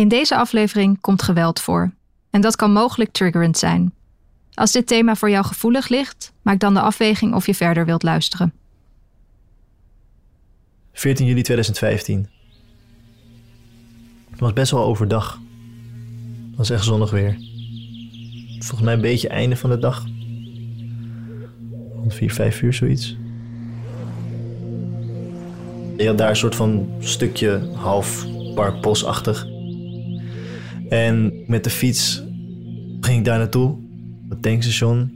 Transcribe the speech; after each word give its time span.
In 0.00 0.08
deze 0.08 0.36
aflevering 0.36 1.00
komt 1.00 1.22
geweld 1.22 1.60
voor. 1.60 1.92
En 2.30 2.40
dat 2.40 2.56
kan 2.56 2.72
mogelijk 2.72 3.12
triggerend 3.12 3.58
zijn. 3.58 3.92
Als 4.54 4.72
dit 4.72 4.86
thema 4.86 5.16
voor 5.16 5.30
jou 5.30 5.44
gevoelig 5.44 5.88
ligt, 5.88 6.32
maak 6.42 6.58
dan 6.58 6.74
de 6.74 6.80
afweging 6.80 7.34
of 7.34 7.46
je 7.46 7.54
verder 7.54 7.84
wilt 7.84 8.02
luisteren. 8.02 8.52
14 10.92 11.26
juli 11.26 11.42
2015. 11.42 12.28
Het 14.30 14.40
was 14.40 14.52
best 14.52 14.70
wel 14.70 14.84
overdag. 14.84 15.40
Het 16.48 16.56
was 16.56 16.70
echt 16.70 16.84
zonnig 16.84 17.10
weer. 17.10 17.36
Volgens 18.58 18.82
mij 18.82 18.94
een 18.94 19.00
beetje 19.00 19.28
einde 19.28 19.56
van 19.56 19.70
de 19.70 19.78
dag. 19.78 20.04
Rond 21.94 22.14
4, 22.14 22.32
5 22.32 22.62
uur 22.62 22.72
zoiets. 22.72 23.16
Je 25.96 26.06
had 26.06 26.18
daar 26.18 26.30
een 26.30 26.36
soort 26.36 26.54
van 26.54 26.88
stukje 26.98 27.70
half 27.74 28.26
parkbosachtig. 28.54 29.58
En 30.90 31.32
met 31.46 31.64
de 31.64 31.70
fiets 31.70 32.22
ging 33.00 33.18
ik 33.18 33.24
daar 33.24 33.38
naartoe. 33.38 33.76
Het 34.28 34.42
tankstation. 34.42 35.12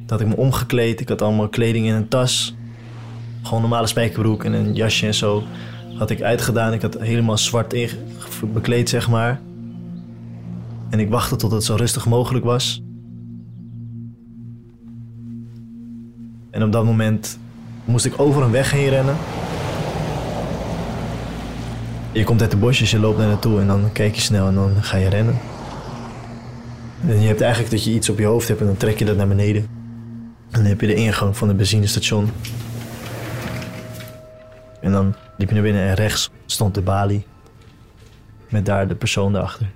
Dat 0.00 0.10
had 0.10 0.20
ik 0.20 0.26
me 0.26 0.36
omgekleed. 0.36 1.00
Ik 1.00 1.08
had 1.08 1.22
allemaal 1.22 1.48
kleding 1.48 1.86
in 1.86 1.94
een 1.94 2.08
tas. 2.08 2.54
Gewoon 3.42 3.60
normale 3.60 3.86
spijkerbroek 3.86 4.44
en 4.44 4.52
een 4.52 4.74
jasje 4.74 5.06
en 5.06 5.14
zo. 5.14 5.42
Had 5.98 6.10
ik 6.10 6.22
uitgedaan. 6.22 6.72
Ik 6.72 6.82
had 6.82 7.00
helemaal 7.00 7.38
zwart 7.38 7.74
bekleed, 8.52 8.88
zeg 8.88 9.08
maar. 9.08 9.40
En 10.88 11.00
ik 11.00 11.08
wachtte 11.08 11.36
tot 11.36 11.50
het 11.50 11.64
zo 11.64 11.74
rustig 11.74 12.06
mogelijk 12.06 12.44
was. 12.44 12.82
En 16.50 16.62
op 16.62 16.72
dat 16.72 16.84
moment 16.84 17.38
moest 17.84 18.04
ik 18.04 18.20
over 18.20 18.42
een 18.42 18.50
weg 18.50 18.70
heen 18.70 18.88
rennen. 18.88 19.16
Je 22.12 22.24
komt 22.24 22.40
uit 22.40 22.50
de 22.50 22.56
bosjes, 22.56 22.90
je 22.90 22.98
loopt 22.98 23.18
naar 23.18 23.26
naartoe 23.26 23.60
en 23.60 23.66
dan 23.66 23.92
kijk 23.92 24.14
je 24.14 24.20
snel 24.20 24.46
en 24.46 24.54
dan 24.54 24.82
ga 24.82 24.96
je 24.96 25.08
rennen. 25.08 25.38
En 27.06 27.20
je 27.20 27.26
hebt 27.26 27.40
eigenlijk 27.40 27.72
dat 27.72 27.84
je 27.84 27.90
iets 27.90 28.08
op 28.08 28.18
je 28.18 28.24
hoofd 28.24 28.48
hebt 28.48 28.60
en 28.60 28.66
dan 28.66 28.76
trek 28.76 28.98
je 28.98 29.04
dat 29.04 29.16
naar 29.16 29.28
beneden. 29.28 29.62
En 30.50 30.58
dan 30.60 30.64
heb 30.64 30.80
je 30.80 30.86
de 30.86 30.94
ingang 30.94 31.36
van 31.36 31.48
het 31.48 31.56
benzinestation. 31.56 32.30
En 34.80 34.92
dan 34.92 35.14
liep 35.36 35.48
je 35.48 35.54
naar 35.54 35.62
binnen 35.62 35.82
en 35.82 35.94
rechts 35.94 36.30
stond 36.46 36.74
de 36.74 36.82
balie. 36.82 37.26
Met 38.48 38.66
daar 38.66 38.88
de 38.88 38.94
persoon 38.94 39.36
erachter. 39.36 39.66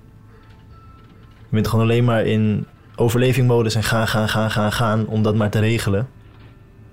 Je 1.39 1.51
bent 1.51 1.69
gewoon 1.69 1.85
alleen 1.85 2.05
maar 2.05 2.27
in 2.27 2.67
overlevingmodus 2.97 3.75
en 3.75 3.83
gaan, 3.83 4.09
gaan, 4.09 4.29
gaan, 4.29 4.51
gaan, 4.51 4.73
gaan 4.73 5.07
om 5.07 5.23
dat 5.23 5.35
maar 5.35 5.51
te 5.51 5.59
regelen. 5.59 6.09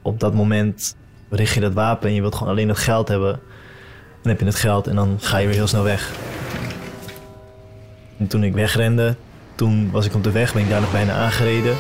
Op 0.02 0.20
dat 0.20 0.34
moment 0.34 0.96
richt 1.30 1.54
je 1.54 1.60
dat 1.60 1.74
wapen 1.74 2.10
en 2.10 2.16
je 2.16 2.22
wilt 2.22 2.36
gewoon 2.36 2.54
alleen 2.54 2.70
het 2.70 2.78
geld 2.78 3.08
hebben. 3.08 3.40
Dan 4.22 4.32
heb 4.32 4.40
je 4.40 4.46
het 4.46 4.56
geld 4.56 4.88
en 4.88 4.96
dan 4.96 5.18
ga 5.20 5.38
je 5.38 5.48
weer 5.48 5.56
heel 5.56 5.68
snel 5.68 5.84
weg. 5.84 6.12
En 8.18 8.28
toen 8.28 8.44
ik 8.44 8.54
wegrende, 8.54 9.16
toen 9.56 9.92
was 9.92 10.06
ik 10.06 10.14
op 10.14 10.24
de 10.24 10.32
weg, 10.32 10.54
ben 10.54 10.64
ik 10.64 10.70
daar 10.70 10.82
nog 10.82 10.92
bijna 10.92 11.14
aangereden. 11.14 11.76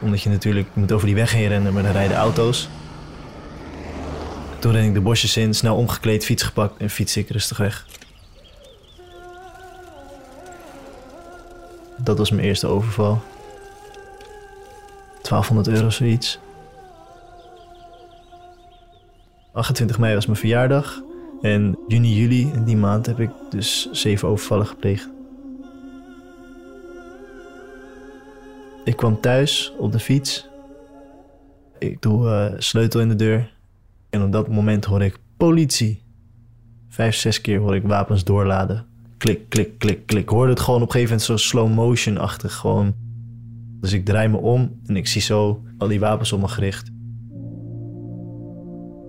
Omdat 0.00 0.22
je 0.22 0.28
natuurlijk 0.28 0.68
moet 0.72 0.92
over 0.92 1.06
die 1.06 1.14
weg 1.14 1.32
heen 1.32 1.48
rennen, 1.48 1.72
maar 1.72 1.82
dan 1.82 1.92
rijden 1.92 2.16
auto's. 2.16 2.68
Toen 4.58 4.72
ren 4.72 4.84
ik 4.84 4.94
de 4.94 5.00
bosjes 5.00 5.36
in, 5.36 5.54
snel 5.54 5.76
omgekleed, 5.76 6.24
fiets 6.24 6.42
gepakt 6.42 6.80
en 6.80 6.90
fiets 6.90 7.16
ik 7.16 7.28
rustig 7.28 7.56
weg. 7.56 7.86
Dat 11.96 12.18
was 12.18 12.30
mijn 12.30 12.46
eerste 12.46 12.66
overval. 12.66 13.22
1200 15.22 15.68
euro 15.68 15.90
zoiets. 15.90 16.38
28 19.52 19.98
mei 19.98 20.14
was 20.14 20.26
mijn 20.26 20.38
verjaardag. 20.38 21.02
En 21.40 21.78
juni, 21.88 22.14
juli, 22.14 22.50
in 22.52 22.64
die 22.64 22.76
maand, 22.76 23.06
heb 23.06 23.20
ik 23.20 23.30
dus 23.50 23.90
zeven 23.90 24.28
overvallen 24.28 24.66
gepleegd. 24.66 25.10
Ik 28.84 28.96
kwam 28.96 29.20
thuis 29.20 29.72
op 29.78 29.92
de 29.92 29.98
fiets. 29.98 30.48
Ik 31.78 32.02
doe 32.02 32.26
uh, 32.26 32.58
sleutel 32.58 33.00
in 33.00 33.08
de 33.08 33.14
deur. 33.14 33.52
En 34.10 34.22
op 34.22 34.32
dat 34.32 34.48
moment 34.48 34.84
hoor 34.84 35.02
ik 35.02 35.18
politie. 35.36 36.02
Vijf, 36.88 37.14
zes 37.14 37.40
keer 37.40 37.58
hoor 37.58 37.74
ik 37.74 37.82
wapens 37.82 38.24
doorladen. 38.24 38.86
Klik, 39.18 39.48
klik, 39.48 39.78
klik, 39.78 40.06
klik. 40.06 40.22
Ik 40.22 40.28
hoorde 40.28 40.50
het 40.50 40.60
gewoon 40.60 40.82
op 40.82 40.86
een 40.86 40.92
gegeven 40.92 41.16
moment 41.16 41.30
zo 41.40 41.48
slow 41.48 41.74
motion-achtig. 41.74 42.54
Gewoon. 42.54 42.94
Dus 43.80 43.92
ik 43.92 44.04
draai 44.04 44.28
me 44.28 44.36
om 44.36 44.80
en 44.86 44.96
ik 44.96 45.06
zie 45.06 45.20
zo 45.20 45.62
al 45.78 45.88
die 45.88 46.00
wapens 46.00 46.32
op 46.32 46.40
me 46.40 46.48
gericht. 46.48 46.90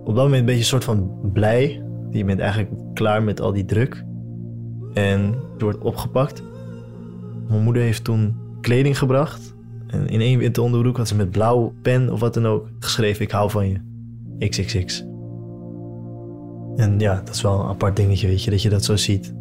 Op 0.04 0.14
dat 0.14 0.24
moment 0.24 0.40
een 0.40 0.44
beetje 0.44 0.60
een 0.60 0.66
soort 0.66 0.84
van 0.84 1.30
blij. 1.32 1.82
Je 2.10 2.24
bent 2.24 2.40
eigenlijk 2.40 2.70
klaar 2.94 3.22
met 3.22 3.40
al 3.40 3.52
die 3.52 3.64
druk. 3.64 4.04
En 4.92 5.20
je 5.58 5.64
wordt 5.64 5.78
opgepakt. 5.78 6.42
Mijn 7.48 7.62
moeder 7.62 7.82
heeft 7.82 8.04
toen 8.04 8.36
kleding 8.60 8.98
gebracht. 8.98 9.54
En 9.86 10.08
in 10.08 10.20
één 10.20 10.38
witte 10.38 10.62
onderbroek 10.62 10.96
had 10.96 11.08
ze 11.08 11.16
met 11.16 11.30
blauw 11.30 11.72
pen 11.82 12.12
of 12.12 12.20
wat 12.20 12.34
dan 12.34 12.46
ook 12.46 12.68
geschreven: 12.78 13.24
Ik 13.24 13.30
hou 13.30 13.50
van 13.50 13.68
je. 13.68 13.80
XXX. 14.48 15.04
En 16.76 16.98
ja, 16.98 17.22
dat 17.24 17.34
is 17.34 17.42
wel 17.42 17.60
een 17.60 17.68
apart 17.68 17.96
dingetje, 17.96 18.26
weet 18.26 18.44
je, 18.44 18.50
dat 18.50 18.62
je 18.62 18.68
dat 18.68 18.84
zo 18.84 18.96
ziet. 18.96 19.34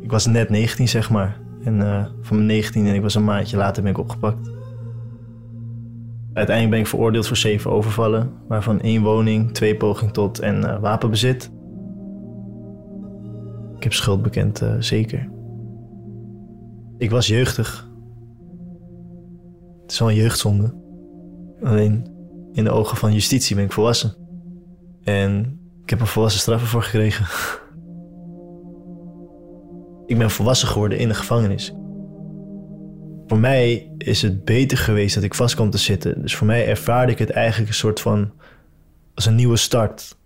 Ik 0.00 0.10
was 0.10 0.26
net 0.26 0.48
19, 0.48 0.88
zeg 0.88 1.10
maar. 1.10 1.40
En 1.64 1.80
uh, 1.80 2.06
van 2.20 2.36
mijn 2.36 2.48
19 2.48 2.86
en 2.86 2.94
ik 2.94 3.02
was 3.02 3.14
een 3.14 3.24
maandje 3.24 3.56
later 3.56 3.82
ben 3.82 3.92
ik 3.92 3.98
opgepakt. 3.98 4.50
Uiteindelijk 6.38 6.76
ben 6.76 6.84
ik 6.84 6.90
veroordeeld 6.90 7.26
voor 7.26 7.36
zeven 7.36 7.70
overvallen, 7.70 8.32
waarvan 8.48 8.80
één 8.80 9.02
woning, 9.02 9.52
twee 9.52 9.76
poging 9.76 10.12
tot 10.12 10.38
en 10.38 10.56
uh, 10.56 10.80
wapenbezit. 10.80 11.50
Ik 13.76 13.82
heb 13.82 13.92
schuld 13.92 14.22
bekend, 14.22 14.62
uh, 14.62 14.74
zeker. 14.78 15.30
Ik 16.98 17.10
was 17.10 17.26
jeugdig. 17.26 17.90
Het 19.82 19.92
is 19.92 19.98
wel 19.98 20.08
een 20.08 20.14
jeugdzonde. 20.14 20.74
Alleen 21.62 22.06
in 22.52 22.64
de 22.64 22.70
ogen 22.70 22.96
van 22.96 23.12
justitie 23.12 23.56
ben 23.56 23.64
ik 23.64 23.72
volwassen. 23.72 24.14
En 25.02 25.60
ik 25.82 25.90
heb 25.90 26.00
er 26.00 26.06
volwassen 26.06 26.40
straffen 26.40 26.68
voor 26.68 26.82
gekregen. 26.82 27.26
ik 30.12 30.18
ben 30.18 30.30
volwassen 30.30 30.68
geworden 30.68 30.98
in 30.98 31.08
de 31.08 31.14
gevangenis. 31.14 31.74
Voor 33.28 33.38
mij 33.38 33.90
is 33.98 34.22
het 34.22 34.44
beter 34.44 34.78
geweest 34.78 35.14
dat 35.14 35.24
ik 35.24 35.34
vast 35.34 35.54
kwam 35.54 35.70
te 35.70 35.78
zitten. 35.78 36.22
Dus 36.22 36.36
voor 36.36 36.46
mij 36.46 36.66
ervaarde 36.66 37.12
ik 37.12 37.18
het 37.18 37.30
eigenlijk 37.30 37.68
een 37.68 37.76
soort 37.76 38.00
van 38.00 38.30
als 39.14 39.26
een 39.26 39.34
nieuwe 39.34 39.56
start. 39.56 40.16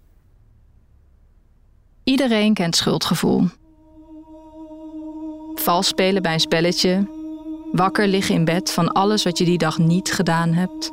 Iedereen 2.05 2.55
kent 2.55 2.77
schuldgevoel. 2.77 3.45
Vals 5.55 5.87
spelen 5.87 6.23
bij 6.23 6.33
een 6.33 6.41
spelletje. 6.41 7.09
Wakker 7.73 8.07
liggen 8.07 8.35
in 8.35 8.45
bed 8.45 8.73
van 8.73 8.93
alles 8.93 9.25
wat 9.25 9.39
je 9.39 9.45
die 9.45 9.59
dag 9.59 9.79
niet 9.79 10.13
gedaan 10.13 10.53
hebt. 10.53 10.93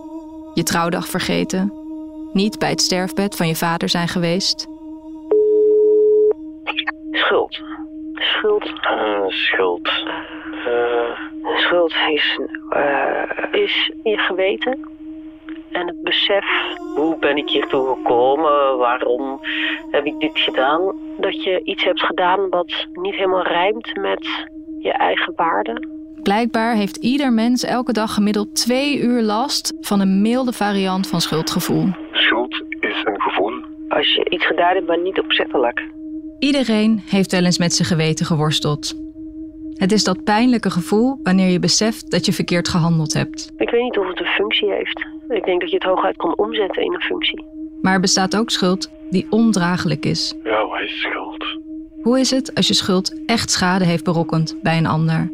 Je 0.54 0.64
trouwdag 0.64 1.08
vergeten. 1.08 1.74
Niet 2.34 2.60
bij 2.60 2.70
het 2.70 2.82
sterfbed 2.82 3.36
van 3.36 3.48
je 3.48 3.56
vader 3.56 3.90
zijn 3.90 4.08
geweest. 4.08 4.68
Schuld. 7.12 7.62
Schuld. 8.14 8.66
Uh, 8.66 9.28
schuld. 9.28 9.90
Uh, 10.68 11.29
schuld 11.58 11.94
is, 12.10 12.40
uh, 12.70 13.62
is 13.62 13.92
je 14.04 14.18
geweten. 14.18 14.98
En 15.72 15.88
het 15.88 16.04
besef, 16.04 16.46
hoe 16.96 17.18
ben 17.20 17.38
ik 17.38 17.50
hiertoe 17.50 17.96
gekomen? 17.96 18.78
Waarom 18.78 19.40
heb 19.92 20.06
ik 20.06 20.20
dit 20.20 20.40
gedaan? 20.40 20.96
Dat 21.18 21.44
je 21.44 21.62
iets 21.64 21.84
hebt 21.84 22.02
gedaan 22.02 22.50
wat 22.50 22.88
niet 22.94 23.16
helemaal 23.16 23.44
rijmt 23.44 23.98
met 23.98 24.48
je 24.80 24.92
eigen 24.92 25.34
waarde. 25.36 25.98
Blijkbaar 26.24 26.76
heeft 26.76 26.98
ieder 26.98 27.34
mens 27.34 27.64
elke 27.64 27.94
dag 27.94 28.14
gemiddeld 28.14 28.56
twee 28.56 29.00
uur 29.00 29.22
last 29.22 29.74
van 29.82 30.00
een 30.00 30.22
milde 30.22 30.54
variant 30.54 31.08
van 31.08 31.22
schuldgevoel. 31.22 31.86
Schuld 32.12 32.64
is 32.80 33.02
een 33.04 33.22
gevoel. 33.22 33.64
Als 33.90 34.14
je 34.14 34.30
iets 34.30 34.46
gedaan 34.46 34.76
hebt, 34.76 34.88
maar 34.88 35.02
niet 35.02 35.20
opzettelijk. 35.20 35.88
Iedereen 36.40 37.02
heeft 37.10 37.32
wel 37.32 37.44
eens 37.44 37.58
met 37.58 37.74
zijn 37.74 37.88
geweten 37.88 38.26
geworsteld. 38.26 39.09
Het 39.80 39.92
is 39.92 40.04
dat 40.04 40.24
pijnlijke 40.24 40.70
gevoel 40.70 41.20
wanneer 41.24 41.50
je 41.50 41.60
beseft 41.60 42.12
dat 42.12 42.26
je 42.26 42.34
verkeerd 42.34 42.68
gehandeld 42.68 43.14
hebt. 43.14 43.52
Ik 43.58 43.70
weet 43.70 43.82
niet 43.82 43.98
of 43.98 44.08
het 44.08 44.20
een 44.20 44.26
functie 44.26 44.72
heeft. 44.72 45.06
Ik 45.30 45.46
denk 45.46 45.62
dat 45.62 45.70
je 45.70 45.76
het 45.76 45.86
hooguit 45.86 46.18
kan 46.18 46.38
omzetten 46.38 46.84
in 46.84 46.94
een 46.94 47.02
functie. 47.02 47.46
Maar 47.82 47.94
er 47.94 48.00
bestaat 48.00 48.38
ook 48.38 48.50
schuld 48.50 48.92
die 49.10 49.28
ondraaglijk 49.30 50.06
is. 50.06 50.36
Ja, 50.44 50.68
wat 50.68 50.82
is 50.82 51.02
schuld? 51.02 51.46
Hoe 52.02 52.20
is 52.20 52.32
het 52.32 52.56
als 52.56 52.68
je 52.68 52.74
schuld 52.74 53.26
echt 53.26 53.52
schade 53.52 53.86
heeft 53.86 54.04
berokkend 54.04 54.56
bij 54.62 54.78
een 54.78 54.86
ander? 54.86 55.32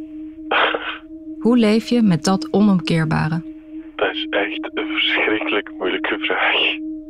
Hoe 1.45 1.57
leef 1.57 1.89
je 1.89 2.01
met 2.01 2.23
dat 2.23 2.53
onomkeerbare? 2.53 3.41
Dat 3.95 4.11
is 4.11 4.27
echt 4.29 4.69
een 4.73 4.87
verschrikkelijk 4.87 5.71
moeilijke 5.77 6.17
vraag. 6.19 6.55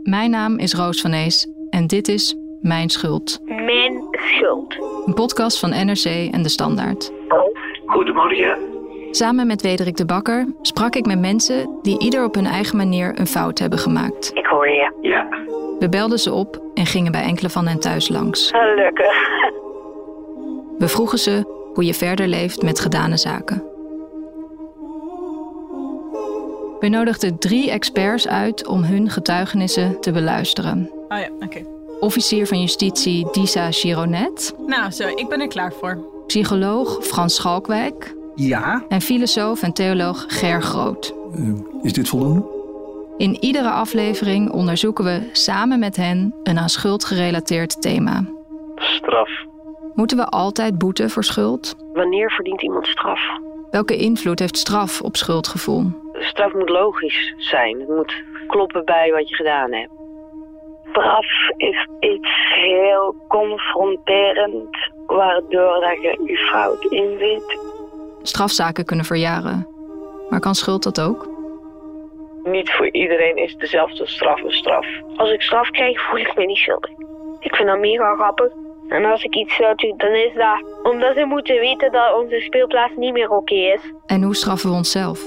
Mijn 0.03 0.29
naam 0.29 0.59
is 0.59 0.73
Roos 0.73 1.01
van 1.01 1.13
Ees 1.13 1.47
en 1.69 1.87
dit 1.87 2.07
is 2.07 2.35
Mijn 2.61 2.89
Schuld. 2.89 3.39
Mijn 3.45 4.14
Schuld. 4.25 4.75
Een 5.06 5.13
podcast 5.13 5.60
van 5.60 5.69
NRC 5.69 6.06
en 6.31 6.44
De 6.44 6.50
Standaard. 6.50 7.12
Goedemorgen. 7.86 8.57
Samen 9.12 9.48
met 9.48 9.62
Wederik 9.62 9.98
de 9.98 10.06
Bakker 10.06 10.48
sprak 10.62 10.95
ik 10.95 11.06
met 11.06 11.19
mensen 11.19 11.80
die 11.81 12.00
ieder 12.00 12.24
op 12.24 12.36
hun 12.36 12.45
eigen 12.45 12.77
manier 12.77 13.19
een 13.19 13.27
fout 13.27 13.60
hebben 13.60 13.80
gemaakt. 13.80 14.31
Ik 14.33 14.45
hoor 14.45 14.69
je. 14.69 14.92
Ja. 15.01 15.27
We 15.80 15.89
belden 15.89 16.19
ze 16.19 16.33
op 16.33 16.62
en 16.74 16.86
gingen 16.86 17.12
bij 17.12 17.24
enkele 17.24 17.50
van 17.50 17.68
hen 17.68 17.80
thuis 17.80 18.10
langs. 18.10 18.51
Gelukkig. 18.51 19.13
We 20.78 20.88
vroegen 20.88 21.18
ze 21.18 21.44
hoe 21.74 21.86
je 21.86 21.94
verder 21.94 22.28
leeft 22.28 22.62
met 22.62 22.80
gedane 22.80 23.18
zaken. 23.18 23.63
We 26.80 26.88
nodigden 26.89 27.39
drie 27.39 27.71
experts 27.71 28.28
uit 28.28 28.68
om 28.68 28.83
hun 28.83 29.10
getuigenissen 29.10 30.01
te 30.01 30.12
beluisteren. 30.12 30.92
Oh 31.10 31.18
ja, 31.19 31.30
oké. 31.39 31.75
Officier 32.00 32.47
van 32.47 32.59
Justitie 32.62 33.27
Disa 33.31 33.71
Gironet, 33.71 34.56
Nou, 34.68 34.92
zo, 34.92 35.07
ik 35.07 35.27
ben 35.30 35.42
er 35.42 35.47
klaar 35.47 35.74
voor. 35.74 35.97
psycholoog 36.27 36.97
Frans 37.06 37.36
Schalkwijk 37.36 38.15
Ja, 38.36 38.86
en 38.89 39.01
filosoof 39.01 39.62
en 39.63 39.74
theoloog 39.74 40.25
Ger 40.27 40.62
Groot. 40.62 41.13
eh, 41.33 41.53
is 41.81 41.94
dit 41.94 42.09
voldoende? 42.09 42.53
In 43.18 43.38
iedere 43.44 43.69
aflevering 43.69 44.51
onderzoeken 44.51 45.03
we 45.06 45.30
samen 45.31 45.80
met 45.80 45.95
hen 45.95 46.36
een 46.44 46.57
aan 46.59 46.69
schuld 46.69 47.06
gerelateerd 47.06 47.81
thema. 47.81 48.25
Straf. 48.75 49.30
Moeten 49.94 50.18
we 50.18 50.25
altijd 50.25 50.77
boeten 50.77 51.09
voor 51.09 51.24
schuld? 51.24 51.75
Wanneer 51.94 52.31
verdient 52.31 52.62
iemand 52.62 52.88
straf? 52.88 53.19
Welke 53.71 53.97
invloed 53.97 54.39
heeft 54.39 54.57
straf 54.57 55.01
op 55.01 55.15
schuldgevoel? 55.15 55.83
Straf 56.13 56.53
moet 56.53 56.69
logisch 56.69 57.33
zijn. 57.38 57.80
Het 57.80 57.89
moet 57.89 58.13
kloppen 58.47 58.86
bij 58.86 59.12
wat 59.12 59.30
je 59.30 59.36
gedaan 59.36 59.71
hebt. 59.74 59.92
Straf 60.95 61.25
is 61.57 61.88
iets 62.00 62.30
heel 62.56 63.15
confronterend, 63.27 64.77
waardoor 65.06 65.80
dat 65.80 66.01
je 66.01 66.21
je 66.25 66.38
fout 66.38 66.83
inziet. 66.83 67.59
Strafzaken 68.21 68.86
kunnen 68.86 69.06
verjaren. 69.06 69.68
Maar 70.30 70.39
kan 70.39 70.56
schuld 70.56 70.83
dat 70.83 71.01
ook? 71.01 71.30
Niet 72.44 72.71
voor 72.71 72.89
iedereen 72.92 73.36
is 73.36 73.56
dezelfde 73.56 74.07
straf 74.07 74.42
een 74.44 74.51
straf. 74.51 74.88
Als 75.15 75.31
ik 75.31 75.42
straf 75.42 75.69
krijg, 75.69 76.01
voel 76.01 76.19
ik 76.19 76.36
me 76.36 76.45
niet 76.45 76.57
schuldig. 76.57 76.92
Ik 77.39 77.56
vind 77.56 77.68
dat 77.68 77.80
mega 77.80 78.15
grappig. 78.15 78.51
En 78.89 79.06
als 79.06 79.24
ik 79.24 79.36
iets 79.36 79.56
fout 79.56 79.80
doe, 79.80 79.94
dan 79.97 80.13
is 80.13 80.33
dat 80.33 80.83
omdat 80.83 81.15
ze 81.15 81.25
moeten 81.25 81.59
weten 81.59 81.92
dat 81.92 82.15
onze 82.15 82.39
speelplaats 82.39 82.94
niet 82.95 83.13
meer 83.13 83.30
oké 83.30 83.56
is. 83.56 83.81
En 84.06 84.24
hoe 84.24 84.36
straffen 84.36 84.69
we 84.69 84.75
onszelf? 84.75 85.19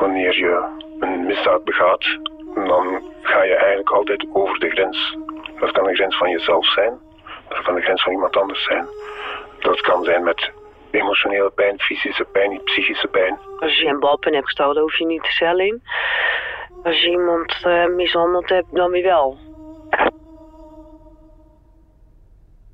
Wanneer 0.00 0.38
je 0.38 0.64
een 1.00 1.26
misdaad 1.26 1.64
begaat, 1.64 2.18
dan 2.54 3.02
ga 3.22 3.42
je 3.42 3.54
eigenlijk 3.54 3.90
altijd 3.90 4.26
over 4.32 4.58
de 4.58 4.70
grens. 4.70 5.16
Dat 5.60 5.72
kan 5.72 5.84
de 5.84 5.94
grens 5.94 6.16
van 6.16 6.30
jezelf 6.30 6.66
zijn, 6.66 6.98
dat 7.48 7.62
kan 7.62 7.74
de 7.74 7.80
grens 7.80 8.02
van 8.02 8.12
iemand 8.12 8.36
anders 8.36 8.64
zijn. 8.64 8.86
Dat 9.58 9.80
kan 9.80 10.04
zijn 10.04 10.24
met 10.24 10.50
emotionele 10.90 11.50
pijn, 11.50 11.80
fysische 11.80 12.24
pijn, 12.24 12.62
psychische 12.64 13.06
pijn. 13.06 13.38
Als 13.58 13.78
je 13.78 13.86
een 13.86 14.00
balpen 14.00 14.32
hebt 14.32 14.44
gestolen, 14.44 14.82
hoef 14.82 14.98
je 14.98 15.06
niet 15.06 15.22
de 15.22 15.30
cel 15.30 15.58
in. 15.58 15.82
Als 16.82 17.00
je 17.00 17.10
iemand 17.10 17.58
eh, 17.62 17.86
mishandeld 17.86 18.48
hebt, 18.48 18.74
dan 18.74 18.90
weer 18.90 19.02
wel. 19.02 19.38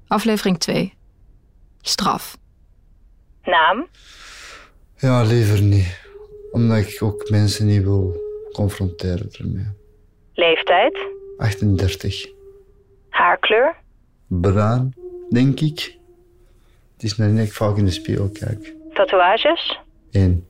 Aflevering 0.08 0.58
2. 0.58 0.94
Straf. 1.80 2.36
Naam? 3.44 3.86
Ja, 4.96 5.22
liever 5.22 5.62
niet. 5.62 6.04
Omdat 6.50 6.76
ik 6.76 7.02
ook 7.02 7.30
mensen 7.30 7.66
niet 7.66 7.82
wil 7.82 8.25
confronteren 8.56 9.28
ermee. 9.38 9.70
Leeftijd? 10.34 10.98
38. 11.36 12.26
Haarkleur? 13.08 13.76
Bruin, 14.26 14.94
denk 15.30 15.60
ik. 15.60 15.98
Het 16.92 17.02
is 17.02 17.16
net 17.16 17.38
ik 17.38 17.52
vaak 17.52 17.76
in 17.76 17.84
de 17.84 17.90
spiegel 17.90 18.28
kijk. 18.28 18.74
Tatoeages? 18.92 19.80
1. 20.10 20.46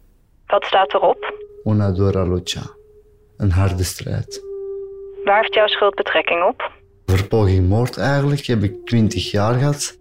Wat 0.47 0.65
staat 0.65 0.95
erop? 0.95 1.35
Una 1.65 1.93
dura 1.93 2.23
lucha. 2.23 2.63
Een 3.37 3.51
harde 3.51 3.85
strijd. 3.85 4.43
Waar 5.25 5.41
heeft 5.41 5.55
jouw 5.55 5.67
schuld 5.67 5.95
betrekking 5.95 6.45
op? 6.45 6.73
Voor 7.07 7.27
poging 7.27 7.69
moord 7.69 7.97
eigenlijk 7.97 8.47
heb 8.47 8.63
ik 8.63 8.87
20 8.87 9.31
jaar 9.31 9.55
gehad. 9.55 9.99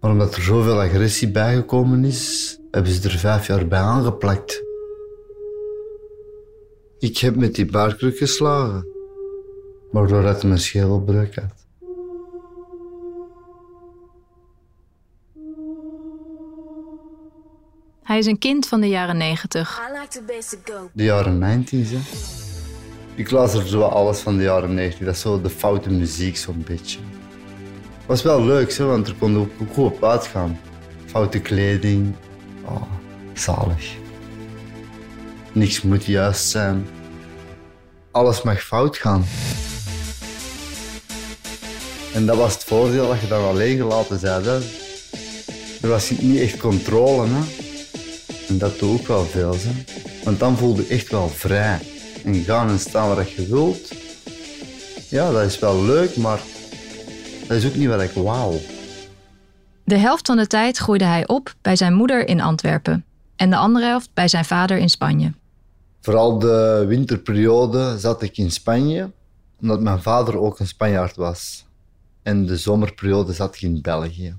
Maar 0.00 0.10
omdat 0.10 0.34
er 0.34 0.42
zoveel 0.42 0.80
agressie 0.80 1.30
bijgekomen 1.30 2.04
is, 2.04 2.58
hebben 2.70 2.92
ze 2.92 3.08
er 3.08 3.18
vijf 3.18 3.46
jaar 3.46 3.66
bij 3.66 3.78
aangeplakt. 3.78 4.65
Ik 6.98 7.18
heb 7.18 7.36
met 7.36 7.54
die 7.54 7.66
baarkruk 7.66 8.16
geslagen, 8.16 8.86
waardoor 9.90 10.22
het 10.22 10.42
mijn 10.42 10.58
schedelbreuk 10.58 11.34
had. 11.34 11.64
Hij 18.02 18.18
is 18.18 18.26
een 18.26 18.38
kind 18.38 18.68
van 18.68 18.80
de 18.80 18.88
jaren 18.88 19.16
90. 19.16 19.80
De 20.92 21.02
jaren 21.04 21.38
90, 21.38 21.90
hè. 21.90 21.98
Ik 23.14 23.30
luister 23.30 23.66
zo 23.66 23.82
alles 23.82 24.18
van 24.18 24.36
de 24.36 24.42
jaren 24.42 24.74
90. 24.74 25.06
Dat 25.06 25.14
is 25.14 25.20
zo 25.20 25.40
de 25.40 25.50
foute 25.50 25.90
muziek, 25.90 26.36
zo'n 26.36 26.64
beetje. 26.66 26.98
was 28.06 28.22
wel 28.22 28.44
leuk, 28.44 28.72
hè, 28.72 28.84
want 28.84 29.08
er 29.08 29.14
kon 29.14 29.36
ook, 29.38 29.50
ook 29.60 29.72
goed 29.72 29.92
op 29.92 30.04
uitgaan. 30.04 30.58
Foute 31.06 31.40
kleding. 31.40 32.14
Oh, 32.64 32.82
zalig. 33.32 34.05
Niks 35.56 35.82
moet 35.82 36.04
juist 36.04 36.48
zijn. 36.48 36.86
Alles 38.10 38.42
mag 38.42 38.62
fout 38.62 38.96
gaan. 38.96 39.24
En 42.14 42.26
dat 42.26 42.36
was 42.36 42.52
het 42.52 42.64
voordeel 42.64 43.08
dat 43.08 43.20
je 43.20 43.26
dan 43.28 43.44
alleen 43.44 43.76
gelaten 43.76 44.20
bent. 44.20 44.64
Er 45.82 45.88
was 45.88 46.10
niet 46.10 46.40
echt 46.40 46.56
controle. 46.56 47.26
Hè. 47.28 47.40
En 48.48 48.58
dat 48.58 48.78
doet 48.78 49.00
ook 49.00 49.06
wel 49.06 49.24
veel. 49.24 49.56
Hè. 49.58 49.84
Want 50.24 50.38
dan 50.38 50.56
voel 50.56 50.76
je 50.76 50.86
echt 50.86 51.10
wel 51.10 51.28
vrij. 51.28 51.78
En 52.24 52.34
gaan 52.34 52.68
en 52.68 52.78
staan 52.78 53.14
waar 53.14 53.28
je 53.36 53.46
wilt. 53.46 53.92
Ja, 55.08 55.30
dat 55.32 55.42
is 55.42 55.58
wel 55.58 55.84
leuk, 55.84 56.16
maar 56.16 56.40
dat 57.48 57.56
is 57.56 57.66
ook 57.66 57.74
niet 57.74 57.88
wat 57.88 58.00
ik 58.00 58.12
wou. 58.12 58.56
De 59.84 59.98
helft 59.98 60.26
van 60.26 60.36
de 60.36 60.46
tijd 60.46 60.76
groeide 60.76 61.04
hij 61.04 61.26
op 61.26 61.54
bij 61.62 61.76
zijn 61.76 61.94
moeder 61.94 62.28
in 62.28 62.40
Antwerpen. 62.40 63.04
En 63.36 63.50
de 63.50 63.56
andere 63.56 63.86
helft 63.86 64.10
bij 64.14 64.28
zijn 64.28 64.44
vader 64.44 64.78
in 64.78 64.88
Spanje. 64.88 65.32
Vooral 66.06 66.38
de 66.38 66.84
winterperiode 66.88 67.98
zat 67.98 68.22
ik 68.22 68.36
in 68.36 68.50
Spanje, 68.50 69.12
omdat 69.60 69.80
mijn 69.80 70.02
vader 70.02 70.38
ook 70.38 70.58
een 70.58 70.66
Spanjaard 70.66 71.16
was. 71.16 71.66
En 72.22 72.46
de 72.46 72.56
zomerperiode 72.56 73.32
zat 73.32 73.54
ik 73.54 73.60
in 73.60 73.80
België. 73.82 74.36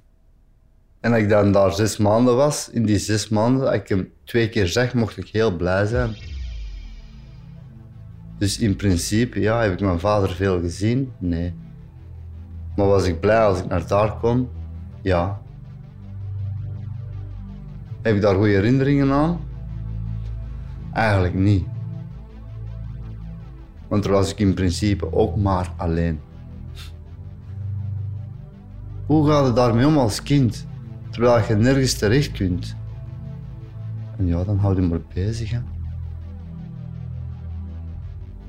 En 1.00 1.14
als 1.14 1.22
ik 1.22 1.30
dan 1.30 1.52
daar 1.52 1.74
zes 1.74 1.98
maanden 1.98 2.36
was, 2.36 2.70
in 2.70 2.86
die 2.86 2.98
zes 2.98 3.30
maanden, 3.30 3.74
ik 3.74 3.88
hem 3.88 4.12
twee 4.24 4.50
keer 4.50 4.68
zag, 4.68 4.94
mocht 4.94 5.18
ik 5.18 5.28
heel 5.28 5.56
blij 5.56 5.86
zijn. 5.86 6.16
Dus 8.38 8.60
in 8.60 8.76
principe, 8.76 9.40
ja, 9.40 9.62
heb 9.62 9.72
ik 9.72 9.80
mijn 9.80 10.00
vader 10.00 10.30
veel 10.30 10.60
gezien? 10.60 11.12
Nee. 11.18 11.54
Maar 12.76 12.88
was 12.88 13.06
ik 13.06 13.20
blij 13.20 13.46
als 13.46 13.60
ik 13.60 13.68
naar 13.68 13.88
daar 13.88 14.18
kwam? 14.18 14.50
Ja. 15.02 15.42
Heb 18.02 18.16
ik 18.16 18.22
daar 18.22 18.36
goede 18.36 18.52
herinneringen 18.52 19.12
aan? 19.12 19.47
Eigenlijk 20.98 21.34
niet. 21.34 21.66
Want 23.88 24.04
daar 24.04 24.12
was 24.12 24.32
ik 24.32 24.40
in 24.40 24.54
principe 24.54 25.14
ook 25.14 25.36
maar 25.36 25.74
alleen. 25.76 26.20
Hoe 29.06 29.28
gaat 29.28 29.46
het 29.46 29.56
daarmee 29.56 29.88
om 29.88 29.98
als 29.98 30.24
kind, 30.24 30.68
terwijl 31.10 31.46
je 31.48 31.56
nergens 31.56 31.94
terecht 31.94 32.32
kunt? 32.32 32.76
En 34.18 34.28
ja, 34.28 34.44
dan 34.44 34.58
houd 34.58 34.76
je 34.76 34.82
maar 34.82 35.00
bezig. 35.14 35.52
Hè. 35.52 35.60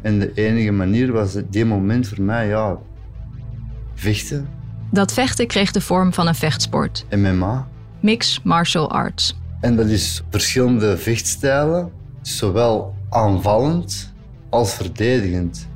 En 0.00 0.18
de 0.18 0.32
enige 0.34 0.70
manier 0.70 1.12
was 1.12 1.36
op 1.36 1.52
die 1.52 1.64
moment 1.64 2.08
voor 2.08 2.22
mij, 2.22 2.46
ja, 2.48 2.78
vechten, 3.94 4.48
Dat 4.90 5.12
vechten 5.12 5.46
kreeg 5.46 5.72
de 5.72 5.80
vorm 5.80 6.12
van 6.12 6.26
een 6.26 6.34
vechtsport. 6.34 7.06
MMA. 7.10 7.68
Mixed 8.00 8.44
Martial 8.44 8.90
Arts. 8.90 9.38
En 9.60 9.76
dat 9.76 9.86
is 9.86 10.22
verschillende 10.30 10.96
vechtstijlen, 10.96 11.90
zowel 12.36 12.94
aanvallend 13.08 14.12
als 14.48 14.74
verdedigend. 14.74 15.68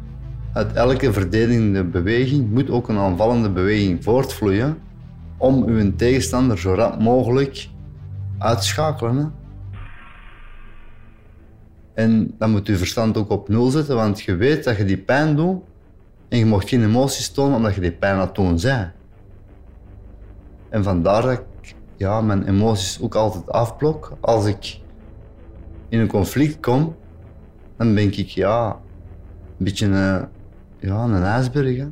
Uit 0.53 0.73
elke 0.73 1.13
verdedigende 1.13 1.85
beweging 1.85 2.51
moet 2.51 2.71
ook 2.71 2.89
een 2.89 2.99
aanvallende 2.99 3.51
beweging 3.51 4.05
voortvloeien 4.05 4.79
om 5.37 5.65
uw 5.65 5.95
tegenstander 5.97 6.59
zo 6.59 6.75
rap 6.75 7.01
mogelijk 7.01 7.69
uit 8.39 8.61
te 8.61 8.67
schakelen. 8.67 9.35
En 11.95 12.35
dan 12.39 12.51
moet 12.51 12.67
je 12.67 12.77
verstand 12.77 13.17
ook 13.17 13.31
op 13.31 13.49
nul 13.49 13.71
zetten, 13.71 13.97
want 13.97 14.21
je 14.21 14.37
weet 14.37 14.65
dat 14.65 14.77
je 14.77 14.85
die 14.85 14.99
pijn 14.99 15.37
doet 15.37 15.63
en 16.29 16.39
je 16.39 16.47
mag 16.47 16.69
geen 16.69 16.85
emoties 16.85 17.31
tonen 17.31 17.57
omdat 17.57 17.75
je 17.75 17.81
die 17.81 17.93
pijn 17.93 18.19
het 18.19 18.35
doen 18.35 18.59
bent. 18.63 18.91
En 20.69 20.83
vandaar 20.83 21.23
dat 21.23 21.33
ik 21.33 21.75
ja, 21.97 22.21
mijn 22.21 22.49
emoties 22.49 23.01
ook 23.01 23.15
altijd 23.15 23.51
afblok. 23.51 24.13
Als 24.21 24.47
ik 24.47 24.81
in 25.93 26.01
een 26.01 26.09
conflict 26.09 26.61
kom, 26.61 26.97
dan 27.77 27.95
ben 27.95 28.19
ik 28.19 28.29
ja, 28.29 28.81
een 29.59 29.65
beetje 29.65 29.87
een, 29.87 30.29
ja, 30.79 31.05
een 31.05 31.23
ijsberg. 31.23 31.77
Hè. 31.77 31.87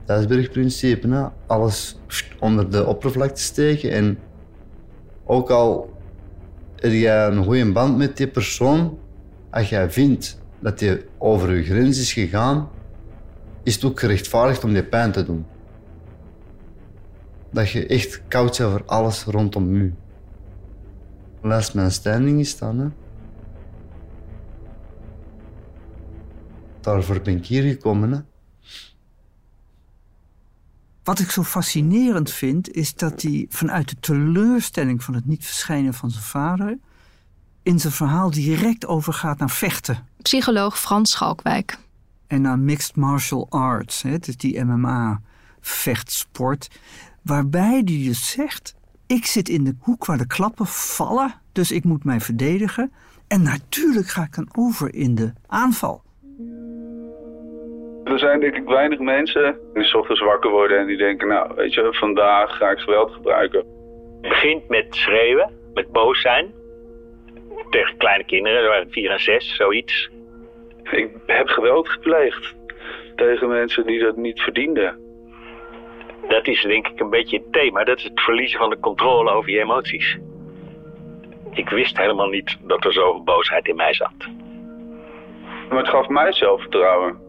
Het 0.00 0.10
ijsbergprincipe, 0.10 1.30
alles 1.46 1.98
onder 2.40 2.70
de 2.70 2.86
oppervlakte 2.86 3.40
steken. 3.40 3.90
En 3.90 4.18
ook 5.24 5.50
al 5.50 5.92
heb 6.76 6.92
jij 6.92 7.26
een 7.26 7.44
goede 7.44 7.72
band 7.72 7.96
met 7.96 8.16
die 8.16 8.28
persoon, 8.28 8.98
als 9.50 9.68
jij 9.68 9.90
vindt 9.90 10.40
dat 10.58 10.80
je 10.80 11.06
over 11.18 11.56
je 11.56 11.64
grens 11.64 11.98
is 11.98 12.12
gegaan, 12.12 12.68
is 13.62 13.74
het 13.74 13.84
ook 13.84 14.00
gerechtvaardigd 14.00 14.64
om 14.64 14.72
die 14.72 14.84
pijn 14.84 15.12
te 15.12 15.24
doen. 15.24 15.46
Dat 17.50 17.70
je 17.70 17.86
echt 17.86 18.22
koud 18.28 18.58
bent 18.58 18.70
voor 18.70 18.82
alles 18.86 19.24
rondom 19.24 19.76
je. 19.76 20.01
Laat 21.42 21.74
mijn 21.74 21.92
standing 21.92 22.40
is 22.40 22.58
dan, 22.58 22.78
hè. 22.78 22.88
Daarvoor 26.80 27.20
ben 27.20 27.36
ik 27.36 27.46
hier 27.46 27.62
gekomen, 27.62 28.12
hè. 28.12 28.20
Wat 31.02 31.18
ik 31.18 31.30
zo 31.30 31.42
fascinerend 31.42 32.30
vind, 32.30 32.70
is 32.72 32.94
dat 32.94 33.22
hij 33.22 33.46
vanuit 33.48 33.88
de 33.88 33.96
teleurstelling 34.00 35.02
van 35.02 35.14
het 35.14 35.26
niet 35.26 35.44
verschijnen 35.44 35.94
van 35.94 36.10
zijn 36.10 36.24
vader. 36.24 36.78
in 37.62 37.80
zijn 37.80 37.92
verhaal 37.92 38.30
direct 38.30 38.86
overgaat 38.86 39.38
naar 39.38 39.50
vechten. 39.50 40.06
Psycholoog 40.22 40.80
Frans 40.80 41.10
Schalkwijk. 41.10 41.78
En 42.26 42.42
naar 42.42 42.58
mixed 42.58 42.96
martial 42.96 43.46
arts, 43.50 44.02
hè, 44.02 44.10
het 44.10 44.28
is 44.28 44.36
die 44.36 44.64
MMA-vechtsport. 44.64 46.68
Waarbij 47.22 47.70
hij 47.70 47.82
dus 47.82 48.30
zegt: 48.30 48.74
Ik 49.18 49.24
zit 49.24 49.48
in 49.48 49.64
de 49.64 49.74
hoek 49.80 50.04
waar 50.04 50.18
de 50.18 50.26
klappen 50.26 50.66
vallen, 50.66 51.34
dus 51.52 51.72
ik 51.72 51.84
moet 51.84 52.04
mij 52.04 52.20
verdedigen. 52.20 52.92
En 53.28 53.42
natuurlijk 53.42 54.06
ga 54.06 54.22
ik 54.22 54.34
dan 54.34 54.48
over 54.58 54.94
in 54.94 55.14
de 55.14 55.32
aanval. 55.46 56.02
Er 58.04 58.18
zijn 58.18 58.40
denk 58.40 58.54
ik 58.56 58.64
weinig 58.64 58.98
mensen 58.98 59.58
die 59.74 59.84
's 59.84 59.94
ochtends 59.94 60.20
wakker 60.20 60.50
worden 60.50 60.78
en 60.78 60.86
die 60.86 60.96
denken, 60.96 61.28
nou 61.28 61.54
weet 61.54 61.74
je, 61.74 61.88
vandaag 61.90 62.56
ga 62.56 62.70
ik 62.70 62.78
geweld 62.78 63.10
gebruiken. 63.12 63.58
Het 63.58 64.30
begint 64.30 64.68
met 64.68 64.86
schreeuwen, 64.90 65.50
met 65.74 65.92
boos 65.92 66.20
zijn. 66.20 66.54
Tegen 67.70 67.96
kleine 67.96 68.24
kinderen, 68.24 68.62
er 68.62 68.68
waren 68.68 68.90
vier 68.90 69.10
en 69.10 69.20
zes, 69.20 69.56
zoiets. 69.56 70.10
Ik 70.90 71.10
heb 71.26 71.48
geweld 71.48 71.88
gepleegd 71.88 72.54
tegen 73.16 73.48
mensen 73.48 73.86
die 73.86 74.00
dat 74.00 74.16
niet 74.16 74.40
verdienden. 74.40 75.01
Dat 76.32 76.46
is 76.46 76.62
denk 76.62 76.88
ik 76.88 77.00
een 77.00 77.10
beetje 77.10 77.36
het 77.36 77.52
thema. 77.52 77.84
Dat 77.84 77.98
is 77.98 78.04
het 78.04 78.20
verliezen 78.20 78.58
van 78.58 78.70
de 78.70 78.80
controle 78.80 79.30
over 79.30 79.50
je 79.50 79.60
emoties. 79.60 80.18
Ik 81.50 81.68
wist 81.68 81.98
helemaal 81.98 82.28
niet 82.28 82.56
dat 82.60 82.84
er 82.84 82.92
zoveel 82.92 83.22
boosheid 83.22 83.66
in 83.66 83.76
mij 83.76 83.94
zat. 83.94 84.14
Maar 85.68 85.78
het 85.78 85.88
gaf 85.88 86.08
mij 86.08 86.32
zelfvertrouwen. 86.32 87.20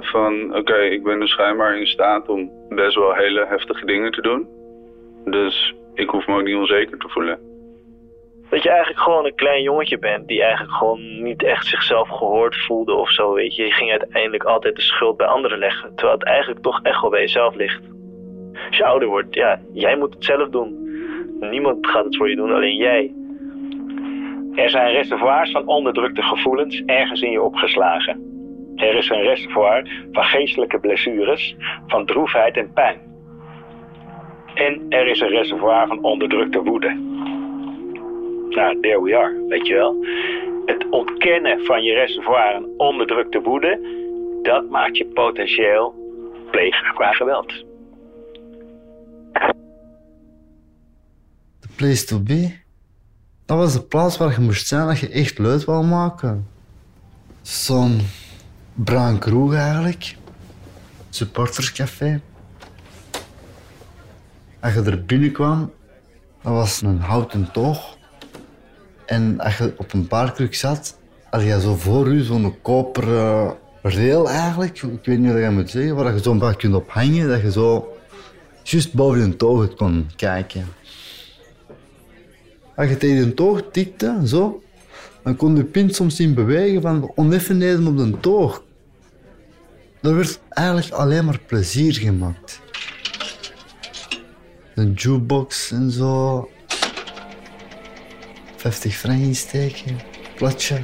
Van 0.00 0.56
oké, 0.56 0.76
ik 0.76 1.02
ben 1.02 1.20
dus 1.20 1.30
schijnbaar 1.30 1.78
in 1.78 1.86
staat 1.86 2.28
om 2.28 2.50
best 2.68 2.94
wel 2.94 3.14
hele 3.14 3.46
heftige 3.46 3.86
dingen 3.86 4.12
te 4.12 4.22
doen. 4.22 4.48
Dus 5.24 5.74
ik 5.94 6.08
hoef 6.08 6.26
me 6.26 6.34
ook 6.34 6.44
niet 6.44 6.56
onzeker 6.56 6.98
te 6.98 7.08
voelen. 7.08 7.38
Dat 8.48 8.62
je 8.62 8.68
eigenlijk 8.68 9.00
gewoon 9.00 9.24
een 9.24 9.34
klein 9.34 9.62
jongetje 9.62 9.98
bent 9.98 10.28
die 10.28 10.42
eigenlijk 10.42 10.72
gewoon 10.72 11.22
niet 11.22 11.42
echt 11.42 11.66
zichzelf 11.66 12.08
gehoord 12.08 12.56
voelde 12.56 12.94
of 12.94 13.10
zo, 13.10 13.32
weet 13.32 13.56
je. 13.56 13.64
Je 13.64 13.72
ging 13.72 13.90
uiteindelijk 13.90 14.44
altijd 14.44 14.76
de 14.76 14.82
schuld 14.82 15.16
bij 15.16 15.26
anderen 15.26 15.58
leggen, 15.58 15.94
terwijl 15.94 16.18
het 16.18 16.26
eigenlijk 16.26 16.62
toch 16.62 16.80
echt 16.82 17.00
wel 17.00 17.10
bij 17.10 17.20
jezelf 17.20 17.54
ligt. 17.54 17.82
Als 18.68 18.76
je 18.76 18.84
ouder 18.84 19.08
wordt, 19.08 19.34
ja, 19.34 19.60
jij 19.72 19.96
moet 19.96 20.14
het 20.14 20.24
zelf 20.24 20.48
doen. 20.48 20.84
Niemand 21.40 21.86
gaat 21.86 22.04
het 22.04 22.16
voor 22.16 22.30
je 22.30 22.36
doen, 22.36 22.52
alleen 22.52 22.76
jij. 22.76 23.14
Er 24.54 24.70
zijn 24.70 24.92
reservoirs 24.92 25.50
van 25.50 25.66
onderdrukte 25.66 26.22
gevoelens 26.22 26.82
ergens 26.86 27.20
in 27.20 27.30
je 27.30 27.42
opgeslagen. 27.42 28.34
Er 28.76 28.94
is 28.94 29.08
een 29.08 29.22
reservoir 29.22 29.88
van 30.12 30.24
geestelijke 30.24 30.80
blessures, 30.80 31.56
van 31.86 32.06
droefheid 32.06 32.56
en 32.56 32.72
pijn. 32.72 33.00
En 34.54 34.86
er 34.88 35.06
is 35.06 35.20
een 35.20 35.28
reservoir 35.28 35.86
van 35.86 36.02
onderdrukte 36.02 36.62
woede. 36.62 37.05
Nou, 38.56 38.80
there 38.80 39.02
we 39.02 39.16
are, 39.16 39.44
weet 39.48 39.66
je 39.66 39.74
wel. 39.74 39.96
Het 40.66 40.86
ontkennen 40.90 41.64
van 41.64 41.82
je 41.82 41.94
reservoir 41.94 42.54
en 42.54 42.68
onderdrukte 42.76 43.40
woede, 43.40 43.78
dat 44.42 44.70
maakt 44.70 44.96
je 44.96 45.06
potentieel 45.06 45.94
pleger 46.50 46.92
qua 46.94 47.12
geweld. 47.12 47.64
The 51.60 51.68
place 51.76 52.04
to 52.04 52.20
be. 52.20 52.54
Dat 53.46 53.56
was 53.58 53.72
de 53.72 53.82
plaats 53.82 54.16
waar 54.16 54.30
je 54.30 54.40
moest 54.40 54.66
zijn 54.66 54.86
dat 54.86 54.98
je 54.98 55.08
echt 55.08 55.38
luid 55.38 55.64
wou 55.64 55.84
maken. 55.84 56.46
Zo'n 57.42 58.00
bruin 58.74 59.18
kroeg 59.18 59.54
eigenlijk. 59.54 60.16
Supporterscafé. 61.10 62.20
Als 64.60 64.74
je 64.74 64.82
er 64.82 65.04
binnenkwam, 65.04 65.72
dat 66.42 66.52
was 66.52 66.82
een 66.82 67.00
houten 67.00 67.52
toog. 67.52 67.95
En 69.06 69.40
als 69.40 69.58
je 69.58 69.74
op 69.76 69.92
een 69.92 70.06
paardkruk 70.06 70.54
zat, 70.54 70.98
had 71.30 71.42
je 71.42 71.60
zo 71.60 71.74
voor 71.74 72.12
je 72.12 72.24
zo'n 72.24 72.60
koperen 72.62 73.56
rail 73.82 74.28
eigenlijk. 74.28 74.82
Ik 74.82 75.04
weet 75.04 75.18
niet 75.18 75.32
wat 75.32 75.42
je 75.42 75.50
moet 75.50 75.70
zeggen, 75.70 75.94
waar 75.96 76.14
je 76.14 76.22
zo'n 76.22 76.38
paar 76.38 76.56
kunt 76.56 76.74
ophangen, 76.74 77.28
dat 77.28 77.40
je 77.40 77.52
zo 77.52 77.96
juist 78.62 78.94
boven 78.94 79.20
een 79.20 79.36
toog 79.36 79.74
kon 79.74 80.06
kijken. 80.16 80.66
Als 82.76 82.88
je 82.88 82.96
tegen 82.96 83.22
een 83.22 83.34
toog 83.34 83.62
tikte, 83.72 84.20
zo, 84.24 84.62
dan 85.22 85.36
kon 85.36 85.56
je 85.56 85.64
pint 85.64 85.94
soms 85.94 86.16
zien 86.16 86.34
bewegen 86.34 86.82
van 86.82 87.12
oneffenheden 87.14 87.86
op 87.86 87.96
de 87.96 88.20
toog. 88.20 88.64
Er 90.02 90.16
werd 90.16 90.40
eigenlijk 90.48 90.92
alleen 90.92 91.24
maar 91.24 91.40
plezier 91.46 91.94
gemaakt. 91.94 92.60
Een 94.74 94.92
jukebox 94.92 95.70
en 95.70 95.90
zo. 95.90 96.48
50 98.66 98.96
frank 98.96 99.22
insteken, 99.22 99.98
platje. 100.36 100.78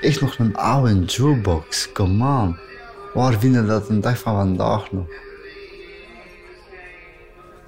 Echt 0.00 0.20
nog 0.20 0.38
een 0.38 0.56
oude 0.56 1.04
jukebox, 1.04 1.92
come 1.92 2.42
on. 2.42 2.58
Waar 3.14 3.38
vinden 3.38 3.66
dat 3.66 3.88
een 3.88 4.00
dag 4.00 4.18
van 4.18 4.34
vandaag 4.34 4.92
nog? 4.92 5.06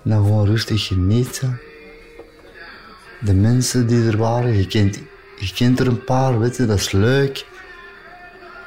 Dan 0.03 0.25
gewoon 0.25 0.47
rustig 0.47 0.87
genieten. 0.87 1.61
De 3.21 3.35
mensen 3.35 3.87
die 3.87 4.07
er 4.07 4.17
waren, 4.17 4.57
je 4.57 4.67
kent, 4.67 5.01
je 5.39 5.53
kent 5.55 5.81
er 5.81 5.87
een 5.87 6.05
paar, 6.05 6.39
weet 6.39 6.67
dat 6.67 6.79
is 6.79 6.93
leuk. 6.93 7.47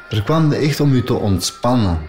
Er 0.10 0.24
kwam 0.24 0.52
echt 0.52 0.80
om 0.80 0.96
je 0.96 1.04
te 1.04 1.14
ontspannen. 1.14 2.00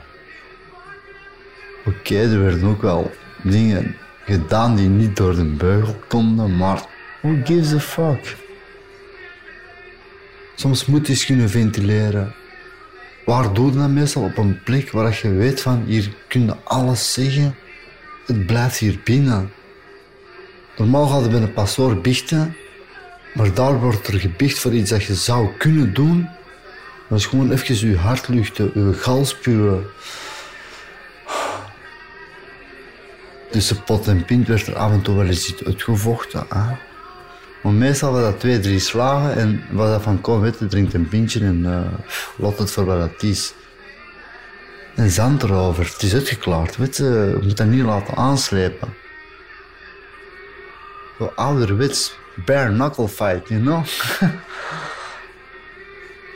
Oké, 1.87 2.17
er 2.17 2.43
werden 2.43 2.69
ook 2.69 2.83
wel 2.83 3.11
dingen 3.43 3.97
gedaan 4.27 4.77
die 4.77 4.89
niet 4.89 5.17
door 5.17 5.35
de 5.35 5.45
beugel 5.45 5.97
konden, 6.09 6.57
maar 6.57 6.85
who 7.23 7.37
gives 7.45 7.73
a 7.73 7.79
fuck? 7.79 8.37
Soms 10.55 10.87
moet 10.87 11.07
je 11.07 11.13
eens 11.13 11.27
kunnen 11.27 11.51
ventileren. 11.51 12.35
Waar 13.25 13.53
doe 13.53 13.71
je 13.71 13.79
dat 13.79 13.89
meestal? 13.89 14.23
Op 14.23 14.37
een 14.37 14.63
plek 14.63 14.91
waar 14.91 15.19
je 15.23 15.31
weet 15.31 15.61
van 15.61 15.83
hier 15.87 16.15
kun 16.29 16.45
je 16.45 16.57
alles 16.65 17.13
zeggen. 17.13 17.55
Het 18.27 18.47
blijft 18.47 18.79
hier 18.79 19.01
binnen. 19.05 19.51
Normaal 20.77 21.07
gaat 21.07 21.25
je 21.25 21.31
bij 21.31 21.41
een 21.41 21.53
pastoor 21.53 22.01
biechten, 22.01 22.57
maar 23.35 23.55
daar 23.55 23.81
wordt 23.81 24.09
er 24.09 24.19
gebiecht 24.21 24.59
voor 24.59 24.73
iets 24.73 24.91
dat 24.91 25.05
je 25.05 25.15
zou 25.15 25.49
kunnen 25.59 25.95
doen. 25.95 26.29
Dat 27.09 27.19
is 27.19 27.27
gewoon 27.27 27.51
even 27.51 27.89
je 27.89 27.97
hart 27.97 28.29
luchten, 28.29 28.71
je 28.75 28.93
gal 28.93 29.25
spuwen. 29.25 29.87
Tussen 33.51 33.85
pot 33.85 34.07
en 34.07 34.25
pint 34.25 34.49
werd 34.49 34.67
er 34.67 34.77
af 34.77 34.91
en 34.91 35.03
toe 35.03 35.17
wel 35.17 35.27
eens 35.27 35.49
iets 35.49 35.65
uitgevochten. 35.65 36.47
Hè? 36.49 36.77
Maar 37.63 37.73
meestal 37.73 38.13
was 38.13 38.23
dat 38.23 38.41
twee, 38.41 38.61
drie 38.61 38.79
slagen 38.79 39.37
en 39.37 39.65
was 39.71 39.89
dat 39.89 40.03
van 40.03 40.21
kom, 40.21 40.41
weet 40.41 40.59
je, 40.59 40.67
drink 40.67 40.93
een 40.93 41.09
pintje 41.09 41.41
en 41.41 41.59
uh, 41.59 41.81
laat 42.37 42.59
het 42.59 42.71
voor 42.71 42.85
wat 42.85 43.11
het 43.11 43.23
is. 43.23 43.55
En 44.95 45.11
zand 45.11 45.43
erover, 45.43 45.85
het 45.85 46.03
is 46.03 46.15
uitgeklaard, 46.15 46.77
weet 46.77 46.97
je, 46.97 47.05
je 47.05 47.39
moet 47.43 47.57
dat 47.57 47.67
niet 47.67 47.85
laten 47.85 48.17
aanslepen. 48.17 48.95
Zo 51.19 51.33
ouderwets, 51.35 52.19
bare 52.45 52.73
knuckle 52.73 53.09
fight, 53.09 53.49
you 53.49 53.61
know? 53.61 53.85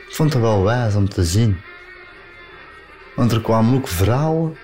Ik 0.07 0.17
vond 0.17 0.33
het 0.33 0.41
wel 0.41 0.63
wijs 0.63 0.95
om 0.95 1.09
te 1.09 1.23
zien. 1.23 1.61
Want 3.15 3.31
er 3.31 3.41
kwamen 3.41 3.75
ook 3.75 3.87
vrouwen. 3.87 4.57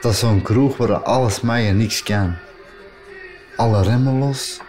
Dat 0.00 0.12
is 0.12 0.18
zo'n 0.18 0.42
kroeg 0.42 0.76
waar 0.76 1.02
alles 1.02 1.40
mag 1.40 1.58
en 1.58 1.76
niks 1.76 2.02
kan. 2.02 2.36
Alle 3.56 3.82
remmen 3.82 4.18
los. 4.18 4.60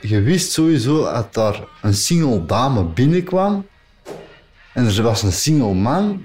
Je 0.00 0.20
wist 0.20 0.52
sowieso 0.52 1.04
dat 1.04 1.34
daar 1.34 1.64
een 1.82 1.94
single 1.94 2.46
dame 2.46 2.84
binnenkwam 2.84 3.66
en 4.72 4.86
er 4.86 5.02
was 5.02 5.22
een 5.22 5.32
single 5.32 5.74
man. 5.74 6.24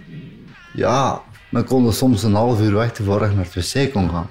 Ja, 0.73 1.21
dan 1.49 1.63
kon 1.63 1.85
je 1.85 1.91
soms 1.91 2.23
een 2.23 2.33
half 2.33 2.61
uur 2.61 2.71
wachten 2.71 3.05
voordat 3.05 3.29
je 3.29 3.35
naar 3.35 3.47
het 3.51 3.73
wc 3.73 3.91
kon 3.91 4.09
gaan. 4.09 4.29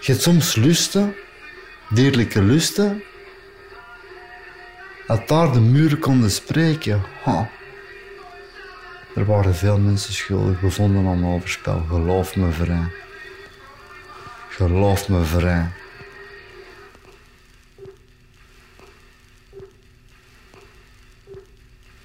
Je 0.00 0.12
hebt 0.12 0.22
soms 0.22 0.54
lusten, 0.54 1.14
dierlijke 1.90 2.42
lusten, 2.42 3.02
dat 5.06 5.28
daar 5.28 5.52
de 5.52 5.60
muren 5.60 5.98
konden 5.98 6.30
spreken. 6.30 7.02
Er 9.14 9.24
waren 9.24 9.54
veel 9.54 9.78
mensen 9.78 10.12
schuldig 10.14 10.60
bevonden 10.60 11.06
aan 11.06 11.26
overspel, 11.26 11.84
geloof 11.88 12.36
me 12.36 12.50
vrij. 12.50 12.90
Geloof 14.48 15.08
me 15.08 15.22
vrij. 15.22 15.70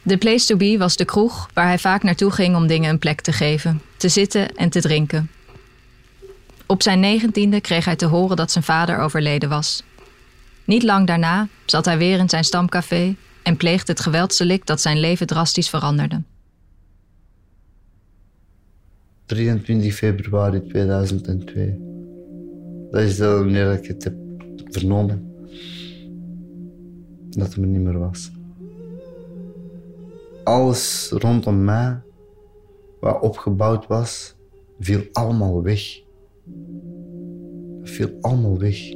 De 0.01 0.17
Place 0.17 0.45
to 0.45 0.55
Be 0.55 0.77
was 0.77 0.95
de 0.95 1.05
kroeg 1.05 1.49
waar 1.53 1.65
hij 1.65 1.79
vaak 1.79 2.03
naartoe 2.03 2.31
ging 2.31 2.55
om 2.55 2.67
dingen 2.67 2.89
een 2.89 2.99
plek 2.99 3.21
te 3.21 3.33
geven, 3.33 3.81
te 3.97 4.09
zitten 4.09 4.55
en 4.55 4.69
te 4.69 4.81
drinken. 4.81 5.31
Op 6.65 6.81
zijn 6.81 6.99
negentiende 6.99 7.61
kreeg 7.61 7.85
hij 7.85 7.95
te 7.95 8.05
horen 8.05 8.35
dat 8.35 8.51
zijn 8.51 8.63
vader 8.63 8.99
overleden 8.99 9.49
was. 9.49 9.83
Niet 10.65 10.83
lang 10.83 11.07
daarna 11.07 11.47
zat 11.65 11.85
hij 11.85 11.97
weer 11.97 12.19
in 12.19 12.29
zijn 12.29 12.43
stamcafé 12.43 13.15
en 13.43 13.57
pleegde 13.57 13.91
het 13.91 14.01
geweldsdelict 14.01 14.67
dat 14.67 14.81
zijn 14.81 14.99
leven 14.99 15.27
drastisch 15.27 15.69
veranderde. 15.69 16.21
23 19.27 19.93
februari 19.93 20.61
2002. 20.61 21.77
Dat 22.91 23.01
is 23.01 23.15
de 23.15 23.27
wanneer 23.27 23.71
ik 23.71 23.85
het 23.87 24.03
heb 24.03 24.15
vernomen. 24.69 25.31
Dat 27.29 27.47
het 27.47 27.57
me 27.57 27.65
niet 27.65 27.81
meer 27.81 27.99
was. 27.99 28.31
Alles 30.43 31.11
rondom 31.13 31.63
mij, 31.63 31.99
wat 32.99 33.21
opgebouwd 33.21 33.87
was, 33.87 34.35
viel 34.79 35.01
allemaal 35.11 35.63
weg. 35.63 36.01
Het 37.79 37.89
viel 37.89 38.09
allemaal 38.21 38.57
weg. 38.57 38.89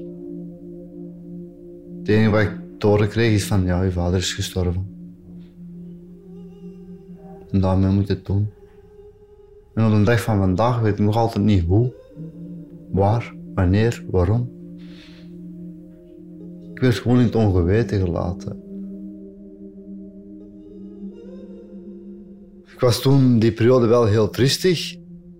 Het 1.99 2.07
enige 2.07 2.29
wat 2.29 2.41
ik 2.41 2.51
doorkreeg 2.77 3.33
is 3.33 3.45
van, 3.45 3.63
ja, 3.63 3.83
je 3.83 3.91
vader 3.91 4.19
is 4.19 4.33
gestorven. 4.33 4.85
En 7.51 7.61
daarmee 7.61 7.91
moet 7.91 8.07
het 8.07 8.25
doen. 8.25 8.49
En 9.73 9.85
op 9.85 9.91
de 9.91 10.03
dag 10.03 10.21
van 10.21 10.37
vandaag 10.37 10.79
weet 10.79 10.93
ik 10.93 10.99
nog 10.99 11.15
altijd 11.15 11.45
niet 11.45 11.63
hoe, 11.63 11.93
waar, 12.91 13.35
wanneer, 13.53 14.03
waarom. 14.09 14.51
Ik 16.73 16.79
werd 16.79 16.95
gewoon 16.95 17.17
in 17.17 17.25
het 17.25 17.35
ongeweten 17.35 17.99
gelaten. 17.99 18.61
Ik 22.73 22.79
was 22.79 23.01
toen 23.01 23.39
die 23.39 23.51
periode 23.51 23.87
wel 23.87 24.05
heel 24.05 24.29
tristig. 24.29 24.95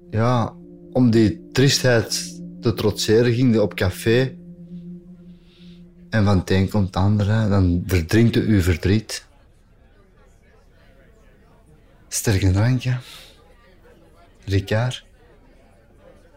Ja, 0.10 0.54
om 0.92 1.12
die 1.12 1.48
tristheid 1.52 2.42
te 2.60 2.74
trotseren 2.74 3.34
ging 3.34 3.54
je 3.54 3.62
op 3.62 3.74
café. 3.74 4.36
En 6.10 6.24
van 6.24 6.38
het 6.38 6.50
een 6.50 6.70
komt 6.70 6.86
het 6.86 6.96
andere, 6.96 7.50
dan 7.50 7.84
verdrinkt 7.86 8.36
u 8.36 8.62
verdriet. 8.62 9.26
Sterke 12.08 12.52
drankje. 12.52 12.98
Ricard. 14.51 15.05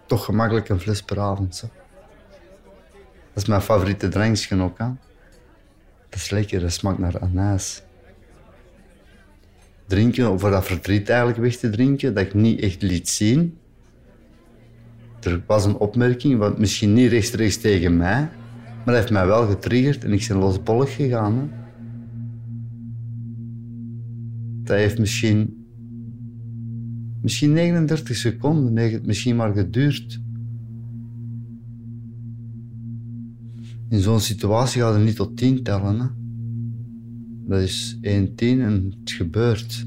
Toch 0.07 0.25
gemakkelijk 0.25 0.69
een 0.69 0.81
fles 0.81 1.03
per 1.03 1.21
avond. 1.21 1.57
Zo. 1.57 1.67
Dat 3.33 3.43
is 3.43 3.49
mijn 3.49 3.61
favoriete 3.61 4.09
drankje 4.09 4.63
ook. 4.63 4.79
Hè. 4.79 4.87
Dat 6.09 6.23
is 6.23 6.31
lekker, 6.31 6.61
dat 6.61 6.73
smaakt 6.73 6.99
naar 6.99 7.21
anijs. 7.21 7.83
Drinken, 9.87 10.41
voor 10.41 10.51
dat 10.51 10.67
verdriet 10.67 11.09
eigenlijk 11.09 11.41
weg 11.41 11.57
te 11.57 11.71
drinken, 11.71 12.15
dat 12.15 12.25
ik 12.25 12.35
niet 12.35 12.61
echt 12.61 12.83
liet 12.83 13.09
zien. 13.09 13.59
Er 15.21 15.43
was 15.47 15.65
een 15.65 15.77
opmerking, 15.77 16.39
wat 16.39 16.59
misschien 16.59 16.93
niet 16.93 17.11
rechtstreeks 17.11 17.61
tegen 17.61 17.97
mij, 17.97 18.21
maar 18.65 18.85
dat 18.85 18.95
heeft 18.95 19.11
mij 19.11 19.27
wel 19.27 19.47
getriggerd 19.47 20.05
en 20.05 20.13
ik 20.13 20.25
ben 20.29 20.37
losbollig 20.37 20.95
gegaan. 20.95 21.35
Hè. 21.39 21.63
Dat 24.65 24.77
heeft 24.77 24.99
misschien 24.99 25.64
Misschien 27.25 27.53
39 27.53 28.17
seconden 28.17 29.01
misschien 29.05 29.37
maar 29.37 29.53
geduurd. 29.53 30.21
In 33.89 34.01
zo'n 34.01 34.21
situatie 34.21 34.81
gaat 34.81 34.95
het 34.95 35.05
niet 35.05 35.17
tot 35.17 35.37
10 35.37 35.63
tellen. 35.63 36.01
Hè? 36.01 36.07
Dat 37.49 37.61
is 37.61 37.99
1, 38.01 38.35
10 38.35 38.61
en 38.61 38.95
het 39.01 39.13
gebeurt. 39.13 39.87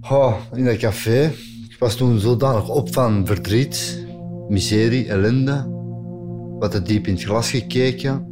Oh, 0.00 0.36
in 0.52 0.64
dat 0.64 0.76
café. 0.76 1.24
Ik 1.68 1.76
was 1.78 1.96
toen 1.96 2.18
zodanig 2.18 2.68
op 2.68 2.92
van 2.92 3.26
verdriet, 3.26 4.06
miserie, 4.48 5.08
ellende. 5.08 5.66
Wat 6.58 6.70
te 6.70 6.82
diep 6.82 7.06
in 7.06 7.14
het 7.14 7.22
glas 7.22 7.50
gekeken. 7.50 8.26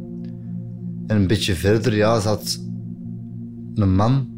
En 1.07 1.15
een 1.15 1.27
beetje 1.27 1.53
verder 1.53 1.95
ja, 1.95 2.19
zat 2.19 2.59
een 3.73 3.95
man 3.95 4.32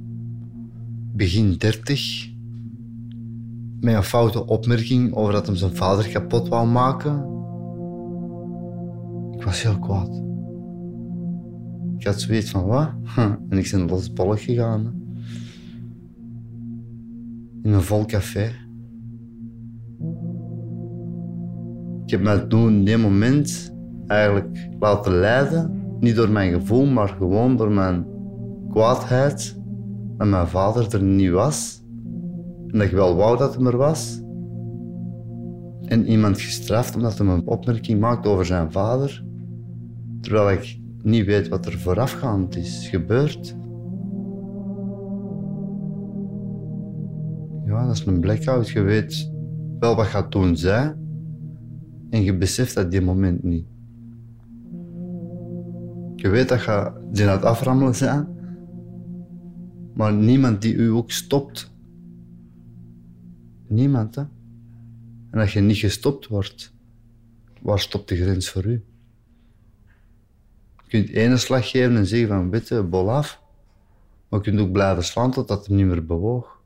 begin 1.15 1.55
30 1.57 2.29
met 3.79 3.95
een 3.95 4.03
foute 4.03 4.45
opmerking 4.45 5.13
over 5.13 5.33
dat 5.33 5.45
hem 5.45 5.55
zijn 5.55 5.75
vader 5.75 6.09
kapot 6.09 6.47
wou 6.47 6.67
maken. 6.67 7.15
Ik 9.31 9.43
was 9.43 9.63
heel 9.63 9.79
kwaad. 9.79 10.23
Ik 11.97 12.05
had 12.05 12.21
zoiets 12.21 12.49
van 12.49 12.65
wat? 12.65 12.89
En 13.49 13.57
ik 13.57 13.71
ben 13.71 13.87
losbollig 13.87 14.43
gegaan. 14.43 15.03
In 17.61 17.73
een 17.73 17.81
vol 17.81 18.05
café. 18.05 18.51
Ik 22.05 22.11
heb 22.11 22.21
mij 22.21 22.39
toen 22.39 22.73
in 22.73 22.83
die 22.83 22.97
moment 22.97 23.73
eigenlijk 24.07 24.69
laten 24.79 25.13
leiden. 25.13 25.81
Niet 25.99 26.15
door 26.15 26.29
mijn 26.29 26.53
gevoel, 26.53 26.85
maar 26.85 27.07
gewoon 27.07 27.57
door 27.57 27.71
mijn 27.71 28.05
kwaadheid 28.69 29.63
dat 30.17 30.27
mijn 30.27 30.47
vader 30.47 30.93
er 30.93 31.03
niet 31.03 31.31
was. 31.31 31.83
En 32.67 32.77
dat 32.77 32.87
ik 32.87 32.91
wel 32.91 33.15
wou 33.15 33.37
dat 33.37 33.55
hij 33.55 33.65
er 33.65 33.77
was. 33.77 34.21
En 35.85 36.07
iemand 36.07 36.41
gestraft 36.41 36.95
omdat 36.95 37.17
hij 37.17 37.27
een 37.27 37.47
opmerking 37.47 37.99
maakt 37.99 38.27
over 38.27 38.45
zijn 38.45 38.71
vader. 38.71 39.25
Terwijl 40.21 40.51
ik 40.51 40.79
niet 41.01 41.25
weet 41.25 41.47
wat 41.47 41.65
er 41.65 41.79
voorafgaand 41.79 42.55
is 42.55 42.87
gebeurd. 42.87 43.55
Ja, 47.65 47.85
dat 47.85 47.95
is 47.95 48.05
een 48.05 48.19
blackout. 48.19 48.69
Je 48.69 48.81
weet 48.81 49.31
wel 49.79 49.95
wat 49.95 50.05
gaat 50.05 50.31
doen 50.31 50.57
zij. 50.57 50.95
En 52.09 52.23
je 52.23 52.37
beseft 52.37 52.75
dat 52.75 52.91
die 52.91 53.01
moment 53.01 53.43
niet. 53.43 53.65
Je 56.15 56.29
weet 56.29 56.49
dat 56.49 56.63
je 56.63 56.91
die 57.11 57.25
aan 57.25 57.31
het 57.31 57.43
aframmelen 57.45 57.95
zijn 57.95 58.34
maar 59.95 60.13
niemand 60.13 60.61
die 60.61 60.73
u 60.73 60.89
ook 60.89 61.11
stopt. 61.11 61.71
Niemand, 63.67 64.15
hè? 64.15 64.23
En 65.31 65.39
als 65.39 65.53
je 65.53 65.59
niet 65.59 65.77
gestopt 65.77 66.27
wordt, 66.27 66.73
waar 67.61 67.79
stopt 67.79 68.09
de 68.09 68.15
grens 68.15 68.49
voor 68.49 68.65
u? 68.65 68.83
Je 70.83 70.87
kunt 70.87 71.09
ene 71.09 71.37
slag 71.37 71.69
geven 71.69 71.95
en 71.95 72.05
zeggen 72.05 72.27
van, 72.27 72.49
witte, 72.49 72.83
bol 72.83 73.11
af. 73.11 73.41
Maar 74.29 74.39
je 74.39 74.49
kunt 74.49 74.59
ook 74.59 74.71
blijven 74.71 75.03
slaan 75.03 75.31
totdat 75.31 75.59
het 75.59 75.75
niet 75.75 75.85
meer 75.85 76.05
bewoog. 76.05 76.61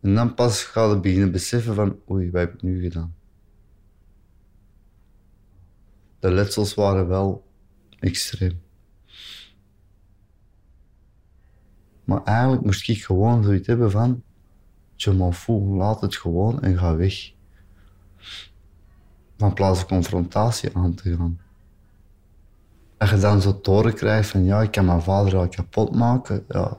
En 0.00 0.14
dan 0.14 0.34
pas 0.34 0.62
ga 0.62 0.90
je 0.90 1.00
beginnen 1.00 1.32
beseffen 1.32 1.74
van, 1.74 1.98
oei, 2.10 2.30
wat 2.30 2.40
heb 2.40 2.54
ik 2.54 2.62
nu 2.62 2.80
gedaan? 2.80 3.14
De 6.18 6.30
letsels 6.30 6.74
waren 6.74 7.08
wel 7.08 7.46
extreem. 7.98 8.60
Maar 12.10 12.24
eigenlijk 12.24 12.62
moest 12.64 12.88
ik 12.88 13.04
gewoon 13.04 13.42
zoiets 13.42 13.66
hebben 13.66 13.90
van... 13.90 14.22
Je 14.96 15.10
m'en 15.10 15.34
fout, 15.34 15.62
laat 15.62 16.00
het 16.00 16.16
gewoon 16.16 16.62
en 16.62 16.78
ga 16.78 16.96
weg. 16.96 17.32
Van 19.36 19.54
plaats 19.54 19.86
confrontatie 19.86 20.76
aan 20.76 20.94
te 20.94 21.16
gaan. 21.16 21.40
Als 22.98 23.10
je 23.10 23.18
dan 23.18 23.40
zo 23.40 23.60
toren 23.60 23.94
krijgt 23.94 24.28
van... 24.28 24.44
Ja, 24.44 24.62
ik 24.62 24.70
kan 24.70 24.84
mijn 24.84 25.02
vader 25.02 25.36
al 25.36 25.48
kapot 25.48 25.94
maken. 25.94 26.44
Ja, 26.48 26.78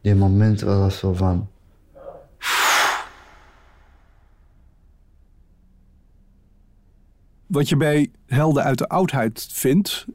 die 0.00 0.14
moment 0.14 0.60
was 0.60 0.78
dat 0.78 0.92
zo 0.92 1.12
van... 1.12 1.48
Wat 7.46 7.68
je 7.68 7.76
bij 7.76 8.10
helden 8.26 8.62
uit 8.62 8.78
de 8.78 8.88
oudheid 8.88 9.48
vindt, 9.50 10.06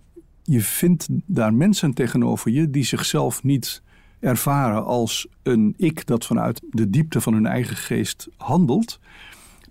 je 0.43 0.61
vindt 0.61 1.07
daar 1.09 1.53
mensen 1.53 1.93
tegenover 1.93 2.51
je 2.51 2.69
die 2.69 2.83
zichzelf 2.83 3.43
niet 3.43 3.81
ervaren 4.21 4.85
als 4.85 5.27
een 5.43 5.73
ik 5.77 6.05
dat 6.05 6.25
vanuit 6.25 6.61
de 6.69 6.89
diepte 6.89 7.21
van 7.21 7.33
hun 7.33 7.45
eigen 7.45 7.75
geest 7.75 8.27
handelt, 8.37 8.99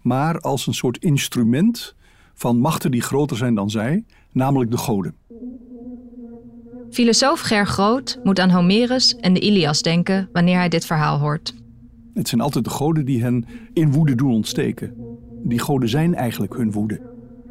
maar 0.02 0.40
als 0.40 0.66
een 0.66 0.74
soort 0.74 0.98
instrument 0.98 1.94
van 2.34 2.58
machten 2.58 2.90
die 2.90 3.02
groter 3.02 3.36
zijn 3.36 3.54
dan 3.54 3.70
zij, 3.70 4.04
namelijk 4.32 4.70
de 4.70 4.76
goden. 4.76 5.14
Filosoof 6.90 7.40
Ger 7.40 7.66
Groot 7.66 8.20
moet 8.24 8.38
aan 8.40 8.50
Homerus 8.50 9.16
en 9.16 9.34
de 9.34 9.40
Ilias 9.40 9.82
denken 9.82 10.28
wanneer 10.32 10.56
hij 10.56 10.68
dit 10.68 10.86
verhaal 10.86 11.18
hoort. 11.18 11.54
Het 12.14 12.28
zijn 12.28 12.40
altijd 12.40 12.64
de 12.64 12.70
goden 12.70 13.04
die 13.04 13.22
hen 13.22 13.44
in 13.72 13.92
woede 13.92 14.14
doen 14.14 14.32
ontsteken. 14.32 14.94
Die 15.42 15.58
goden 15.58 15.88
zijn 15.88 16.14
eigenlijk 16.14 16.56
hun 16.56 16.72
woede. 16.72 17.00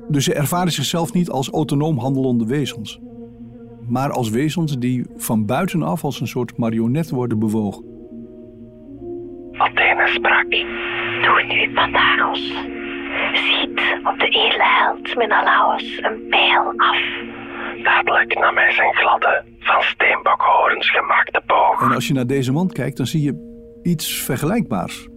Dus 0.09 0.23
ze 0.23 0.33
ervaren 0.33 0.71
zichzelf 0.71 1.13
niet 1.13 1.29
als 1.29 1.49
autonoom 1.49 1.97
handelende 1.97 2.45
wezens 2.45 2.99
maar 3.89 4.11
als 4.11 4.29
wezens 4.29 4.77
die 4.77 5.05
van 5.15 5.45
buitenaf 5.45 6.03
als 6.03 6.21
een 6.21 6.27
soort 6.27 6.57
marionet 6.57 7.09
worden 7.09 7.39
bewogen. 7.39 7.83
Athene 9.51 10.07
sprak. 10.07 10.49
De 10.49 10.65
toen 11.21 11.57
u 11.57 11.73
Pataros 11.73 12.53
ziet 13.33 13.81
op 14.03 14.19
de 14.19 14.25
edele 14.25 14.63
held 14.63 15.15
Menalaos 15.15 15.99
een 16.01 16.27
pijl 16.29 16.73
af. 16.77 16.97
Dadelijk 17.83 18.39
nam 18.39 18.55
hij 18.55 18.71
zijn 18.71 18.93
gladde, 18.93 19.43
van 19.59 19.81
steenbakhorens 19.81 20.91
gemaakte 20.91 21.41
boog. 21.45 21.81
En 21.81 21.91
als 21.91 22.07
je 22.07 22.13
naar 22.13 22.27
deze 22.27 22.51
man 22.51 22.69
kijkt, 22.69 22.97
dan 22.97 23.05
zie 23.05 23.21
je 23.21 23.57
iets 23.83 24.23
vergelijkbaars. 24.23 25.07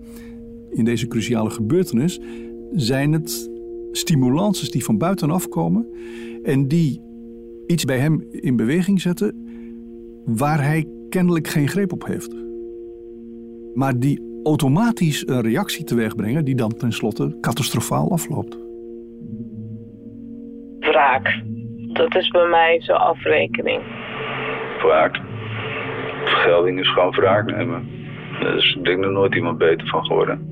In 0.70 0.84
deze 0.84 1.06
cruciale 1.08 1.50
gebeurtenis 1.50 2.20
zijn 2.72 3.12
het 3.12 3.50
stimulances 3.92 4.70
die 4.70 4.84
van 4.84 4.98
buitenaf 4.98 5.48
komen 5.48 5.86
en 6.42 6.68
die 6.68 7.11
iets 7.66 7.84
bij 7.84 7.98
hem 7.98 8.26
in 8.30 8.56
beweging 8.56 9.00
zetten 9.00 9.46
waar 10.24 10.62
hij 10.62 10.86
kennelijk 11.08 11.48
geen 11.48 11.68
greep 11.68 11.92
op 11.92 12.06
heeft. 12.06 12.34
Maar 13.74 13.98
die 13.98 14.40
automatisch 14.44 15.28
een 15.28 15.40
reactie 15.40 15.84
teweeg 15.84 16.14
brengen 16.14 16.44
die 16.44 16.54
dan 16.54 16.76
tenslotte 16.76 17.38
catastrofaal 17.40 18.10
afloopt. 18.10 18.58
Wraak. 20.78 21.42
Dat 21.92 22.16
is 22.16 22.28
bij 22.28 22.46
mij 22.46 22.80
zo'n 22.80 23.00
afrekening. 23.00 23.82
Wraak. 24.78 25.20
Vergelding 26.24 26.80
is 26.80 26.92
gewoon 26.92 27.10
wraak 27.10 27.46
nemen. 27.56 27.88
Dus 28.40 28.74
ik 28.74 28.84
denk 28.84 29.04
er 29.04 29.12
nooit 29.12 29.34
iemand 29.34 29.58
beter 29.58 29.86
van 29.86 30.04
geworden. 30.04 30.50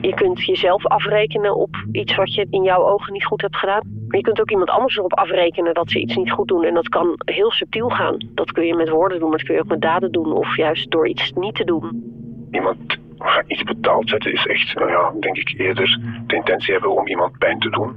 Je 0.00 0.14
kunt 0.14 0.44
jezelf 0.44 0.86
afrekenen 0.86 1.56
op 1.56 1.84
iets 1.92 2.16
wat 2.16 2.34
je 2.34 2.46
in 2.50 2.62
jouw 2.62 2.86
ogen 2.86 3.12
niet 3.12 3.24
goed 3.24 3.40
hebt 3.40 3.56
gedaan. 3.56 3.99
Maar 4.10 4.18
je 4.18 4.24
kunt 4.24 4.40
ook 4.40 4.50
iemand 4.50 4.70
anders 4.70 4.96
erop 4.96 5.14
afrekenen 5.14 5.74
dat 5.74 5.90
ze 5.90 6.00
iets 6.00 6.16
niet 6.16 6.30
goed 6.30 6.48
doen. 6.48 6.64
En 6.64 6.74
dat 6.74 6.88
kan 6.88 7.20
heel 7.24 7.50
subtiel 7.50 7.88
gaan. 7.88 8.16
Dat 8.34 8.52
kun 8.52 8.66
je 8.66 8.74
met 8.74 8.88
woorden 8.88 9.18
doen, 9.18 9.28
maar 9.28 9.38
dat 9.38 9.46
kun 9.46 9.56
je 9.56 9.62
ook 9.62 9.68
met 9.68 9.80
daden 9.80 10.12
doen. 10.12 10.32
Of 10.32 10.56
juist 10.56 10.90
door 10.90 11.08
iets 11.08 11.32
niet 11.32 11.54
te 11.54 11.64
doen. 11.64 12.14
Iemand 12.50 12.98
iets 13.46 13.62
betaald 13.62 14.08
zetten 14.08 14.32
is 14.32 14.46
echt, 14.46 14.74
nou 14.74 14.90
ja, 14.90 15.12
denk 15.20 15.36
ik 15.36 15.54
eerder 15.56 16.00
de 16.26 16.34
intentie 16.34 16.72
hebben 16.72 16.96
om 16.96 17.06
iemand 17.06 17.38
pijn 17.38 17.58
te 17.58 17.70
doen. 17.70 17.96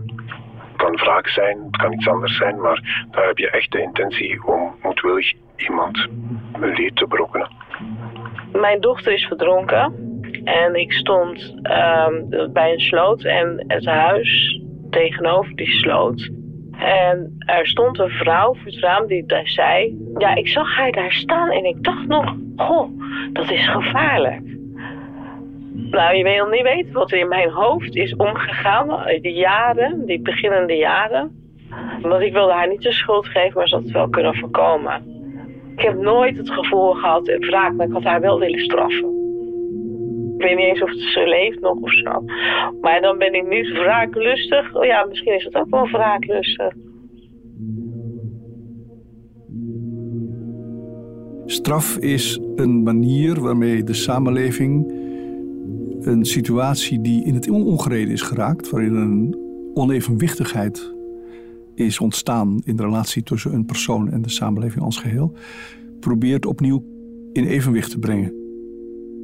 Het 0.56 0.76
kan 0.76 0.96
wraak 0.96 1.28
zijn, 1.28 1.58
het 1.64 1.78
kan 1.78 1.94
iets 1.94 2.08
anders 2.08 2.38
zijn, 2.38 2.62
maar 2.62 3.08
daar 3.12 3.26
heb 3.28 3.38
je 3.38 3.50
echt 3.50 3.72
de 3.72 3.82
intentie 3.82 4.46
om 4.46 4.76
moedwillig 4.82 5.34
iemand 5.56 6.08
een 6.52 6.74
leed 6.74 6.96
te 6.96 7.08
berokkenen. 7.08 7.50
Mijn 8.52 8.82
dochter 8.82 9.14
is 9.14 9.26
verdronken 9.26 9.94
en 10.44 10.76
ik 10.76 10.94
stond 10.94 11.56
ehm, 11.62 12.52
bij 12.54 12.72
een 12.72 12.80
sloot 12.80 13.24
en 13.24 13.64
het 13.68 13.86
huis 13.86 14.63
tegenover 14.94 15.56
die 15.56 15.72
sloot. 15.72 16.30
En 16.78 17.36
er 17.38 17.68
stond 17.68 18.00
een 18.00 18.10
vrouw 18.10 18.54
voor 18.54 18.66
het 18.66 18.80
raam 18.80 19.08
die 19.08 19.26
daar 19.26 19.48
zei: 19.48 19.98
Ja, 20.18 20.36
ik 20.36 20.48
zag 20.48 20.76
haar 20.76 20.92
daar 20.92 21.12
staan 21.12 21.52
en 21.52 21.66
ik 21.66 21.84
dacht 21.84 22.08
nog: 22.08 22.36
Goh, 22.56 22.90
dat 23.34 23.52
is 23.52 23.68
gevaarlijk. 23.68 24.42
Nou, 25.74 26.16
je 26.16 26.24
wil 26.24 26.48
niet 26.48 26.62
weten 26.62 26.94
wat 26.94 27.12
er 27.12 27.18
in 27.18 27.28
mijn 27.28 27.50
hoofd 27.50 27.96
is 27.96 28.16
omgegaan. 28.16 29.06
Die 29.22 29.34
jaren, 29.34 30.06
die 30.06 30.22
beginnende 30.22 30.76
jaren. 30.76 31.32
Want 32.02 32.24
ik 32.24 32.34
wilde 32.34 32.54
haar 32.54 32.70
niet 32.70 32.82
de 32.82 32.92
schuld 32.92 33.28
geven, 33.28 33.58
maar 33.58 33.68
ze 33.68 33.76
had 33.76 33.84
het 33.84 33.94
wel 33.94 34.10
kunnen 34.10 34.36
voorkomen. 34.36 35.04
Ik 35.76 35.82
heb 35.82 35.98
nooit 35.98 36.38
het 36.38 36.52
gevoel 36.52 36.94
gehad, 36.94 37.38
wraak, 37.40 37.74
maar 37.74 37.88
ik 37.88 37.94
had 37.94 38.04
haar 38.04 38.22
wel 38.22 38.40
willen 38.40 38.60
straffen. 38.60 39.23
Weet 40.44 40.58
niet 40.58 40.66
eens 40.66 40.82
of 40.82 40.92
ze 40.92 41.24
leeft 41.28 41.60
nog 41.60 41.78
of 41.78 41.94
zo. 41.94 42.24
Maar 42.82 43.02
dan 43.02 43.18
ben 43.18 43.34
ik 43.34 43.48
niet 43.48 43.70
wraaklustig. 43.70 44.76
Oh 44.76 44.86
ja, 44.86 45.06
misschien 45.06 45.36
is 45.36 45.44
het 45.44 45.56
ook 45.56 45.70
wel 45.70 45.88
wraaklustig. 45.88 46.74
Straf 51.46 51.98
is 51.98 52.40
een 52.56 52.84
manier 52.84 53.42
waarmee 53.42 53.84
de 53.84 53.94
samenleving 53.94 54.92
een 56.00 56.26
situatie 56.26 57.02
die 57.02 57.26
in 57.26 57.34
het 57.34 57.50
ongereden 57.50 58.14
is 58.14 58.22
geraakt, 58.22 58.70
waarin 58.70 58.94
een 58.94 59.38
onevenwichtigheid 59.74 60.94
is 61.76 62.00
ontstaan 62.00 62.62
in 62.66 62.76
de 62.76 62.84
relatie 62.84 63.24
tussen 63.24 63.54
een 63.54 63.66
persoon 63.66 64.12
en 64.12 64.22
de 64.22 64.30
samenleving 64.30 64.84
als 64.84 64.98
geheel, 64.98 65.34
probeert 66.00 66.46
opnieuw 66.46 66.84
in 67.34 67.46
evenwicht 67.46 67.92
te 67.92 68.00
brengen. 68.00 68.43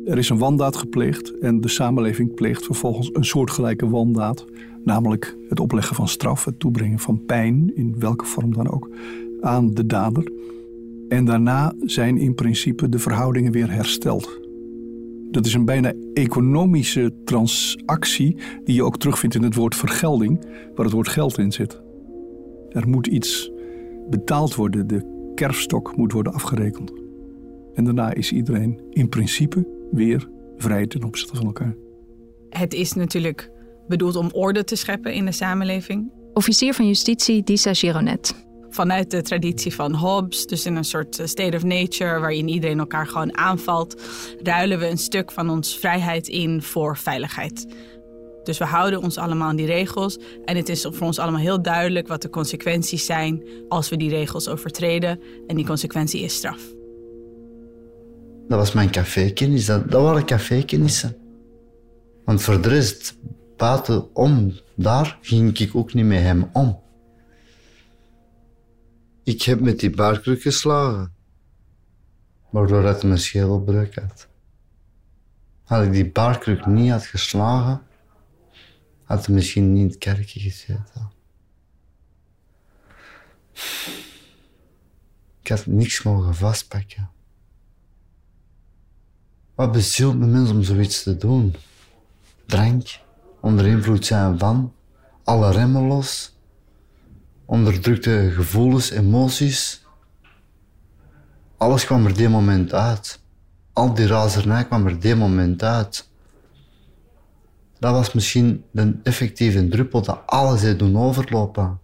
Er 0.09 0.17
is 0.17 0.29
een 0.29 0.37
wandaad 0.37 0.75
gepleegd 0.75 1.37
en 1.39 1.61
de 1.61 1.67
samenleving 1.67 2.33
pleegt 2.33 2.65
vervolgens 2.65 3.09
een 3.13 3.25
soortgelijke 3.25 3.89
wandaad, 3.89 4.45
namelijk 4.83 5.37
het 5.49 5.59
opleggen 5.59 5.95
van 5.95 6.07
straf, 6.07 6.45
het 6.45 6.59
toebrengen 6.59 6.99
van 6.99 7.25
pijn, 7.25 7.71
in 7.75 7.95
welke 7.99 8.25
vorm 8.25 8.53
dan 8.53 8.71
ook, 8.71 8.89
aan 9.41 9.73
de 9.73 9.85
dader. 9.85 10.31
En 11.09 11.25
daarna 11.25 11.73
zijn 11.79 12.17
in 12.17 12.35
principe 12.35 12.89
de 12.89 12.99
verhoudingen 12.99 13.51
weer 13.51 13.71
hersteld. 13.71 14.39
Dat 15.31 15.45
is 15.45 15.53
een 15.53 15.65
bijna 15.65 15.93
economische 16.13 17.13
transactie 17.23 18.35
die 18.63 18.75
je 18.75 18.83
ook 18.83 18.97
terugvindt 18.97 19.35
in 19.35 19.43
het 19.43 19.55
woord 19.55 19.75
vergelding, 19.75 20.45
waar 20.75 20.85
het 20.85 20.93
woord 20.93 21.07
geld 21.07 21.37
in 21.37 21.51
zit. 21.51 21.81
Er 22.69 22.87
moet 22.87 23.07
iets 23.07 23.51
betaald 24.09 24.55
worden, 24.55 24.87
de 24.87 25.31
kerfstok 25.35 25.95
moet 25.95 26.11
worden 26.11 26.33
afgerekend. 26.33 26.93
En 27.73 27.83
daarna 27.83 28.13
is 28.13 28.31
iedereen 28.31 28.79
in 28.89 29.09
principe 29.09 29.77
weer 29.91 30.29
vrij 30.57 30.87
ten 30.87 31.03
opzichte 31.03 31.35
van 31.35 31.45
elkaar. 31.45 31.75
Het 32.49 32.73
is 32.73 32.93
natuurlijk 32.93 33.51
bedoeld 33.87 34.15
om 34.15 34.29
orde 34.31 34.63
te 34.63 34.75
scheppen 34.75 35.13
in 35.13 35.25
de 35.25 35.31
samenleving. 35.31 36.11
Officier 36.33 36.73
van 36.73 36.87
Justitie 36.87 37.43
Disa 37.43 37.73
Gironet. 37.73 38.47
Vanuit 38.69 39.11
de 39.11 39.21
traditie 39.21 39.73
van 39.73 39.93
Hobbes, 39.93 40.45
dus 40.45 40.65
in 40.65 40.75
een 40.75 40.83
soort 40.83 41.21
state 41.23 41.55
of 41.55 41.63
nature 41.63 42.19
waarin 42.19 42.47
iedereen 42.47 42.79
elkaar 42.79 43.07
gewoon 43.07 43.37
aanvalt, 43.37 44.01
ruilen 44.43 44.79
we 44.79 44.89
een 44.89 44.97
stuk 44.97 45.31
van 45.31 45.49
ons 45.49 45.77
vrijheid 45.77 46.27
in 46.27 46.61
voor 46.61 46.97
veiligheid. 46.97 47.65
Dus 48.43 48.57
we 48.57 48.65
houden 48.65 49.01
ons 49.01 49.17
allemaal 49.17 49.47
aan 49.47 49.55
die 49.55 49.65
regels 49.65 50.19
en 50.45 50.55
het 50.55 50.69
is 50.69 50.81
voor 50.81 51.07
ons 51.07 51.19
allemaal 51.19 51.41
heel 51.41 51.61
duidelijk 51.61 52.07
wat 52.07 52.21
de 52.21 52.29
consequenties 52.29 53.05
zijn 53.05 53.43
als 53.67 53.89
we 53.89 53.97
die 53.97 54.09
regels 54.09 54.47
overtreden 54.47 55.19
en 55.47 55.55
die 55.55 55.65
consequentie 55.65 56.21
is 56.21 56.35
straf. 56.35 56.78
Dat 58.49 58.57
was 58.57 58.73
mijn 58.73 58.91
cafékennis. 58.91 59.65
Dat, 59.65 59.91
dat 59.91 60.01
waren 60.01 60.25
cafékennissen. 60.25 61.17
Want 62.25 62.41
voor 62.41 62.61
de 62.61 62.69
rest, 62.69 63.17
buitenom, 63.57 64.53
daar 64.75 65.17
ging 65.21 65.57
ik 65.59 65.75
ook 65.75 65.93
niet 65.93 66.05
met 66.05 66.21
hem 66.21 66.49
om. 66.53 66.81
Ik 69.23 69.41
heb 69.41 69.59
met 69.59 69.79
die 69.79 69.89
baarkruk 69.89 70.41
geslagen. 70.41 71.13
Waardoor 72.49 72.83
hij 72.83 72.99
mijn 73.03 73.19
schedelbreuk 73.19 73.95
had. 73.95 74.27
Had 75.63 75.85
ik 75.85 75.91
die 75.91 76.11
baarkruk 76.11 76.65
niet 76.65 76.91
had 76.91 77.05
geslagen, 77.05 77.81
had 79.03 79.25
hij 79.25 79.35
misschien 79.35 79.73
niet 79.73 79.81
in 79.81 79.87
het 79.87 79.97
kerkje 79.97 80.39
gezeten. 80.39 81.11
Ik 85.41 85.47
had 85.47 85.65
niks 85.65 86.03
mogen 86.03 86.35
vastpakken. 86.35 87.09
Wat 89.59 89.71
bezielt 89.71 90.19
de 90.19 90.25
mens 90.25 90.49
om 90.49 90.63
zoiets 90.63 91.03
te 91.03 91.17
doen? 91.17 91.55
Drank, 92.45 92.99
onder 93.41 93.67
invloed 93.67 94.05
zijn 94.05 94.39
van, 94.39 94.73
alle 95.23 95.51
remmen 95.51 95.87
los, 95.87 96.37
onderdrukte 97.45 98.31
gevoelens, 98.35 98.89
emoties. 98.89 99.85
Alles 101.57 101.85
kwam 101.85 102.05
er 102.05 102.13
die 102.13 102.29
moment 102.29 102.73
uit. 102.73 103.23
Al 103.73 103.93
die 103.93 104.07
razernij 104.07 104.65
kwam 104.65 104.87
er 104.87 104.99
die 104.99 105.15
moment 105.15 105.63
uit. 105.63 106.09
Dat 107.79 107.93
was 107.93 108.13
misschien 108.13 108.63
de 108.71 108.99
effectieve 109.03 109.67
druppel 109.67 110.01
dat 110.01 110.21
alles 110.25 110.61
heeft 110.61 110.79
doen 110.79 110.97
overlopen. 110.97 111.79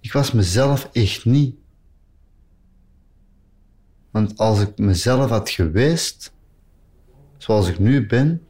Ik 0.00 0.12
was 0.12 0.32
mezelf 0.32 0.88
echt 0.92 1.24
niet. 1.24 1.56
Want 4.14 4.38
als 4.38 4.60
ik 4.60 4.78
mezelf 4.78 5.30
had 5.30 5.50
geweest, 5.50 6.32
zoals 7.36 7.68
ik 7.68 7.78
nu 7.78 8.06
ben, 8.06 8.46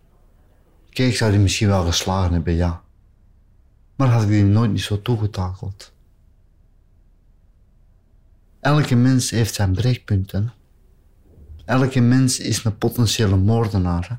kijk, 0.91 1.15
zou 1.15 1.31
die 1.31 1.41
misschien 1.41 1.69
wel 1.69 1.85
geslagen 1.85 2.33
hebben, 2.33 2.55
ja. 2.55 2.83
Maar 3.97 4.09
had 4.09 4.23
ik 4.23 4.29
die 4.29 4.45
nooit 4.45 4.71
niet 4.71 4.81
zo 4.81 5.03
toegetakeld. 5.03 5.93
Elke 8.61 8.95
mens 8.95 9.31
heeft 9.31 9.55
zijn 9.55 9.73
breekpunten. 9.73 10.53
Elke 11.65 12.01
mens 12.01 12.39
is 12.39 12.65
een 12.65 12.79
potentiële 12.79 13.37
moordenaar. 13.37 14.19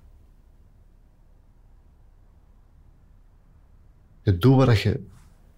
Je 4.22 4.38
doet 4.38 4.56
waar 4.56 4.78
je 4.78 5.06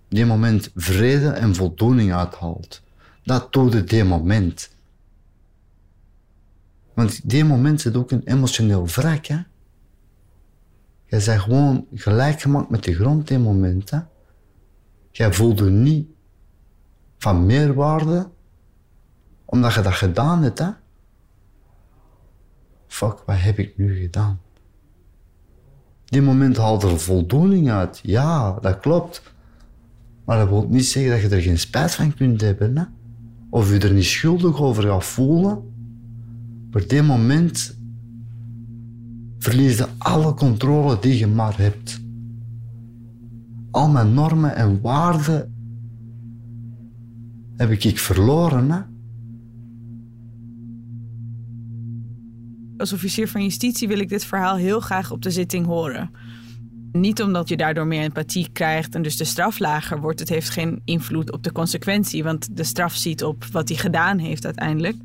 die 0.08 0.26
moment 0.26 0.72
vrede 0.76 1.30
en 1.30 1.56
voldoening 1.56 2.14
uithaalt. 2.14 2.82
Dat 3.24 3.54
doe 3.54 3.72
je 3.72 3.84
die 3.84 4.04
moment. 4.04 4.76
Want 6.98 7.30
die 7.30 7.44
moment 7.44 7.82
zit 7.82 7.96
ook 7.96 8.12
een 8.12 8.24
emotioneel 8.24 8.88
wrak. 8.88 9.26
Hè? 9.26 9.36
Je 11.06 11.24
bent 11.26 11.42
gewoon 11.42 11.86
gelijk 11.94 12.42
gemaakt 12.42 12.70
met 12.70 12.84
de 12.84 12.96
grond 12.96 13.28
die 13.28 13.40
moment. 13.40 13.90
Hè? 13.90 14.00
Jij 15.12 15.34
voelde 15.34 15.70
niet 15.70 16.08
van 17.18 17.46
meerwaarde 17.46 18.30
omdat 19.46 19.74
je 19.74 19.82
dat 19.82 19.94
gedaan 19.94 20.44
hebt. 20.44 20.60
Hè? 20.60 20.70
Fuck, 22.88 23.24
wat 23.26 23.40
heb 23.40 23.60
ik 23.60 23.78
nu 23.78 24.02
gedaan? 24.02 24.40
Die 26.06 26.22
moment 26.22 26.58
haalt 26.58 26.84
er 26.84 27.00
voldoening 27.00 27.70
uit. 27.72 28.00
Ja, 28.04 28.60
dat 28.62 28.80
klopt. 28.80 29.22
Maar 30.26 30.38
dat 30.38 30.50
wil 30.50 30.68
niet 30.70 30.86
zeggen 30.86 31.12
dat 31.12 31.22
je 31.22 31.36
er 31.36 31.42
geen 31.42 31.60
spijt 31.60 31.96
van 31.96 32.14
kunt 32.14 32.42
hebben. 32.42 32.78
Hè? 32.78 32.84
Of 33.50 33.72
je 33.72 33.80
er 33.80 33.94
niet 33.94 34.06
schuldig 34.06 34.62
over 34.62 34.84
gaat 34.84 35.06
voelen. 35.06 35.76
Maar 36.72 36.88
die 36.88 37.02
moment 37.02 37.78
verlies 39.38 39.78
je 39.78 39.88
alle 39.98 40.34
controle 40.34 41.00
die 41.00 41.18
je 41.18 41.28
maar 41.28 41.58
hebt. 41.58 42.02
Al 43.72 43.90
mijn 43.90 44.14
normen 44.14 44.56
en 44.56 44.82
waarden 44.82 45.54
heb 47.56 47.72
ik 47.72 48.00
verloren. 48.00 48.72
Hè? 48.72 48.82
Als 52.78 52.94
officier 52.94 53.28
van 53.28 53.44
justitie 53.44 53.88
wil 53.88 54.00
ik 54.00 54.10
dit 54.10 54.26
verhaal 54.26 54.56
heel 54.56 54.80
graag 54.80 55.12
op 55.12 55.22
de 55.22 55.32
zitting 55.32 55.66
horen. 55.66 56.12
Niet 56.92 57.22
omdat 57.22 57.50
je 57.50 57.58
daardoor 57.58 57.88
meer 57.88 58.02
empathie 58.02 58.50
krijgt 58.52 58.96
en 58.96 59.02
dus 59.02 59.18
de 59.18 59.24
straf 59.24 59.60
lager 59.60 60.02
wordt. 60.02 60.20
Het 60.20 60.30
heeft 60.30 60.50
geen 60.50 60.82
invloed 60.86 61.32
op 61.32 61.44
de 61.44 61.52
consequentie, 61.52 62.24
want 62.24 62.58
de 62.58 62.64
straf 62.64 62.96
ziet 62.96 63.24
op 63.24 63.46
wat 63.46 63.70
hij 63.70 63.78
gedaan 63.78 64.18
heeft 64.18 64.46
uiteindelijk. 64.46 64.96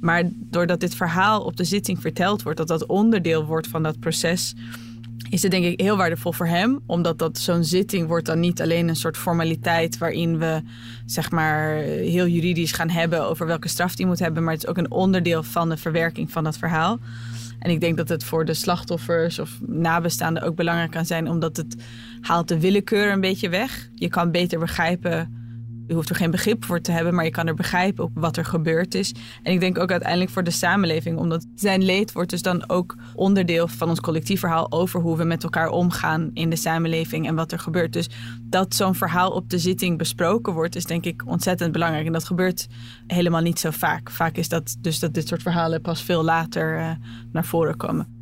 Maar 0.00 0.22
doordat 0.32 0.80
dit 0.80 0.94
verhaal 0.94 1.42
op 1.42 1.56
de 1.56 1.64
zitting 1.64 2.00
verteld 2.00 2.42
wordt, 2.42 2.58
dat 2.58 2.68
dat 2.68 2.86
onderdeel 2.86 3.44
wordt 3.44 3.66
van 3.66 3.82
dat 3.82 4.00
proces, 4.00 4.54
is 5.30 5.42
het 5.42 5.50
denk 5.50 5.64
ik 5.64 5.80
heel 5.80 5.96
waardevol 5.96 6.32
voor 6.32 6.46
hem. 6.46 6.80
Omdat 6.86 7.18
dat 7.18 7.38
zo'n 7.38 7.64
zitting 7.64 8.08
wordt 8.08 8.26
dan 8.26 8.40
niet 8.40 8.62
alleen 8.62 8.88
een 8.88 8.96
soort 8.96 9.16
formaliteit 9.16 9.98
waarin 9.98 10.38
we 10.38 10.62
zeg 11.06 11.30
maar 11.30 11.74
heel 11.82 12.26
juridisch 12.26 12.72
gaan 12.72 12.90
hebben 12.90 13.24
over 13.24 13.46
welke 13.46 13.68
straf 13.68 13.94
die 13.94 14.06
moet 14.06 14.18
hebben. 14.18 14.44
Maar 14.44 14.52
het 14.52 14.62
is 14.62 14.68
ook 14.68 14.76
een 14.76 14.90
onderdeel 14.90 15.42
van 15.42 15.68
de 15.68 15.76
verwerking 15.76 16.30
van 16.30 16.44
dat 16.44 16.58
verhaal. 16.58 16.98
En 17.58 17.70
ik 17.70 17.80
denk 17.80 17.96
dat 17.96 18.08
het 18.08 18.24
voor 18.24 18.44
de 18.44 18.54
slachtoffers 18.54 19.38
of 19.38 19.58
nabestaanden 19.66 20.42
ook 20.42 20.56
belangrijk 20.56 20.90
kan 20.90 21.06
zijn, 21.06 21.28
omdat 21.28 21.56
het 21.56 21.76
haalt 22.20 22.48
de 22.48 22.60
willekeur 22.60 23.12
een 23.12 23.20
beetje 23.20 23.48
weg. 23.48 23.88
Je 23.94 24.08
kan 24.08 24.30
beter 24.30 24.58
begrijpen 24.58 25.37
je 25.88 25.94
hoeft 25.94 26.08
er 26.08 26.16
geen 26.16 26.30
begrip 26.30 26.64
voor 26.64 26.80
te 26.80 26.92
hebben, 26.92 27.14
maar 27.14 27.24
je 27.24 27.30
kan 27.30 27.46
er 27.46 27.54
begrijpen 27.54 28.04
op 28.04 28.10
wat 28.14 28.36
er 28.36 28.44
gebeurd 28.44 28.94
is. 28.94 29.14
En 29.42 29.52
ik 29.52 29.60
denk 29.60 29.78
ook 29.78 29.90
uiteindelijk 29.90 30.30
voor 30.30 30.44
de 30.44 30.50
samenleving, 30.50 31.18
omdat 31.18 31.46
zijn 31.54 31.84
leed 31.84 32.12
wordt 32.12 32.30
dus 32.30 32.42
dan 32.42 32.68
ook 32.68 32.96
onderdeel 33.14 33.68
van 33.68 33.88
ons 33.88 34.00
collectief 34.00 34.40
verhaal 34.40 34.72
over 34.72 35.00
hoe 35.00 35.16
we 35.16 35.24
met 35.24 35.42
elkaar 35.42 35.68
omgaan 35.68 36.30
in 36.32 36.50
de 36.50 36.56
samenleving 36.56 37.26
en 37.26 37.34
wat 37.34 37.52
er 37.52 37.58
gebeurt. 37.58 37.92
Dus 37.92 38.10
dat 38.42 38.74
zo'n 38.74 38.94
verhaal 38.94 39.30
op 39.30 39.50
de 39.50 39.58
zitting 39.58 39.98
besproken 39.98 40.52
wordt, 40.52 40.76
is 40.76 40.84
denk 40.84 41.04
ik 41.04 41.22
ontzettend 41.26 41.72
belangrijk. 41.72 42.06
En 42.06 42.12
dat 42.12 42.24
gebeurt 42.24 42.66
helemaal 43.06 43.42
niet 43.42 43.58
zo 43.58 43.70
vaak. 43.70 44.10
Vaak 44.10 44.36
is 44.36 44.48
dat 44.48 44.76
dus 44.80 44.98
dat 44.98 45.14
dit 45.14 45.28
soort 45.28 45.42
verhalen 45.42 45.80
pas 45.80 46.02
veel 46.02 46.24
later 46.24 46.78
uh, 46.78 46.90
naar 47.32 47.44
voren 47.44 47.76
komen. 47.76 48.16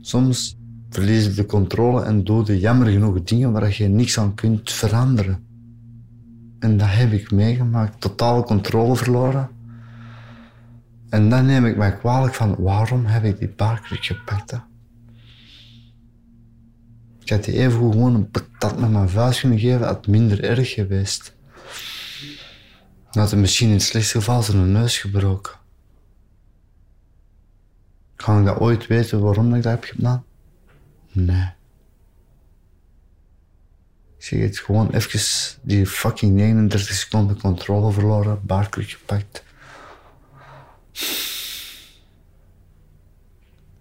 Soms 0.00 0.59
verlies 0.90 1.24
je 1.24 1.32
de 1.32 1.46
controle 1.46 2.02
en 2.02 2.24
doe 2.24 2.46
je 2.46 2.58
jammer 2.58 2.86
genoeg 2.86 3.22
dingen 3.22 3.52
waar 3.52 3.74
je 3.76 3.88
niks 3.88 4.18
aan 4.18 4.34
kunt 4.34 4.72
veranderen. 4.72 5.46
En 6.58 6.76
dat 6.76 6.88
heb 6.90 7.12
ik 7.12 7.30
meegemaakt, 7.30 8.00
totale 8.00 8.42
controle 8.42 8.96
verloren. 8.96 9.50
En 11.08 11.30
dan 11.30 11.46
neem 11.46 11.66
ik 11.66 11.76
mij 11.76 11.96
kwalijk 11.96 12.34
van 12.34 12.56
waarom 12.58 13.04
heb 13.04 13.24
ik 13.24 13.38
die 13.38 13.48
paardkruk 13.48 14.04
gepakt. 14.04 14.52
Ik 17.20 17.30
had 17.30 17.44
die 17.44 17.58
even 17.58 17.92
gewoon 17.92 18.14
een 18.14 18.30
patat 18.30 18.78
met 18.78 18.90
mijn 18.90 19.08
vuist 19.08 19.40
kunnen 19.40 19.58
geven, 19.58 19.86
had 19.86 20.06
minder 20.06 20.44
erg 20.44 20.72
geweest. 20.72 21.36
Dan 23.10 23.22
had 23.22 23.30
hij 23.30 23.40
misschien 23.40 23.68
in 23.68 23.72
het 23.72 23.82
slechtste 23.82 24.18
geval 24.18 24.42
zijn 24.42 24.72
neus 24.72 24.98
gebroken. 24.98 25.52
Ga 28.16 28.38
ik 28.38 28.44
dat 28.44 28.58
ooit 28.58 28.86
weten 28.86 29.20
waarom 29.20 29.54
ik 29.54 29.62
dat 29.62 29.72
heb 29.72 29.84
gedaan? 29.84 30.24
Nee. 31.12 31.48
Ik 34.16 34.26
zeg 34.26 34.40
het 34.40 34.58
gewoon 34.58 34.90
even 34.90 35.58
die 35.62 35.86
fucking 35.86 36.34
39 36.34 36.94
seconden 36.94 37.40
controle 37.40 37.92
verloren, 37.92 38.40
baardkruk 38.46 38.90
gepakt. 38.90 39.44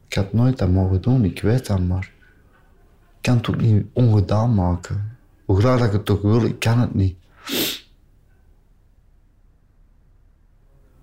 Ik 0.07 0.13
had 0.13 0.33
nooit 0.33 0.57
dat 0.57 0.69
mogen 0.69 1.01
doen, 1.01 1.23
ik 1.23 1.41
weet 1.41 1.65
dat, 1.65 1.79
maar 1.79 2.11
ik 3.15 3.21
kan 3.21 3.37
het 3.37 3.49
ook 3.49 3.61
niet 3.61 3.85
ongedaan 3.93 4.53
maken. 4.53 5.17
Hoe 5.45 5.59
graag 5.59 5.79
dat 5.79 5.87
ik 5.87 5.93
het 5.93 6.09
ook 6.09 6.21
wil, 6.21 6.43
ik 6.43 6.59
kan 6.59 6.79
het 6.79 6.93
niet. 6.95 7.17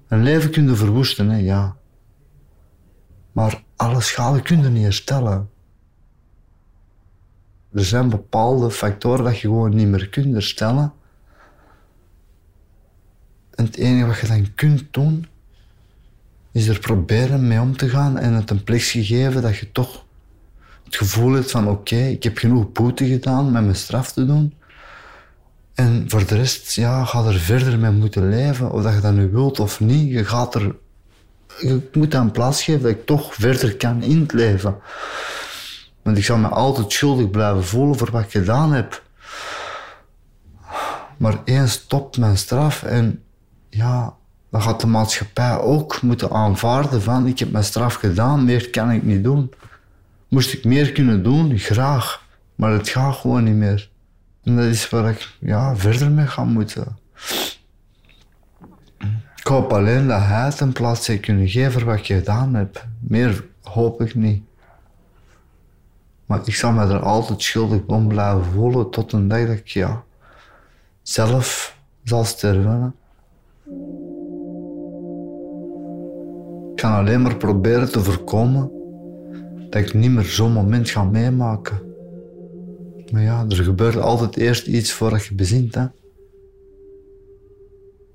Een 0.08 0.22
leven 0.22 0.50
kun 0.50 0.68
je 0.68 0.74
verwoesten, 0.74 1.28
hè, 1.28 1.36
ja. 1.36 1.76
Maar 3.32 3.62
alle 3.76 4.00
schade 4.00 4.42
kun 4.42 4.62
je 4.62 4.68
niet 4.68 4.82
herstellen. 4.82 5.50
Er 7.72 7.85
zijn 7.85 8.09
bepaalde 8.09 8.70
factoren 8.70 9.24
dat 9.24 9.38
je 9.38 9.48
gewoon 9.48 9.74
niet 9.74 9.88
meer 9.88 10.09
kunt 10.09 10.33
herstellen. 10.33 10.92
En 13.55 13.64
het 13.64 13.76
enige 13.76 14.07
wat 14.07 14.18
je 14.18 14.26
dan 14.26 14.55
kunt 14.55 14.85
doen, 14.90 15.26
is 16.52 16.68
er 16.68 16.79
proberen 16.79 17.48
mee 17.48 17.61
om 17.61 17.76
te 17.76 17.88
gaan 17.88 18.18
en 18.18 18.33
het 18.33 18.50
een 18.50 18.64
plek 18.64 18.83
geven 18.83 19.42
dat 19.42 19.57
je 19.57 19.72
toch 19.72 20.05
het 20.85 20.96
gevoel 20.96 21.33
hebt 21.33 21.50
van 21.50 21.68
oké, 21.68 21.96
ik 21.96 22.22
heb 22.22 22.38
genoeg 22.38 22.72
boete 22.72 23.07
gedaan 23.07 23.52
met 23.52 23.62
mijn 23.62 23.76
straf 23.76 24.12
te 24.12 24.26
doen. 24.26 24.55
En 25.74 26.05
voor 26.09 26.26
de 26.26 26.35
rest, 26.35 26.74
ja, 26.74 27.05
ga 27.05 27.24
er 27.24 27.38
verder 27.38 27.79
mee 27.79 27.90
moeten 27.90 28.29
leven, 28.29 28.70
of 28.70 28.83
dat 28.83 28.94
je 28.94 29.00
dat 29.00 29.12
nu 29.12 29.31
wilt 29.31 29.61
of 29.61 29.81
niet. 29.81 30.11
Je 30.12 30.24
gaat 30.24 30.55
er, 30.55 30.74
je 31.61 31.88
moet 31.92 32.14
aan 32.14 32.31
plaats 32.31 32.64
geven 32.64 32.83
dat 32.83 32.90
ik 32.90 33.07
toch 33.07 33.35
verder 33.35 33.76
kan 33.76 34.02
in 34.02 34.20
het 34.20 34.33
leven. 34.33 34.76
Want 36.07 36.19
ik 36.19 36.25
zal 36.25 36.38
me 36.38 36.49
altijd 36.49 36.92
schuldig 36.92 37.31
blijven 37.31 37.64
voelen 37.64 37.97
voor 37.97 38.11
wat 38.11 38.23
ik 38.23 38.31
gedaan 38.31 38.73
heb. 38.73 39.03
Maar 41.16 41.38
eens 41.45 41.73
stopt 41.73 42.19
mijn 42.19 42.37
straf 42.37 42.83
en 42.83 43.23
ja, 43.69 44.14
dan 44.51 44.62
gaat 44.62 44.81
de 44.81 44.87
maatschappij 44.87 45.59
ook 45.59 46.03
moeten 46.03 46.31
aanvaarden 46.31 47.03
van 47.03 47.27
ik 47.27 47.38
heb 47.38 47.51
mijn 47.51 47.64
straf 47.64 47.95
gedaan, 47.95 48.45
meer 48.45 48.71
kan 48.71 48.90
ik 48.90 49.03
niet 49.03 49.25
doen. 49.25 49.51
Moest 50.29 50.53
ik 50.53 50.64
meer 50.64 50.92
kunnen 50.92 51.23
doen? 51.23 51.59
Graag. 51.59 52.25
Maar 52.55 52.73
het 52.73 52.88
gaat 52.88 53.16
gewoon 53.16 53.45
niet 53.45 53.55
meer. 53.55 53.90
En 54.45 54.57
dat 54.57 54.64
is 54.64 54.88
waar 54.88 55.11
ik 55.11 55.37
ja, 55.40 55.77
verder 55.77 56.11
mee 56.11 56.27
ga 56.27 56.45
moeten. 56.45 56.99
Ik 59.37 59.47
hoop 59.47 59.73
alleen 59.73 60.07
dat 60.07 60.23
hij 60.23 60.45
het 60.45 60.61
een 60.61 60.73
plaats 60.73 61.07
heeft 61.07 61.21
kunnen 61.21 61.49
geven 61.49 61.73
voor 61.73 61.85
wat 61.85 61.99
ik 61.99 62.07
gedaan 62.07 62.55
heb. 62.55 62.87
Meer 63.01 63.45
hoop 63.62 64.01
ik 64.01 64.14
niet. 64.14 64.42
Maar 66.26 66.40
ik 66.44 66.54
zal 66.54 66.72
me 66.72 66.80
er 66.80 67.00
altijd 67.00 67.42
schuldig 67.42 67.80
om 67.86 68.08
blijven 68.08 68.44
voelen 68.44 68.90
tot 68.90 69.12
een 69.12 69.28
dag 69.28 69.46
dat 69.46 69.56
ik 69.56 69.66
ja, 69.66 70.04
zelf 71.02 71.78
zal 72.04 72.24
sterven. 72.24 72.94
Ik 76.70 76.82
kan 76.82 76.92
alleen 76.92 77.22
maar 77.22 77.36
proberen 77.36 77.92
te 77.92 78.00
voorkomen 78.00 78.70
dat 79.70 79.80
ik 79.82 79.94
niet 79.94 80.10
meer 80.10 80.24
zo'n 80.24 80.52
moment 80.52 80.90
ga 80.90 81.04
meemaken. 81.04 81.80
Maar 83.12 83.22
ja, 83.22 83.44
er 83.48 83.56
gebeurt 83.56 84.00
altijd 84.00 84.36
eerst 84.36 84.66
iets 84.66 84.92
voordat 84.92 85.24
je 85.24 85.34
bezint. 85.34 85.74
Hè? 85.74 85.86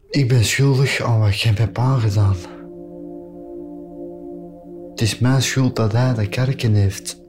Ik 0.09 0.27
ben 0.27 0.43
schuldig 0.43 1.01
aan 1.01 1.19
wat 1.19 1.29
ik 1.29 1.41
hem 1.41 1.55
heb 1.55 1.77
aangedaan. 1.77 2.35
Het 4.89 5.01
is 5.01 5.19
mijn 5.19 5.41
schuld 5.41 5.75
dat 5.75 5.91
hij 5.91 6.13
de 6.13 6.27
kerken 6.27 6.73
heeft. 6.73 7.20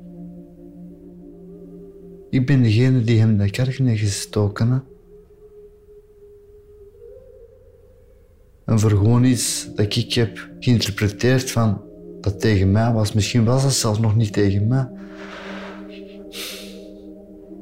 Ik 2.33 2.47
ben 2.47 2.63
degene 2.63 3.05
die 3.05 3.19
hem 3.19 3.37
de 3.39 3.51
kerk 3.51 3.79
heeft 3.79 4.01
gestoken. 4.01 4.71
Hè? 4.71 4.79
En 8.65 8.81
voor 8.81 8.91
gewoon 8.91 9.25
iets 9.25 9.69
dat 9.75 9.97
ik 9.97 10.13
heb 10.13 10.49
geïnterpreteerd 10.61 11.51
van 11.51 11.83
dat 12.21 12.41
tegen 12.41 12.73
mij 12.73 12.93
was. 12.93 13.13
Misschien 13.13 13.45
was 13.45 13.63
dat 13.63 13.73
zelfs 13.73 13.99
nog 13.99 14.17
niet 14.17 14.33
tegen 14.33 14.69
mij. 14.69 14.89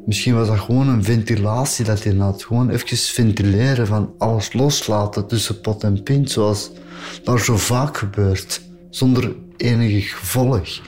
Misschien 0.06 0.34
was 0.34 0.48
dat 0.48 0.58
gewoon 0.58 0.88
een 0.88 1.04
ventilatie 1.04 1.84
dat 1.84 2.04
hij 2.04 2.14
had. 2.14 2.44
Gewoon 2.44 2.70
even 2.70 2.96
ventileren 2.96 3.86
van 3.86 4.14
alles 4.18 4.52
loslaten 4.52 5.26
tussen 5.26 5.60
pot 5.60 5.84
en 5.84 6.02
pint, 6.02 6.30
zoals 6.30 6.70
dat 7.24 7.40
zo 7.40 7.56
vaak 7.56 7.96
gebeurt, 7.96 8.60
zonder 8.90 9.36
enig 9.56 10.18
gevolg. 10.18 10.80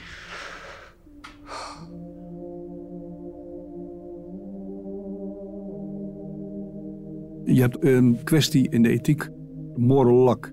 Je 7.45 7.61
hebt 7.61 7.85
een 7.85 8.19
kwestie 8.25 8.69
in 8.71 8.83
de 8.83 8.89
ethiek, 8.89 9.31
moral 9.77 10.25
luck. 10.25 10.53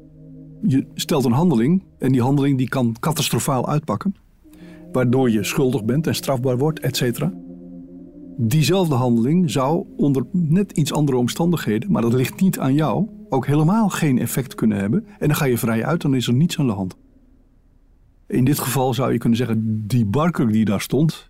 Je 0.62 0.88
stelt 0.94 1.26
een 1.26 1.32
handeling 1.32 1.84
en 1.98 2.12
die 2.12 2.22
handeling 2.22 2.58
die 2.58 2.70
kan 2.70 2.96
catastrofaal 3.00 3.70
uitpakken. 3.70 4.16
Waardoor 4.92 5.30
je 5.30 5.44
schuldig 5.44 5.86
bent 5.86 6.08
en 6.08 6.16
strafbaar 6.16 6.58
wordt, 6.58 6.80
et 6.80 6.98
cetera. 6.98 7.34
Diezelfde 8.38 8.96
handeling 8.96 9.52
zou 9.52 9.86
onder 9.98 10.26
net 10.32 10.72
iets 10.72 10.94
andere 10.94 11.18
omstandigheden, 11.18 11.92
maar 11.92 12.02
dat 12.02 12.14
ligt 12.14 12.42
niet 12.42 12.60
aan 12.60 12.74
jou, 12.74 13.08
ook 13.30 13.46
helemaal 13.46 13.90
geen 13.90 14.20
effect 14.20 14.56
kunnen 14.56 14.78
hebben. 14.78 15.06
En 15.20 15.28
dan 15.28 15.36
ga 15.36 15.46
je 15.46 15.58
vrij 15.58 15.86
uit, 15.86 16.02
dan 16.02 16.16
is 16.16 16.28
er 16.28 16.34
niets 16.34 16.60
aan 16.60 16.68
de 16.68 16.74
hand. 16.74 16.96
In 18.28 18.46
dit 18.46 18.60
geval 18.60 18.94
zou 18.94 19.12
je 19.12 19.18
kunnen 19.18 19.38
zeggen, 19.38 19.84
die 19.88 20.06
Barker 20.06 20.52
die 20.52 20.66
daar 20.66 20.82
stond, 20.82 21.30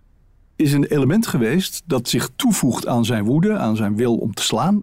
is 0.56 0.72
een 0.72 0.84
element 0.84 1.26
geweest 1.26 1.82
dat 1.86 2.08
zich 2.08 2.30
toevoegt 2.36 2.86
aan 2.86 3.04
zijn 3.04 3.24
woede, 3.24 3.58
aan 3.58 3.76
zijn 3.76 3.96
wil 3.96 4.16
om 4.16 4.34
te 4.34 4.42
slaan. 4.42 4.82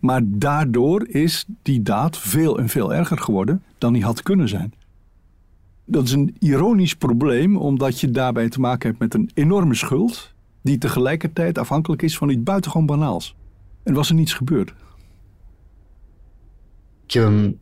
Maar 0.00 0.20
daardoor 0.24 1.08
is 1.08 1.44
die 1.62 1.82
daad 1.82 2.18
veel 2.18 2.58
en 2.58 2.68
veel 2.68 2.94
erger 2.94 3.18
geworden 3.18 3.62
dan 3.78 3.92
die 3.92 4.04
had 4.04 4.22
kunnen 4.22 4.48
zijn. 4.48 4.72
Dat 5.84 6.04
is 6.04 6.12
een 6.12 6.36
ironisch 6.38 6.96
probleem, 6.96 7.56
omdat 7.56 8.00
je 8.00 8.10
daarbij 8.10 8.48
te 8.48 8.60
maken 8.60 8.88
hebt 8.88 9.00
met 9.00 9.14
een 9.14 9.30
enorme 9.34 9.74
schuld, 9.74 10.34
die 10.62 10.78
tegelijkertijd 10.78 11.58
afhankelijk 11.58 12.02
is 12.02 12.16
van 12.16 12.28
iets 12.28 12.42
buitengewoon 12.42 12.86
banaals. 12.86 13.36
En 13.82 13.94
was 13.94 14.08
er 14.08 14.14
niets 14.14 14.34
gebeurd. 14.34 14.72
Ik 17.06 17.12
heb 17.12 17.24
hem 17.24 17.58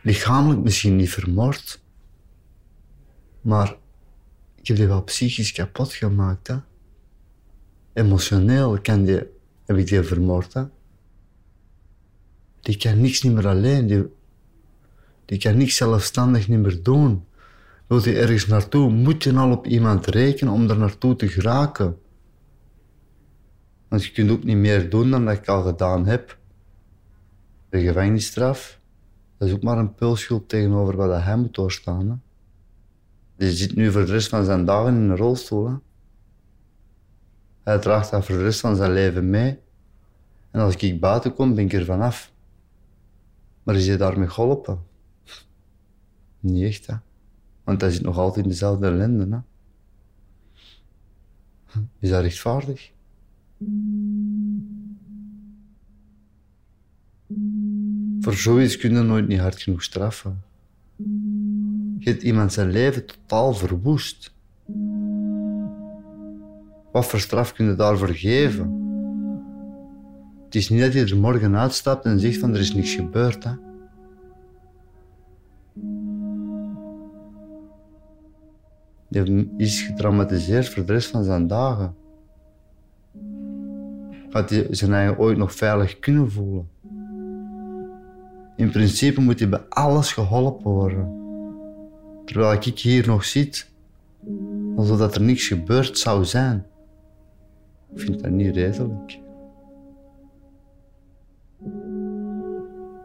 lichamelijk 0.00 0.62
misschien 0.62 0.96
niet 0.96 1.10
vermoord, 1.10 1.82
maar 3.40 3.76
ik 4.54 4.66
heb 4.66 4.76
die 4.76 4.86
wel 4.86 5.02
psychisch 5.02 5.52
kapot 5.52 5.92
gemaakt. 5.92 6.46
Hè? 6.46 6.56
Emotioneel 7.92 8.80
kan 8.80 9.04
die, 9.04 9.22
heb 9.64 9.76
ik 9.76 9.86
die 9.86 10.02
vermoord. 10.02 10.52
Hè? 10.52 10.62
Die 12.62 12.76
kan 12.76 13.00
niks 13.00 13.22
niet 13.22 13.32
meer 13.32 13.48
alleen, 13.48 14.10
die, 15.24 15.38
kan 15.38 15.56
niks 15.56 15.76
zelfstandig 15.76 16.48
niet 16.48 16.58
meer 16.58 16.82
doen. 16.82 17.24
Wil 17.86 18.04
je 18.04 18.18
ergens 18.18 18.46
naartoe, 18.46 18.90
moet 18.90 19.22
je 19.22 19.34
al 19.34 19.50
op 19.50 19.66
iemand 19.66 20.06
rekenen 20.06 20.52
om 20.52 20.70
er 20.70 20.78
naartoe 20.78 21.16
te 21.16 21.28
geraken. 21.28 21.98
Want 23.88 24.04
je 24.04 24.12
kunt 24.12 24.30
ook 24.30 24.44
niet 24.44 24.56
meer 24.56 24.90
doen 24.90 25.10
dan 25.10 25.24
dat 25.24 25.36
ik 25.36 25.48
al 25.48 25.62
gedaan 25.62 26.06
heb. 26.06 26.38
De 27.68 27.80
gevangenisstraf, 27.80 28.80
dat 29.38 29.48
is 29.48 29.54
ook 29.54 29.62
maar 29.62 29.78
een 29.78 29.94
pulschuld 29.94 30.48
tegenover 30.48 30.96
wat 30.96 31.22
hij 31.22 31.36
moet 31.36 31.54
doorstaan. 31.54 32.08
Hè. 32.08 32.14
Die 33.36 33.50
zit 33.50 33.74
nu 33.74 33.90
voor 33.92 34.06
de 34.06 34.12
rest 34.12 34.28
van 34.28 34.44
zijn 34.44 34.64
dagen 34.64 34.94
in 34.94 35.10
een 35.10 35.16
rolstoel. 35.16 35.66
Hè. 35.66 35.74
Hij 37.62 37.78
draagt 37.78 38.10
dat 38.10 38.24
voor 38.24 38.36
de 38.36 38.42
rest 38.42 38.60
van 38.60 38.76
zijn 38.76 38.92
leven 38.92 39.30
mee. 39.30 39.58
En 40.50 40.60
als 40.60 40.76
ik 40.76 41.00
buiten 41.00 41.34
kom, 41.34 41.54
ben 41.54 41.64
ik 41.64 41.72
er 41.72 41.84
vanaf. 41.84 42.31
Maar 43.62 43.76
is 43.76 43.86
hij 43.86 43.96
daarmee 43.96 44.28
geholpen? 44.28 44.78
Niet 46.40 46.62
echt, 46.62 46.86
hè. 46.86 46.94
Want 47.64 47.80
hij 47.80 47.90
zit 47.90 48.02
nog 48.02 48.18
altijd 48.18 48.44
in 48.44 48.50
dezelfde 48.50 48.86
ellende, 48.86 49.36
hè. 49.36 49.40
Is 51.98 52.10
dat 52.10 52.22
rechtvaardig? 52.22 52.90
Voor 58.20 58.34
zoiets 58.34 58.76
kun 58.76 58.94
je 58.94 59.02
nooit 59.02 59.28
niet 59.28 59.40
hard 59.40 59.62
genoeg 59.62 59.82
straffen. 59.82 60.42
Je 61.98 62.20
iemand 62.20 62.52
zijn 62.52 62.70
leven 62.70 63.06
totaal 63.06 63.54
verwoest. 63.54 64.34
Wat 66.92 67.06
voor 67.06 67.20
straf 67.20 67.52
kun 67.52 67.66
je 67.66 67.74
daarvoor 67.74 68.08
geven? 68.08 68.81
Het 70.52 70.60
is 70.60 70.68
niet 70.68 70.80
dat 70.80 70.92
je 70.92 71.04
er 71.04 71.16
morgen 71.16 71.56
uitstapt 71.56 72.04
en 72.04 72.20
zegt 72.20 72.38
van 72.38 72.54
er 72.54 72.60
is 72.60 72.74
niks 72.74 72.94
gebeurd. 72.94 73.44
Hè? 73.44 73.50
Je 79.08 79.48
is 79.56 79.82
getraumatiseerd 79.82 80.68
voor 80.68 80.84
de 80.84 80.92
rest 80.92 81.10
van 81.10 81.24
zijn 81.24 81.46
dagen. 81.46 81.94
Gaat 84.28 84.50
hij 84.50 84.66
zijn 84.70 84.92
eigen 84.92 85.18
ooit 85.18 85.36
nog 85.36 85.54
veilig 85.54 85.98
kunnen 85.98 86.30
voelen? 86.30 86.68
In 88.56 88.70
principe 88.70 89.20
moet 89.20 89.38
hij 89.38 89.48
bij 89.48 89.64
alles 89.68 90.12
geholpen 90.12 90.70
worden. 90.70 91.20
Terwijl 92.24 92.52
ik 92.52 92.78
hier 92.78 93.06
nog 93.06 93.24
zit, 93.24 93.70
alsof 94.76 95.14
er 95.14 95.22
niks 95.22 95.46
gebeurd 95.46 95.98
zou 95.98 96.24
zijn. 96.24 96.66
Ik 97.94 98.00
vind 98.00 98.22
dat 98.22 98.30
niet 98.30 98.54
redelijk. 98.54 99.21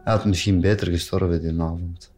Hij 0.08 0.16
had 0.16 0.26
misschien 0.26 0.60
beter 0.60 0.86
gestorven 0.86 1.40
die 1.40 1.60
avond. 1.60 2.12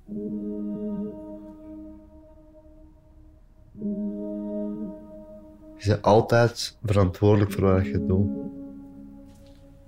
Je 5.77 5.89
bent 5.89 6.03
altijd 6.03 6.77
verantwoordelijk 6.85 7.53
voor 7.53 7.73
wat 7.73 7.87
je 7.87 8.07
doet. 8.07 8.29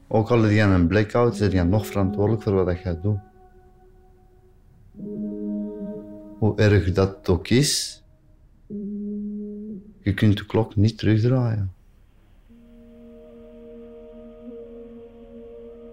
Ook 0.08 0.30
al 0.30 0.42
heb 0.42 0.52
je 0.52 0.60
een 0.60 0.86
blackout, 0.86 1.38
ben 1.38 1.50
je 1.50 1.62
nog 1.62 1.86
verantwoordelijk 1.86 2.42
voor 2.42 2.64
wat 2.64 2.82
je 2.82 2.98
doet. 3.02 3.18
Hoe 6.38 6.56
erg 6.56 6.92
dat 6.92 7.28
ook 7.28 7.48
is, 7.48 8.02
je 10.00 10.14
kunt 10.14 10.36
de 10.36 10.46
klok 10.46 10.76
niet 10.76 10.98
terugdraaien. 10.98 11.72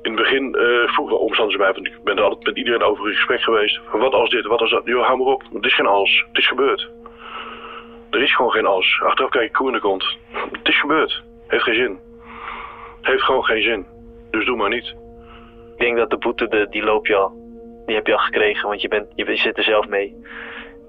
In 0.09 0.15
het 0.15 0.23
begin 0.23 0.55
uh, 0.57 0.87
vroegen 0.87 1.19
omstanders 1.19 1.57
mij, 1.57 1.73
want 1.73 1.87
ik 1.87 2.03
ben 2.03 2.17
er 2.17 2.23
altijd 2.23 2.45
met 2.45 2.57
iedereen 2.57 2.81
over 2.81 3.07
in 3.07 3.15
gesprek 3.15 3.41
geweest. 3.41 3.79
Van 3.89 3.99
wat 3.99 4.13
als 4.13 4.29
dit, 4.29 4.45
wat 4.45 4.59
als 4.59 4.71
dat? 4.71 4.85
Jo, 4.85 5.01
hou 5.01 5.17
maar 5.17 5.27
op, 5.27 5.43
het 5.53 5.65
is 5.65 5.75
geen 5.75 5.85
als, 5.85 6.25
het 6.27 6.37
is 6.37 6.47
gebeurd. 6.47 6.89
Er 8.09 8.21
is 8.21 8.35
gewoon 8.35 8.51
geen 8.51 8.65
als. 8.65 9.01
Achteraf 9.03 9.29
kijk 9.29 9.45
ik 9.45 9.53
koe 9.53 9.67
in 9.67 9.73
de 9.73 9.79
kont. 9.79 10.17
Het 10.51 10.67
is 10.67 10.79
gebeurd. 10.79 11.23
Heeft 11.47 11.63
geen 11.63 11.75
zin. 11.75 11.99
Heeft 13.01 13.21
gewoon 13.21 13.43
geen 13.43 13.61
zin. 13.61 13.85
Dus 14.31 14.45
doe 14.45 14.57
maar 14.57 14.69
niet. 14.69 14.95
Ik 15.73 15.79
denk 15.79 15.97
dat 15.97 16.09
de 16.09 16.17
boete, 16.17 16.47
de, 16.47 16.67
die 16.69 16.83
loop 16.83 17.07
je 17.07 17.15
al. 17.15 17.31
Die 17.85 17.95
heb 17.95 18.07
je 18.07 18.13
al 18.13 18.19
gekregen, 18.19 18.67
want 18.67 18.81
je, 18.81 18.87
bent, 18.87 19.07
je 19.15 19.35
zit 19.35 19.57
er 19.57 19.63
zelf 19.63 19.87
mee. 19.87 20.15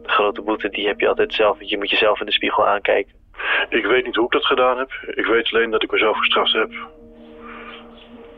De 0.03 0.09
grote 0.09 0.43
boete, 0.43 0.69
die 0.69 0.87
heb 0.87 1.01
je 1.01 1.09
altijd 1.09 1.35
zelf. 1.35 1.59
Want 1.59 1.71
je 1.71 1.79
moet 1.79 1.91
jezelf 1.91 2.21
in 2.21 2.27
de 2.27 2.33
spiegel 2.33 2.67
aankijken. 2.67 3.13
Ik 3.69 3.87
weet 3.87 4.05
niet 4.05 4.17
hoe 4.17 4.25
ik 4.25 4.33
dat 4.33 4.47
gedaan 4.47 4.79
heb. 4.79 4.91
Ik 5.15 5.27
weet 5.27 5.53
alleen 5.53 5.71
dat 5.71 5.83
ik 5.83 5.91
mezelf 5.91 6.19
gestraft 6.19 6.53
heb. 6.53 6.71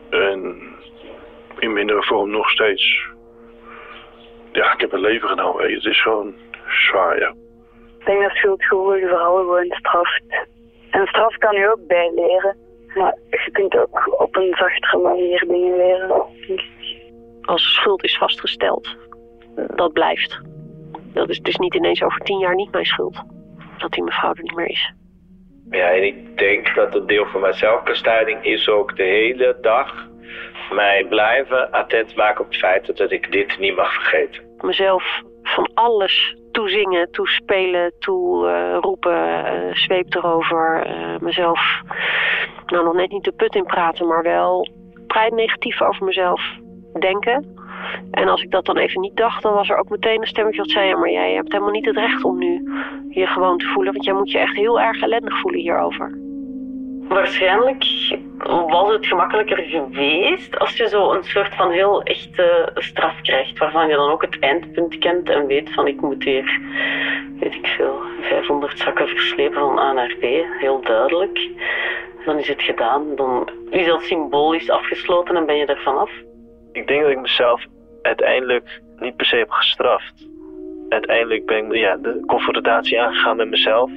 En 0.09 0.71
in 1.63 1.73
mindere 1.73 2.03
vorm 2.03 2.29
nog 2.29 2.49
steeds. 2.49 3.11
Ja, 4.51 4.73
ik 4.73 4.79
heb 4.79 4.91
een 4.91 4.99
leven 4.99 5.29
genomen. 5.29 5.73
Het 5.73 5.85
is 5.85 6.01
gewoon 6.01 6.33
zwaar, 6.67 7.19
ja. 7.19 7.33
Ik 7.99 8.05
denk 8.05 8.21
dat 8.21 8.31
schuldgevoelige 8.31 9.07
vrouwen 9.07 9.43
gewoon 9.43 9.65
straft. 9.69 10.23
En 10.89 11.07
straf 11.07 11.37
kan 11.37 11.55
je 11.55 11.71
ook 11.71 11.87
bijleren. 11.87 12.57
Maar 12.95 13.17
je 13.29 13.49
kunt 13.51 13.77
ook 13.77 14.21
op 14.21 14.35
een 14.35 14.53
zachtere 14.57 14.97
manier 14.97 15.45
dingen 15.47 15.77
leren. 15.77 16.23
Als 17.41 17.73
schuld 17.73 18.03
is 18.03 18.17
vastgesteld, 18.17 18.95
dat 19.75 19.93
blijft. 19.93 20.41
Dat 21.13 21.29
is 21.29 21.39
dus 21.39 21.55
niet 21.55 21.73
ineens 21.73 22.03
over 22.03 22.19
tien 22.19 22.39
jaar 22.39 22.55
niet 22.55 22.71
mijn 22.71 22.85
schuld. 22.85 23.21
Dat 23.77 23.91
die 23.91 24.03
mevrouw 24.03 24.33
er 24.33 24.43
niet 24.43 24.55
meer 24.55 24.69
is. 24.69 24.93
Ja, 25.69 25.91
en 25.91 26.03
ik 26.03 26.37
denk 26.37 26.75
dat 26.75 26.95
een 26.95 27.07
deel 27.07 27.25
van 27.25 27.41
mijn 27.41 27.53
zelfbestrijding 27.53 28.43
is 28.43 28.69
ook 28.69 28.95
de 28.95 29.03
hele 29.03 29.57
dag 29.61 30.07
mij 30.73 31.05
blijven 31.09 31.71
attent 31.71 32.15
maken 32.15 32.41
op 32.41 32.47
het 32.47 32.59
feit 32.59 32.97
dat 32.97 33.11
ik 33.11 33.31
dit 33.31 33.59
niet 33.59 33.75
mag 33.75 33.93
vergeten. 33.93 34.43
Mezelf 34.57 35.21
van 35.43 35.69
alles 35.73 36.37
toezingen, 36.51 37.11
toespelen, 37.11 37.93
toe 37.99 38.47
uh, 38.47 39.13
uh, 39.13 39.73
zweep 39.73 40.15
erover. 40.15 40.87
Uh, 40.87 41.19
mezelf, 41.19 41.81
nou 42.65 42.83
nog 42.83 42.93
net 42.93 43.11
niet 43.11 43.23
de 43.23 43.31
put 43.31 43.55
in 43.55 43.65
praten, 43.65 44.07
maar 44.07 44.23
wel 44.23 44.67
vrij 45.07 45.29
negatief 45.29 45.81
over 45.81 46.05
mezelf 46.05 46.41
denken. 46.99 47.61
En 48.11 48.27
als 48.27 48.41
ik 48.41 48.51
dat 48.51 48.65
dan 48.65 48.77
even 48.77 49.01
niet 49.01 49.15
dacht, 49.15 49.43
dan 49.43 49.53
was 49.53 49.69
er 49.69 49.77
ook 49.77 49.89
meteen 49.89 50.21
een 50.21 50.27
stemmetje 50.27 50.61
dat 50.61 50.69
zei: 50.69 50.87
ja, 50.87 50.97
maar 50.97 51.11
jij 51.11 51.33
hebt 51.33 51.51
helemaal 51.51 51.73
niet 51.73 51.85
het 51.85 51.95
recht 51.95 52.23
om 52.23 52.37
nu 52.37 52.71
je 53.09 53.27
gewoon 53.27 53.57
te 53.57 53.65
voelen, 53.65 53.93
want 53.93 54.05
jij 54.05 54.13
moet 54.13 54.31
je 54.31 54.39
echt 54.39 54.55
heel 54.55 54.81
erg 54.81 55.01
ellendig 55.01 55.39
voelen 55.39 55.61
hierover. 55.61 56.32
Waarschijnlijk 57.13 57.85
was 58.67 58.93
het 58.93 59.05
gemakkelijker 59.05 59.57
geweest 59.57 60.59
als 60.59 60.77
je 60.77 60.87
zo 60.87 61.11
een 61.11 61.23
soort 61.23 61.55
van 61.55 61.71
heel 61.71 62.03
echte 62.03 62.71
straf 62.75 63.21
krijgt, 63.21 63.57
waarvan 63.57 63.87
je 63.87 63.95
dan 63.95 64.11
ook 64.11 64.21
het 64.21 64.39
eindpunt 64.39 64.97
kent 64.97 65.29
en 65.29 65.47
weet 65.47 65.73
van 65.73 65.87
ik 65.87 66.01
moet 66.01 66.23
hier, 66.23 66.59
weet 67.39 67.53
ik 67.53 67.67
veel, 67.67 68.01
500 68.21 68.79
zakken 68.79 69.07
verslepen 69.07 69.59
van 69.59 69.79
A 69.79 69.93
naar 69.93 70.15
B, 70.19 70.21
heel 70.59 70.81
duidelijk. 70.81 71.49
Dan 72.25 72.37
is 72.37 72.47
het 72.47 72.61
gedaan, 72.61 73.15
dan 73.15 73.49
is 73.69 73.85
dat 73.85 74.01
symbolisch 74.01 74.69
afgesloten 74.69 75.35
en 75.35 75.45
ben 75.45 75.57
je 75.57 75.65
er 75.65 75.81
vanaf. 75.83 76.11
Ik 76.71 76.87
denk 76.87 77.01
dat 77.01 77.11
ik 77.11 77.21
mezelf 77.21 77.65
uiteindelijk 78.01 78.81
niet 78.97 79.15
per 79.15 79.25
se 79.25 79.35
heb 79.35 79.49
gestraft. 79.49 80.27
Uiteindelijk 80.89 81.45
ben 81.45 81.65
ik 81.65 81.75
ja, 81.75 81.97
de 81.97 82.23
confrontatie 82.25 83.01
aangegaan 83.01 83.37
met 83.37 83.49
mezelf 83.49 83.91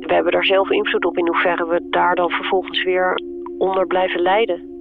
we 0.00 0.14
hebben 0.14 0.32
daar 0.32 0.44
zelf 0.44 0.70
invloed 0.70 1.04
op 1.04 1.18
in 1.18 1.26
hoeverre 1.26 1.66
we 1.66 1.86
daar 1.90 2.14
dan 2.14 2.30
vervolgens 2.30 2.84
weer 2.84 3.20
onder 3.58 3.86
blijven 3.86 4.20
lijden. 4.20 4.74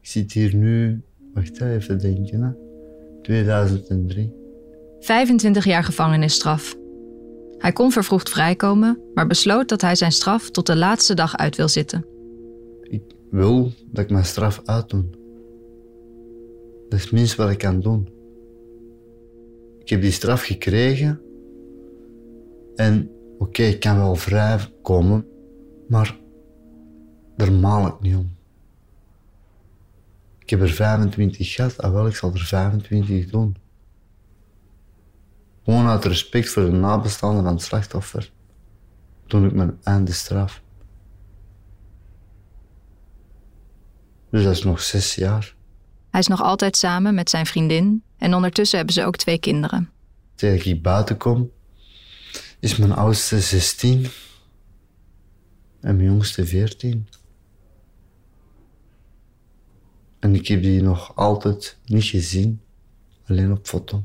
Ik 0.00 0.08
zit 0.14 0.32
hier 0.32 0.54
nu, 0.54 1.02
wacht 1.34 1.60
even 1.60 1.98
denken, 1.98 2.42
hè? 2.42 2.50
2003. 3.22 4.32
25 5.00 5.64
jaar 5.64 5.84
gevangenisstraf. 5.84 6.76
Hij 7.58 7.72
kon 7.72 7.92
vervroegd 7.92 8.28
vrijkomen, 8.28 9.00
maar 9.14 9.26
besloot 9.26 9.68
dat 9.68 9.80
hij 9.80 9.94
zijn 9.94 10.12
straf 10.12 10.50
tot 10.50 10.66
de 10.66 10.76
laatste 10.76 11.14
dag 11.14 11.36
uit 11.36 11.56
wil 11.56 11.68
zitten. 11.68 12.04
Ik 12.82 13.02
wil 13.30 13.70
dat 13.90 14.04
ik 14.04 14.10
mijn 14.10 14.24
straf 14.24 14.60
uitdoen. 14.64 15.10
Dat 16.88 16.98
is 16.98 17.04
het 17.04 17.12
minst 17.12 17.36
wat 17.36 17.50
ik 17.50 17.58
kan 17.58 17.80
doen. 17.80 18.08
Ik 19.88 19.94
heb 19.94 20.02
die 20.02 20.12
straf 20.12 20.42
gekregen. 20.42 21.20
En 22.76 23.10
oké, 23.38 23.62
ik 23.62 23.80
kan 23.80 23.96
wel 23.96 24.14
vrij 24.14 24.72
komen, 24.82 25.26
maar 25.88 26.18
daar 27.36 27.52
maal 27.52 27.86
ik 27.86 28.00
niet 28.00 28.16
om. 28.16 28.36
Ik 30.38 30.50
heb 30.50 30.60
er 30.60 30.68
25 30.68 31.54
gehad, 31.54 31.78
ah 31.78 31.92
wel, 31.92 32.06
ik 32.06 32.16
zal 32.16 32.32
er 32.32 32.40
25 32.40 33.30
doen. 33.30 33.56
Gewoon 35.64 35.86
uit 35.86 36.04
respect 36.04 36.48
voor 36.48 36.64
de 36.64 36.70
nabestaanden 36.70 37.44
van 37.44 37.52
het 37.52 37.62
slachtoffer. 37.62 38.32
Toen 39.26 39.46
ik 39.46 39.52
mijn 39.52 39.78
einde 39.82 40.12
straf. 40.12 40.62
Dus 44.30 44.44
dat 44.44 44.52
is 44.52 44.64
nog 44.64 44.80
zes 44.80 45.14
jaar. 45.14 45.56
Hij 46.18 46.26
is 46.26 46.36
nog 46.38 46.46
altijd 46.46 46.76
samen 46.76 47.14
met 47.14 47.30
zijn 47.30 47.46
vriendin 47.46 48.02
en 48.16 48.34
ondertussen 48.34 48.76
hebben 48.76 48.94
ze 48.94 49.04
ook 49.04 49.16
twee 49.16 49.38
kinderen. 49.38 49.90
Tegen 50.34 50.70
ik 50.70 50.82
buiten 50.82 51.16
kom, 51.16 51.50
is 52.60 52.76
mijn 52.76 52.92
oudste 52.92 53.40
16 53.40 54.06
en 55.80 55.96
mijn 55.96 56.08
jongste 56.08 56.46
14. 56.46 57.08
En 60.18 60.34
ik 60.34 60.48
heb 60.48 60.62
die 60.62 60.82
nog 60.82 61.16
altijd 61.16 61.78
niet 61.84 62.04
gezien, 62.04 62.60
alleen 63.26 63.52
op 63.52 63.66
foto. 63.66 64.02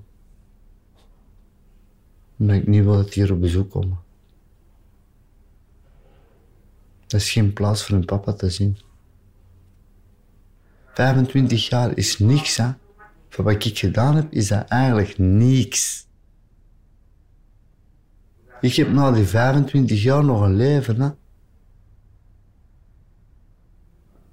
Omdat 2.38 2.55
ik 2.55 2.68
niet 2.68 2.84
wil 2.84 2.95
dat 2.95 3.14
hier 3.14 3.32
op 3.32 3.41
bezoek 3.41 3.72
komen. 3.72 3.99
Dat 7.07 7.22
is 7.22 7.32
geen 7.32 7.53
plaats 7.53 7.84
voor 7.84 7.95
een 7.95 8.05
papa 8.05 8.34
te 8.34 8.49
zien. 8.49 8.78
25 10.94 11.68
jaar 11.68 11.98
is 11.98 12.20
niks, 12.20 12.58
hè. 12.58 12.72
Voor 13.30 13.44
wat 13.44 13.66
ik 13.66 13.78
gedaan 13.78 14.16
heb, 14.16 14.32
is 14.32 14.48
dat 14.48 14.68
eigenlijk 14.68 15.18
niks. 15.18 16.08
Ik 18.62 18.74
heb 18.76 18.91
na 18.91 19.12
die 19.12 19.26
25 19.26 20.04
jaar 20.04 20.24
nog 20.24 20.41
een 20.41 20.56
leven, 20.56 21.02
hè. 21.02 21.10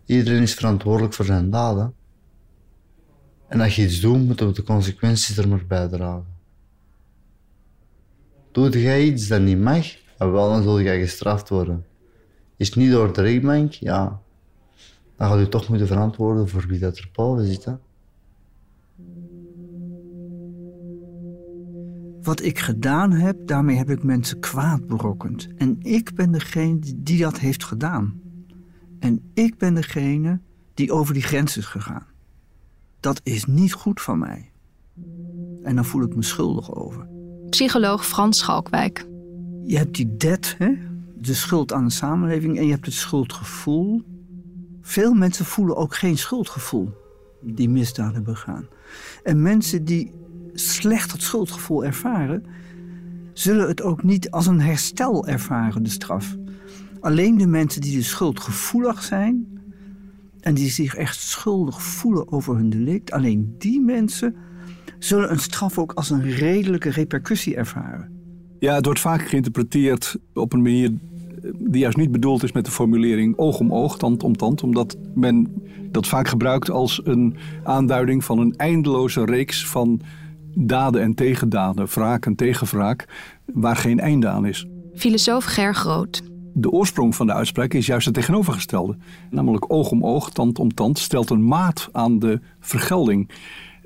Iedereen 0.04 0.42
is 0.42 0.54
verantwoordelijk 0.54 1.14
voor 1.14 1.24
zijn 1.24 1.50
daden. 1.50 1.94
En 3.48 3.60
als 3.60 3.76
je 3.76 3.82
iets 3.82 4.00
doet, 4.00 4.26
moeten 4.26 4.46
we 4.46 4.52
de 4.52 4.62
consequenties 4.62 5.36
er 5.36 5.48
maar 5.48 5.66
bij 5.66 5.88
dragen. 5.88 6.38
Doe 8.52 8.82
jij 8.82 9.02
iets 9.02 9.26
dat 9.26 9.40
niet 9.40 9.58
mag, 9.58 9.86
wel, 10.18 10.48
dan 10.48 10.62
zul 10.62 10.80
jij 10.80 11.00
gestraft 11.00 11.48
worden. 11.48 11.84
Is 12.56 12.66
het 12.66 12.76
niet 12.76 12.90
door 12.90 13.12
de 13.12 13.22
rechtbank, 13.22 13.72
ja, 13.72 14.20
dan 15.20 15.28
gaat 15.28 15.38
u 15.38 15.48
toch 15.48 15.68
moeten 15.68 15.86
verantwoorden 15.86 16.48
voor 16.48 16.64
wie 16.66 16.78
dat 16.78 16.98
er 16.98 17.10
boven 17.12 17.46
zit. 17.46 17.64
Hè? 17.64 17.72
Wat 22.22 22.42
ik 22.42 22.58
gedaan 22.58 23.12
heb, 23.12 23.46
daarmee 23.46 23.76
heb 23.76 23.90
ik 23.90 24.02
mensen 24.02 24.40
kwaad 24.40 24.86
berokkend. 24.86 25.48
En 25.56 25.76
ik 25.80 26.14
ben 26.14 26.32
degene 26.32 26.78
die 26.96 27.18
dat 27.18 27.38
heeft 27.38 27.64
gedaan. 27.64 28.20
En 28.98 29.30
ik 29.34 29.58
ben 29.58 29.74
degene 29.74 30.40
die 30.74 30.92
over 30.92 31.14
die 31.14 31.22
grens 31.22 31.56
is 31.56 31.66
gegaan. 31.66 32.06
Dat 33.00 33.20
is 33.22 33.44
niet 33.44 33.72
goed 33.72 34.00
van 34.00 34.18
mij. 34.18 34.50
En 35.62 35.74
dan 35.74 35.84
voel 35.84 36.02
ik 36.02 36.16
me 36.16 36.22
schuldig 36.22 36.74
over. 36.74 37.08
Psycholoog 37.50 38.06
Frans 38.06 38.38
Schalkwijk. 38.38 39.06
Je 39.64 39.76
hebt 39.76 39.94
die 39.94 40.16
debt, 40.16 40.54
hè? 40.58 40.72
de 41.14 41.34
schuld 41.34 41.72
aan 41.72 41.84
de 41.84 41.90
samenleving, 41.90 42.58
en 42.58 42.64
je 42.64 42.70
hebt 42.70 42.86
het 42.86 42.94
schuldgevoel. 42.94 44.09
Veel 44.90 45.14
mensen 45.14 45.44
voelen 45.44 45.76
ook 45.76 45.94
geen 45.94 46.18
schuldgevoel 46.18 46.90
die 47.40 47.68
misdaden 47.68 48.24
begaan. 48.24 48.68
En 49.22 49.42
mensen 49.42 49.84
die 49.84 50.12
slecht 50.54 51.12
het 51.12 51.22
schuldgevoel 51.22 51.84
ervaren, 51.84 52.44
zullen 53.32 53.68
het 53.68 53.82
ook 53.82 54.02
niet 54.02 54.30
als 54.30 54.46
een 54.46 54.60
herstel 54.60 55.26
ervaren, 55.26 55.82
de 55.82 55.90
straf. 55.90 56.36
Alleen 57.00 57.38
de 57.38 57.46
mensen 57.46 57.80
die 57.80 57.96
dus 57.96 58.08
schuldgevoelig 58.08 59.02
zijn 59.02 59.60
en 60.40 60.54
die 60.54 60.70
zich 60.70 60.94
echt 60.94 61.20
schuldig 61.20 61.82
voelen 61.82 62.32
over 62.32 62.56
hun 62.56 62.70
delict, 62.70 63.12
alleen 63.12 63.54
die 63.58 63.80
mensen 63.80 64.34
zullen 64.98 65.30
een 65.30 65.40
straf 65.40 65.78
ook 65.78 65.92
als 65.92 66.10
een 66.10 66.30
redelijke 66.30 66.90
repercussie 66.90 67.56
ervaren. 67.56 68.10
Ja, 68.58 68.74
het 68.74 68.84
wordt 68.84 69.00
vaak 69.00 69.28
geïnterpreteerd 69.28 70.16
op 70.34 70.52
een 70.52 70.62
manier 70.62 70.92
die 71.58 71.80
juist 71.80 71.96
niet 71.96 72.12
bedoeld 72.12 72.42
is 72.42 72.52
met 72.52 72.64
de 72.64 72.70
formulering 72.70 73.38
oog 73.38 73.60
om 73.60 73.72
oog, 73.72 73.98
tand 73.98 74.22
om 74.22 74.36
tand, 74.36 74.62
omdat 74.62 74.96
men 75.14 75.62
dat 75.90 76.06
vaak 76.06 76.28
gebruikt 76.28 76.70
als 76.70 77.00
een 77.04 77.36
aanduiding 77.64 78.24
van 78.24 78.38
een 78.38 78.54
eindeloze 78.56 79.24
reeks 79.24 79.66
van 79.66 80.00
daden 80.54 81.02
en 81.02 81.14
tegendaden, 81.14 81.86
wraak 81.86 82.26
en 82.26 82.34
tegenwraak, 82.34 83.08
waar 83.52 83.76
geen 83.76 84.00
einde 84.00 84.28
aan 84.28 84.46
is. 84.46 84.66
Filosoof 84.94 85.44
Ger 85.44 85.74
Groot. 85.74 86.22
De 86.52 86.70
oorsprong 86.70 87.14
van 87.14 87.26
de 87.26 87.32
uitspraak 87.32 87.74
is 87.74 87.86
juist 87.86 88.04
het 88.04 88.14
tegenovergestelde. 88.14 88.96
Namelijk 89.30 89.72
oog 89.72 89.90
om 89.90 90.04
oog, 90.04 90.30
tand 90.30 90.58
om 90.58 90.74
tand 90.74 90.98
stelt 90.98 91.30
een 91.30 91.44
maat 91.44 91.88
aan 91.92 92.18
de 92.18 92.40
vergelding. 92.60 93.30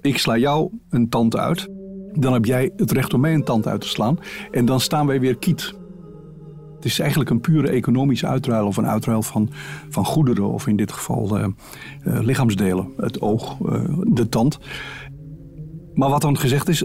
Ik 0.01 0.19
sla 0.19 0.37
jou 0.37 0.71
een 0.89 1.09
tand 1.09 1.37
uit, 1.37 1.69
dan 2.13 2.33
heb 2.33 2.45
jij 2.45 2.71
het 2.77 2.93
recht 2.93 3.15
om 3.15 3.21
mij 3.21 3.35
een 3.35 3.45
tand 3.45 3.67
uit 3.67 3.81
te 3.81 3.89
slaan. 3.89 4.19
En 4.51 4.65
dan 4.65 4.81
staan 4.81 5.07
wij 5.07 5.21
weer 5.21 5.37
kiet. 5.37 5.75
Het 6.85 6.93
is 6.93 6.99
eigenlijk 6.99 7.31
een 7.31 7.41
pure 7.41 7.69
economische 7.69 8.27
uitruil 8.27 8.67
of 8.67 8.77
een 8.77 8.87
uitruil 8.87 9.23
van, 9.23 9.51
van 9.89 10.05
goederen, 10.05 10.49
of 10.49 10.67
in 10.67 10.77
dit 10.77 10.93
geval 10.93 11.39
uh, 11.39 11.47
uh, 12.07 12.21
lichaamsdelen, 12.21 12.89
het 12.97 13.21
oog, 13.21 13.59
uh, 13.61 13.85
de 14.03 14.29
tand. 14.29 14.59
Maar 15.95 16.09
wat 16.09 16.21
dan 16.21 16.39
gezegd 16.39 16.69
is, 16.69 16.83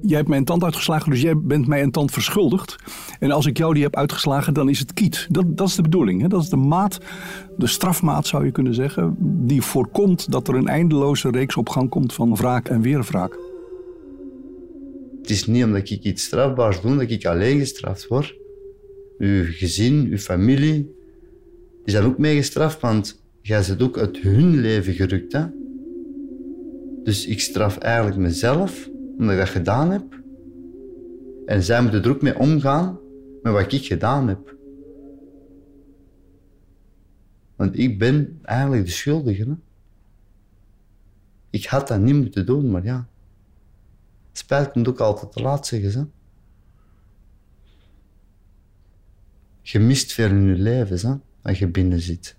jij 0.00 0.16
hebt 0.16 0.28
mij 0.28 0.38
een 0.38 0.44
tand 0.44 0.64
uitgeslagen, 0.64 1.10
dus 1.10 1.20
jij 1.20 1.38
bent 1.38 1.66
mij 1.66 1.82
een 1.82 1.90
tand 1.90 2.10
verschuldigd. 2.10 2.76
En 3.18 3.30
als 3.30 3.46
ik 3.46 3.56
jou 3.56 3.74
die 3.74 3.82
heb 3.82 3.96
uitgeslagen, 3.96 4.54
dan 4.54 4.68
is 4.68 4.78
het 4.78 4.92
kiet. 4.92 5.26
Dat, 5.30 5.56
dat 5.56 5.68
is 5.68 5.74
de 5.74 5.82
bedoeling. 5.82 6.20
Hè? 6.20 6.28
Dat 6.28 6.42
is 6.42 6.48
de 6.48 6.56
maat, 6.56 6.98
de 7.56 7.66
strafmaat 7.66 8.26
zou 8.26 8.44
je 8.44 8.50
kunnen 8.50 8.74
zeggen, 8.74 9.16
die 9.46 9.62
voorkomt 9.62 10.32
dat 10.32 10.48
er 10.48 10.54
een 10.54 10.68
eindeloze 10.68 11.30
reeks 11.30 11.56
op 11.56 11.68
gang 11.68 11.88
komt 11.88 12.12
van 12.12 12.34
wraak 12.34 12.68
en 12.68 12.80
weer 12.80 13.02
wraak. 13.02 13.38
Het 15.20 15.30
is 15.30 15.46
niet 15.46 15.64
omdat 15.64 15.90
ik 15.90 16.04
iets 16.04 16.24
strafbaars 16.24 16.80
doe 16.80 16.96
dat 16.96 17.10
ik 17.10 17.26
alleen 17.26 17.58
gestraft 17.58 18.08
word 18.08 18.39
uw 19.20 19.44
gezin, 19.44 20.06
uw 20.10 20.18
familie, 20.18 20.94
die 21.84 21.94
zijn 21.94 22.04
ook 22.04 22.18
mee 22.18 22.36
gestraft, 22.36 22.80
want 22.80 23.22
jij 23.40 23.62
zit 23.62 23.82
ook 23.82 23.98
uit 23.98 24.18
hun 24.18 24.60
leven 24.60 24.92
gerukt. 24.92 25.32
Hè? 25.32 25.46
Dus 27.02 27.26
ik 27.26 27.40
straf 27.40 27.78
eigenlijk 27.78 28.16
mezelf, 28.16 28.90
omdat 29.18 29.32
ik 29.32 29.38
dat 29.40 29.48
gedaan 29.48 29.90
heb. 29.90 30.22
En 31.46 31.62
zij 31.62 31.82
moeten 31.82 32.02
er 32.02 32.10
ook 32.10 32.22
mee 32.22 32.38
omgaan 32.38 32.98
met 33.42 33.52
wat 33.52 33.72
ik 33.72 33.84
gedaan 33.84 34.28
heb. 34.28 34.56
Want 37.56 37.78
ik 37.78 37.98
ben 37.98 38.38
eigenlijk 38.42 38.84
de 38.84 38.90
schuldige. 38.90 39.42
Hè? 39.42 39.54
Ik 41.50 41.64
had 41.64 41.88
dat 41.88 42.00
niet 42.00 42.14
moeten 42.14 42.46
doen, 42.46 42.70
maar 42.70 42.84
ja. 42.84 43.08
Spijt 44.32 44.70
komt 44.70 44.88
ook 44.88 45.00
altijd 45.00 45.32
te 45.32 45.42
laat, 45.42 45.66
zeggen 45.66 45.90
ze. 45.90 46.06
Je 49.72 49.78
mist 49.78 50.12
veel 50.12 50.28
in 50.28 50.46
je 50.46 50.54
leven 50.54 51.10
hè, 51.10 51.14
als 51.42 51.58
je 51.58 51.66
binnen 51.66 52.00
zit. 52.00 52.36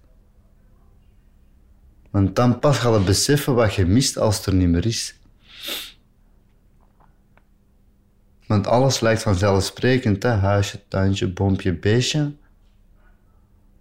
Want 2.09 2.36
dan 2.36 2.59
pas 2.59 2.77
ga 2.77 2.93
je 2.93 3.03
beseffen 3.03 3.55
wat 3.55 3.73
je 3.73 3.86
mist 3.86 4.17
als 4.17 4.45
er 4.45 4.53
niet 4.53 4.67
meer 4.67 4.86
is. 4.86 5.19
Want 8.47 8.67
alles 8.67 8.99
lijkt 8.99 9.21
vanzelfsprekend, 9.21 10.23
hè? 10.23 10.29
huisje, 10.29 10.88
tuintje, 10.88 11.34
boompje, 11.34 11.73
beestje. 11.73 12.36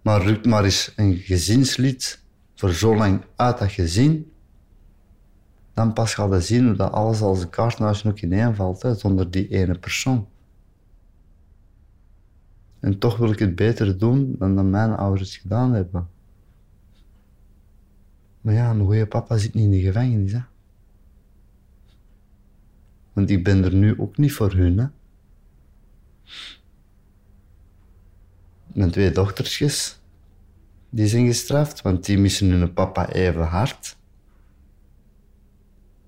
Maar 0.01 0.21
rukt 0.21 0.45
maar 0.45 0.63
eens 0.63 0.91
een 0.95 1.17
gezinslid 1.17 2.19
voor 2.55 2.73
zo 2.73 2.95
lang 2.95 3.21
uit 3.35 3.57
dat 3.57 3.71
gezin, 3.71 4.31
dan 5.73 5.93
pas 5.93 6.13
ga 6.13 6.25
je 6.25 6.41
zien 6.41 6.65
hoe 6.65 6.75
dat 6.75 6.91
alles 6.91 7.21
als 7.21 7.41
een 7.41 7.49
kaarthuis 7.49 8.05
ook 8.05 8.19
ineenvalt, 8.19 8.81
hè, 8.81 8.95
zonder 8.95 9.31
die 9.31 9.47
ene 9.47 9.79
persoon. 9.79 10.27
En 12.81 12.97
toch 12.97 13.17
wil 13.17 13.31
ik 13.31 13.39
het 13.39 13.55
beter 13.55 13.97
doen 13.97 14.35
dan 14.39 14.55
dat 14.55 14.65
mijn 14.65 14.95
ouders 14.95 15.37
gedaan 15.37 15.73
hebben. 15.73 16.09
Maar 18.41 18.53
ja, 18.53 18.69
een 18.69 18.85
goede 18.85 19.07
papa 19.07 19.37
zit 19.37 19.53
niet 19.53 19.63
in 19.63 19.71
de 19.71 19.79
gevangenis. 19.79 20.31
Hè? 20.31 20.39
Want 23.13 23.29
ik 23.29 23.43
ben 23.43 23.63
er 23.63 23.73
nu 23.73 23.99
ook 23.99 24.17
niet 24.17 24.33
voor 24.33 24.53
hun. 24.53 24.77
Hè? 24.77 24.85
Mijn 28.67 28.91
twee 28.91 29.11
dochtersjes, 29.11 29.99
die 30.89 31.07
zijn 31.07 31.25
gestraft, 31.25 31.81
want 31.81 32.05
die 32.05 32.17
missen 32.17 32.49
hun 32.49 32.73
papa 32.73 33.09
even 33.09 33.47
hard. 33.47 33.97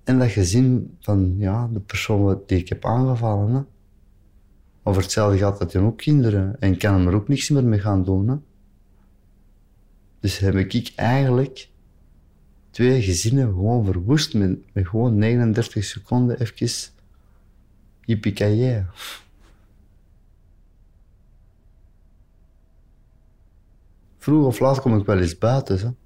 En 0.04 0.18
dat 0.18 0.30
gezin 0.30 0.96
van 1.00 1.34
ja, 1.38 1.68
de 1.72 1.80
persoon 1.80 2.42
die 2.46 2.58
ik 2.58 2.68
heb 2.68 2.84
aangevallen. 2.84 3.54
Hè? 3.54 3.62
Over 4.86 5.02
hetzelfde 5.02 5.38
gaat 5.38 5.58
dat 5.58 5.72
dan 5.72 5.84
ook 5.84 5.98
kinderen 5.98 6.60
en 6.60 6.78
kan 6.78 6.94
hem 6.94 7.06
er 7.06 7.14
ook 7.14 7.28
niks 7.28 7.48
meer 7.48 7.64
mee 7.64 7.80
gaan 7.80 8.04
doen. 8.04 8.44
Dus 10.20 10.38
heb 10.38 10.54
ik 10.54 10.92
eigenlijk 10.96 11.68
twee 12.70 13.02
gezinnen 13.02 13.46
gewoon 13.46 13.84
verwoest 13.84 14.34
met, 14.34 14.58
met 14.72 14.88
gewoon 14.88 15.18
39 15.18 15.84
seconden 15.84 16.40
even 16.40 16.92
yippie 18.00 18.84
Vroeg 24.18 24.46
of 24.46 24.58
laat 24.58 24.80
kom 24.80 24.98
ik 24.98 25.06
wel 25.06 25.18
eens 25.18 25.38
buiten. 25.38 25.96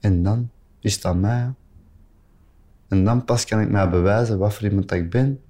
En 0.00 0.22
dan 0.22 0.50
is 0.80 1.04
aan 1.04 1.20
mij. 1.20 1.52
En 2.88 3.04
dan 3.04 3.24
pas 3.24 3.44
kan 3.44 3.60
ik 3.60 3.70
mij 3.70 3.90
bewijzen 3.90 4.38
wat 4.38 4.54
voor 4.54 4.68
iemand 4.68 4.90
ik 4.90 5.10
ben. 5.10 5.42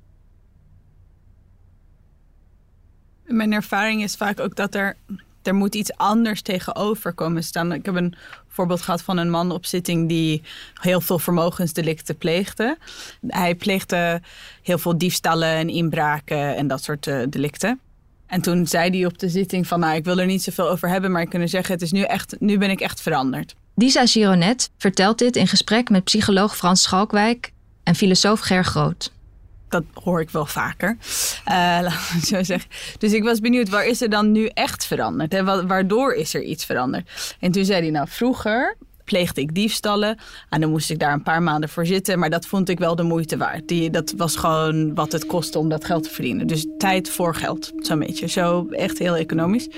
Mijn 3.29 3.53
ervaring 3.53 4.03
is 4.03 4.15
vaak 4.15 4.41
ook 4.41 4.57
dat 4.57 4.75
er, 4.75 4.97
er 5.43 5.55
moet 5.55 5.75
iets 5.75 5.93
anders 5.97 6.43
tegenover 6.43 7.13
komen 7.13 7.45
staan. 7.45 7.73
Ik 7.73 7.85
heb 7.85 7.95
een 7.95 8.15
voorbeeld 8.49 8.83
gehad 8.83 9.03
van 9.03 9.17
een 9.17 9.31
man 9.31 9.51
op 9.51 9.67
zitting 9.67 10.09
die 10.09 10.43
heel 10.75 11.01
veel 11.01 11.19
vermogensdelicten 11.19 12.17
pleegde. 12.17 12.79
Hij 13.27 13.55
pleegde 13.55 14.21
heel 14.63 14.79
veel 14.79 14.99
diefstallen 14.99 15.49
en 15.49 15.69
inbraken 15.69 16.57
en 16.57 16.67
dat 16.67 16.83
soort 16.83 17.07
uh, 17.07 17.23
delicten. 17.31 17.81
En 18.27 18.41
toen 18.41 18.67
zei 18.67 18.91
hij 18.91 19.07
op 19.07 19.19
de 19.19 19.29
zitting 19.29 19.67
van, 19.67 19.81
nou, 19.81 19.97
ik 19.97 20.05
wil 20.05 20.19
er 20.19 20.27
niet 20.27 20.43
zoveel 20.43 20.69
over 20.69 20.89
hebben, 20.89 21.13
maar 21.13 21.23
ik 21.23 21.29
kan 21.29 21.49
zeggen, 21.49 21.75
het 21.75 21.83
is 21.83 21.93
nu 21.93 22.03
echt, 22.03 22.37
nu 22.39 22.59
ben 22.59 22.71
ik 22.71 22.81
echt 22.81 23.01
veranderd. 23.01 23.55
Disa 23.75 24.07
Gironet 24.07 24.71
vertelt 24.77 25.19
dit 25.19 25.37
in 25.37 25.47
gesprek 25.47 25.91
met 25.91 26.05
psycholoog 26.05 26.57
Frans 26.57 26.83
Schalkwijk 26.83 27.53
en 27.83 27.95
filosoof 27.95 28.41
Ger 28.41 28.65
Groot. 28.65 29.13
Dat 29.69 29.85
hoor 30.03 30.21
ik 30.21 30.31
wel 30.31 30.47
vaker. 30.47 30.97
Uh, 31.49 31.93
zo 32.23 32.43
zeggen. 32.43 32.71
Dus 32.99 33.13
ik 33.13 33.23
was 33.23 33.41
benieuwd, 33.41 33.69
waar 33.69 33.87
is 33.87 34.01
er 34.01 34.11
dan 34.11 34.33
nu 34.33 34.47
echt 34.47 34.87
veranderd? 34.87 35.35
En 35.35 35.67
waardoor 35.67 36.15
is 36.15 36.35
er 36.35 36.43
iets 36.43 36.65
veranderd? 36.65 37.37
En 37.41 37.53
toen 37.53 37.65
zei 37.65 37.81
hij, 37.81 37.91
nou, 37.91 38.09
vroeger 38.09 38.77
pleegde 39.09 39.41
ik 39.41 39.55
diefstallen. 39.55 40.19
En 40.49 40.61
dan 40.61 40.71
moest 40.71 40.91
ik 40.91 40.99
daar 40.99 41.13
een 41.13 41.23
paar 41.23 41.43
maanden 41.43 41.69
voor 41.69 41.87
zitten. 41.87 42.19
Maar 42.19 42.31
dat 42.31 42.47
vond 42.47 42.69
ik 42.69 42.79
wel 42.79 42.97
de 42.97 43.03
moeite 43.03 43.37
waard. 43.37 43.69
Die, 43.69 43.91
dat 43.91 44.15
was 44.17 44.37
gewoon 44.37 44.95
wat 44.95 45.13
het 45.13 45.27
kostte 45.27 45.59
om 45.59 45.69
dat 45.69 45.85
geld 45.85 46.03
te 46.03 46.11
verdienen. 46.11 46.47
Dus 46.47 46.67
tijd 46.79 47.11
voor 47.11 47.35
geld, 47.35 47.73
zo'n 47.77 47.99
beetje. 47.99 48.27
Zo 48.27 48.67
echt 48.71 48.99
heel 48.99 49.17
economisch. 49.17 49.69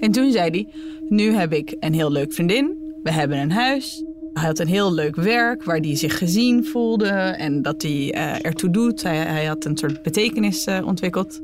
En 0.00 0.12
toen 0.12 0.32
zei 0.32 0.50
hij, 0.50 0.68
nu 1.08 1.34
heb 1.34 1.52
ik 1.52 1.76
een 1.80 1.94
heel 1.94 2.12
leuk 2.12 2.32
vriendin. 2.32 2.96
We 3.02 3.12
hebben 3.12 3.38
een 3.38 3.52
huis. 3.52 4.04
Hij 4.34 4.46
had 4.46 4.58
een 4.58 4.68
heel 4.68 4.92
leuk 4.92 5.16
werk 5.16 5.64
waar 5.64 5.78
hij 5.78 5.96
zich 5.96 6.18
gezien 6.18 6.64
voelde 6.64 7.08
en 7.08 7.62
dat 7.62 7.82
hij 7.82 8.14
uh, 8.14 8.44
ertoe 8.44 8.70
doet. 8.70 9.02
Hij, 9.02 9.44
had 9.44 9.64
een 9.64 9.76
soort 9.76 10.02
betekenis 10.02 10.66
uh, 10.66 10.86
ontwikkeld. 10.86 11.40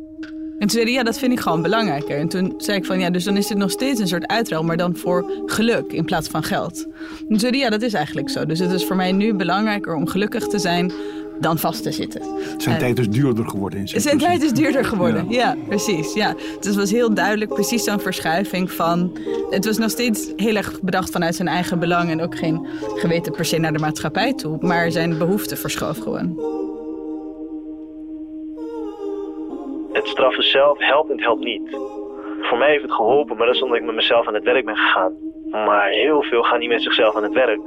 En 0.61 0.67
toen 0.67 0.71
zei 0.71 0.85
hij, 0.85 0.93
ja, 0.93 1.03
dat 1.03 1.19
vind 1.19 1.33
ik 1.33 1.41
gewoon 1.41 1.63
belangrijker. 1.63 2.19
En 2.19 2.29
toen 2.29 2.55
zei 2.57 2.79
ik 2.79 2.85
van, 2.85 3.01
ja, 3.01 3.11
dus 3.11 3.25
dan 3.25 3.37
is 3.37 3.47
dit 3.47 3.57
nog 3.57 3.71
steeds 3.71 4.01
een 4.01 4.09
soort 4.09 4.27
uitruil, 4.27 4.63
maar 4.63 4.77
dan 4.77 4.97
voor 4.97 5.43
geluk 5.47 5.93
in 5.93 6.05
plaats 6.05 6.29
van 6.29 6.43
geld. 6.43 6.87
En 7.19 7.27
toen 7.29 7.39
zei 7.39 7.53
hij, 7.53 7.61
ja, 7.61 7.71
dat 7.71 7.83
is 7.83 7.93
eigenlijk 7.93 8.31
zo. 8.31 8.47
Dus 8.47 8.59
het 8.59 8.73
is 8.73 8.85
voor 8.85 8.97
mij 8.97 9.13
nu 9.13 9.35
belangrijker 9.35 9.95
om 9.95 10.07
gelukkig 10.07 10.47
te 10.47 10.59
zijn 10.59 10.93
dan 11.41 11.59
vast 11.59 11.83
te 11.83 11.93
zitten. 11.93 12.23
Zijn 12.57 12.79
tijd 12.79 12.99
is 12.99 13.09
duurder 13.09 13.49
geworden. 13.49 13.79
In 13.79 14.01
zijn 14.01 14.19
tijd 14.19 14.43
is 14.43 14.53
duurder 14.53 14.85
geworden, 14.85 15.27
ja, 15.29 15.57
precies. 15.69 16.15
Ja. 16.15 16.33
Dus 16.33 16.67
het 16.67 16.77
was 16.77 16.91
heel 16.91 17.15
duidelijk 17.15 17.55
precies 17.55 17.85
zo'n 17.85 18.01
verschuiving 18.01 18.71
van... 18.71 19.19
Het 19.51 19.65
was 19.65 19.79
nog 19.79 19.91
steeds 19.91 20.33
heel 20.37 20.57
erg 20.57 20.81
bedacht 20.81 21.11
vanuit 21.11 21.35
zijn 21.35 21.49
eigen 21.49 21.79
belang... 21.79 22.11
en 22.11 22.21
ook 22.21 22.39
geen 22.39 22.67
geweten 22.95 23.33
per 23.33 23.45
se 23.45 23.59
naar 23.59 23.73
de 23.73 23.79
maatschappij 23.79 24.35
toe. 24.35 24.59
Maar 24.61 24.91
zijn 24.91 25.19
behoefte 25.19 25.57
verschoof 25.57 25.99
gewoon. 25.99 26.59
Het 29.93 30.09
straffen 30.09 30.45
zelf 30.45 30.79
helpt 30.79 31.11
en 31.11 31.17
het 31.17 31.25
helpt 31.25 31.45
niet. 31.45 31.77
Voor 32.41 32.59
mij 32.59 32.71
heeft 32.71 32.83
het 32.83 32.93
geholpen, 32.93 33.37
maar 33.37 33.47
dat 33.47 33.55
is 33.55 33.63
omdat 33.63 33.79
ik 33.79 33.85
met 33.85 33.95
mezelf 33.95 34.27
aan 34.27 34.35
het 34.35 34.45
werk 34.45 34.65
ben 34.65 34.77
gegaan. 34.77 35.13
Maar 35.51 35.89
heel 35.89 36.23
veel 36.23 36.43
gaan 36.43 36.59
niet 36.59 36.69
met 36.69 36.83
zichzelf 36.83 37.17
aan 37.17 37.23
het 37.23 37.33
werk. 37.33 37.61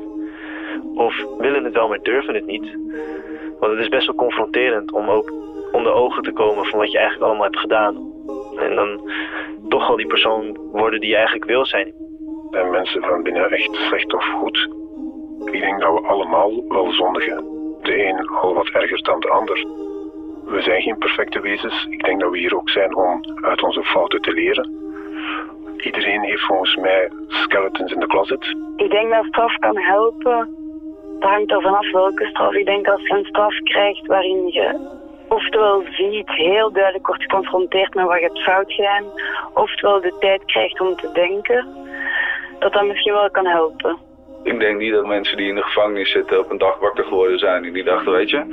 Of 0.95 1.15
willen 1.37 1.63
het 1.63 1.73
wel, 1.73 1.87
maar 1.87 1.99
durven 2.01 2.35
het 2.35 2.45
niet. 2.45 2.65
Want 3.63 3.75
het 3.75 3.83
is 3.83 3.89
best 3.89 4.05
wel 4.05 4.15
confronterend 4.15 4.91
om 4.91 5.09
ook 5.09 5.33
onder 5.71 5.93
ogen 5.93 6.23
te 6.23 6.31
komen 6.31 6.65
van 6.65 6.79
wat 6.79 6.91
je 6.91 6.97
eigenlijk 6.97 7.27
allemaal 7.27 7.45
hebt 7.45 7.59
gedaan. 7.59 7.95
En 8.57 8.75
dan 8.75 9.11
toch 9.69 9.89
al 9.89 9.95
die 9.95 10.07
persoon 10.07 10.57
worden 10.71 10.99
die 10.99 11.09
je 11.09 11.15
eigenlijk 11.15 11.45
wil 11.45 11.65
zijn. 11.65 11.93
Zijn 12.51 12.69
mensen 12.69 13.01
van 13.01 13.23
binnen 13.23 13.51
echt 13.51 13.75
slecht 13.75 14.13
of 14.13 14.25
goed? 14.25 14.69
Ik 15.45 15.61
denk 15.61 15.81
dat 15.81 15.93
we 15.93 16.07
allemaal 16.07 16.67
wel 16.67 16.91
zondigen. 16.91 17.43
De 17.81 18.05
een 18.05 18.27
al 18.27 18.53
wat 18.53 18.69
erger 18.69 19.03
dan 19.03 19.19
de 19.19 19.29
ander. 19.29 19.65
We 20.45 20.61
zijn 20.61 20.81
geen 20.81 20.97
perfecte 20.97 21.39
wezens. 21.39 21.85
Ik 21.89 22.03
denk 22.03 22.19
dat 22.19 22.31
we 22.31 22.37
hier 22.37 22.55
ook 22.55 22.69
zijn 22.69 22.95
om 22.95 23.21
uit 23.41 23.63
onze 23.63 23.83
fouten 23.83 24.21
te 24.21 24.31
leren. 24.31 24.69
Iedereen 25.77 26.21
heeft 26.21 26.45
volgens 26.45 26.75
mij 26.75 27.11
skeletons 27.27 27.91
in 27.91 27.99
de 27.99 28.07
closet. 28.07 28.55
Ik 28.75 28.89
denk 28.89 29.09
dat 29.11 29.25
straf 29.25 29.57
kan 29.57 29.77
helpen 29.77 30.62
het 31.23 31.31
hangt 31.31 31.51
er 31.51 31.61
vanaf 31.61 31.91
welke 31.91 32.25
straf. 32.25 32.53
Ik 32.53 32.65
denk 32.65 32.87
als 32.87 33.07
je 33.07 33.13
een 33.13 33.25
straf 33.25 33.59
krijgt 33.63 34.07
waarin 34.07 34.47
je 34.47 34.89
oftewel 35.27 35.83
ziet, 35.91 36.29
heel 36.29 36.71
duidelijk 36.71 37.07
wordt 37.07 37.21
geconfronteerd 37.21 37.93
met 37.93 38.05
wat 38.05 38.19
je 38.19 38.25
hebt 38.25 38.39
fout 38.39 38.73
gedaan, 38.73 39.03
oftewel 39.53 40.01
de 40.01 40.15
tijd 40.19 40.45
krijgt 40.45 40.79
om 40.79 40.95
te 40.95 41.09
denken, 41.13 41.67
dat 42.59 42.73
dat 42.73 42.85
misschien 42.85 43.13
wel 43.13 43.31
kan 43.31 43.45
helpen. 43.45 43.97
Ik 44.43 44.59
denk 44.59 44.77
niet 44.77 44.93
dat 44.93 45.05
mensen 45.05 45.37
die 45.37 45.49
in 45.49 45.55
de 45.55 45.63
gevangenis 45.63 46.11
zitten 46.11 46.39
op 46.39 46.51
een 46.51 46.57
dag 46.57 46.79
wakker 46.79 47.03
geworden 47.03 47.39
zijn 47.39 47.65
en 47.65 47.73
die 47.73 47.83
dachten, 47.83 48.11
weet 48.11 48.29
je, 48.29 48.43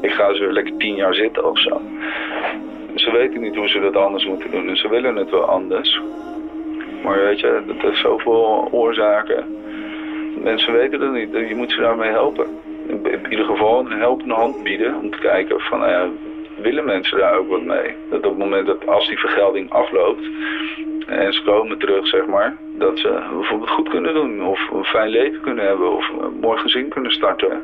ik 0.00 0.12
ga 0.12 0.34
zo 0.34 0.52
lekker 0.52 0.76
tien 0.76 0.94
jaar 0.94 1.14
zitten 1.14 1.50
of 1.50 1.58
zo. 1.58 1.80
Ze 2.94 3.10
weten 3.10 3.40
niet 3.40 3.56
hoe 3.56 3.68
ze 3.68 3.80
dat 3.80 3.96
anders 3.96 4.26
moeten 4.26 4.50
doen 4.50 4.68
en 4.68 4.76
ze 4.76 4.88
willen 4.88 5.16
het 5.16 5.30
wel 5.30 5.44
anders. 5.44 6.00
Maar 7.02 7.18
weet 7.18 7.40
je, 7.40 7.62
dat 7.66 7.76
heeft 7.76 8.00
zoveel 8.00 8.68
oorzaken 8.70 9.61
mensen 10.34 10.72
weten 10.72 11.00
dat 11.00 11.12
niet. 11.12 11.32
Je 11.32 11.54
moet 11.54 11.70
ze 11.70 11.80
daarmee 11.80 12.10
helpen. 12.10 12.46
In 12.86 13.30
ieder 13.30 13.44
geval 13.44 13.80
een 13.80 13.98
helpende 13.98 14.34
hand 14.34 14.62
bieden 14.62 14.94
om 14.94 15.10
te 15.10 15.18
kijken 15.18 15.60
van, 15.60 15.78
nou 15.78 16.10
willen 16.62 16.84
mensen 16.84 17.18
daar 17.18 17.38
ook 17.38 17.48
wat 17.48 17.62
mee? 17.62 17.94
Dat 18.10 18.18
op 18.18 18.30
het 18.30 18.38
moment 18.38 18.66
dat 18.66 18.86
als 18.86 19.08
die 19.08 19.18
vergelding 19.18 19.70
afloopt 19.70 20.22
en 21.06 21.32
ze 21.32 21.42
komen 21.42 21.78
terug, 21.78 22.06
zeg 22.06 22.26
maar, 22.26 22.56
dat 22.78 22.98
ze 22.98 23.28
bijvoorbeeld 23.32 23.70
goed 23.70 23.88
kunnen 23.88 24.14
doen 24.14 24.46
of 24.46 24.70
een 24.72 24.84
fijn 24.84 25.08
leven 25.08 25.40
kunnen 25.40 25.66
hebben 25.66 25.96
of 25.96 26.08
een 26.08 26.38
mooi 26.40 26.58
gezin 26.58 26.88
kunnen 26.88 27.12
starten. 27.12 27.62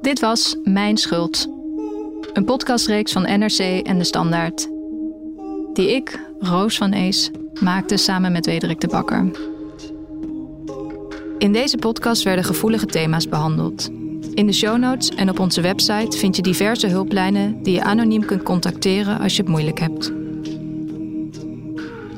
Dit 0.00 0.20
was 0.20 0.60
Mijn 0.64 0.96
Schuld. 0.96 1.46
Een 2.32 2.44
podcastreeks 2.44 3.12
van 3.12 3.22
NRC 3.22 3.86
en 3.86 3.98
De 3.98 4.04
Standaard. 4.04 4.68
Die 5.72 5.90
ik, 5.90 6.29
Roos 6.42 6.76
van 6.76 6.92
Ees, 6.92 7.30
maakte 7.60 7.96
samen 7.96 8.32
met 8.32 8.46
Wederik 8.46 8.80
de 8.80 8.86
Bakker. 8.86 9.30
In 11.38 11.52
deze 11.52 11.76
podcast 11.76 12.22
werden 12.22 12.44
gevoelige 12.44 12.86
thema's 12.86 13.28
behandeld. 13.28 13.90
In 14.34 14.46
de 14.46 14.52
show 14.52 14.78
notes 14.78 15.08
en 15.08 15.30
op 15.30 15.38
onze 15.38 15.60
website 15.60 16.18
vind 16.18 16.36
je 16.36 16.42
diverse 16.42 16.86
hulplijnen 16.86 17.62
die 17.62 17.74
je 17.74 17.82
anoniem 17.82 18.24
kunt 18.24 18.42
contacteren 18.42 19.18
als 19.18 19.36
je 19.36 19.42
het 19.42 19.50
moeilijk 19.50 19.78
hebt. 19.78 20.12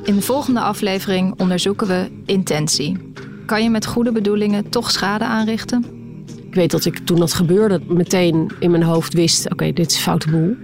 In 0.03 0.15
de 0.15 0.21
volgende 0.21 0.59
aflevering 0.59 1.39
onderzoeken 1.39 1.87
we 1.87 2.09
intentie. 2.25 3.13
Kan 3.45 3.63
je 3.63 3.69
met 3.69 3.85
goede 3.85 4.11
bedoelingen 4.11 4.69
toch 4.69 4.91
schade 4.91 5.25
aanrichten? 5.25 5.85
Ik 6.47 6.55
weet 6.55 6.71
dat 6.71 6.85
ik 6.85 6.97
toen 6.97 7.19
dat 7.19 7.33
gebeurde 7.33 7.81
meteen 7.87 8.51
in 8.59 8.71
mijn 8.71 8.83
hoofd 8.83 9.13
wist: 9.13 9.51
oké, 9.51 9.73
dit 9.73 9.91
is 9.91 9.97
foute 9.97 10.29
boel. 10.29 10.55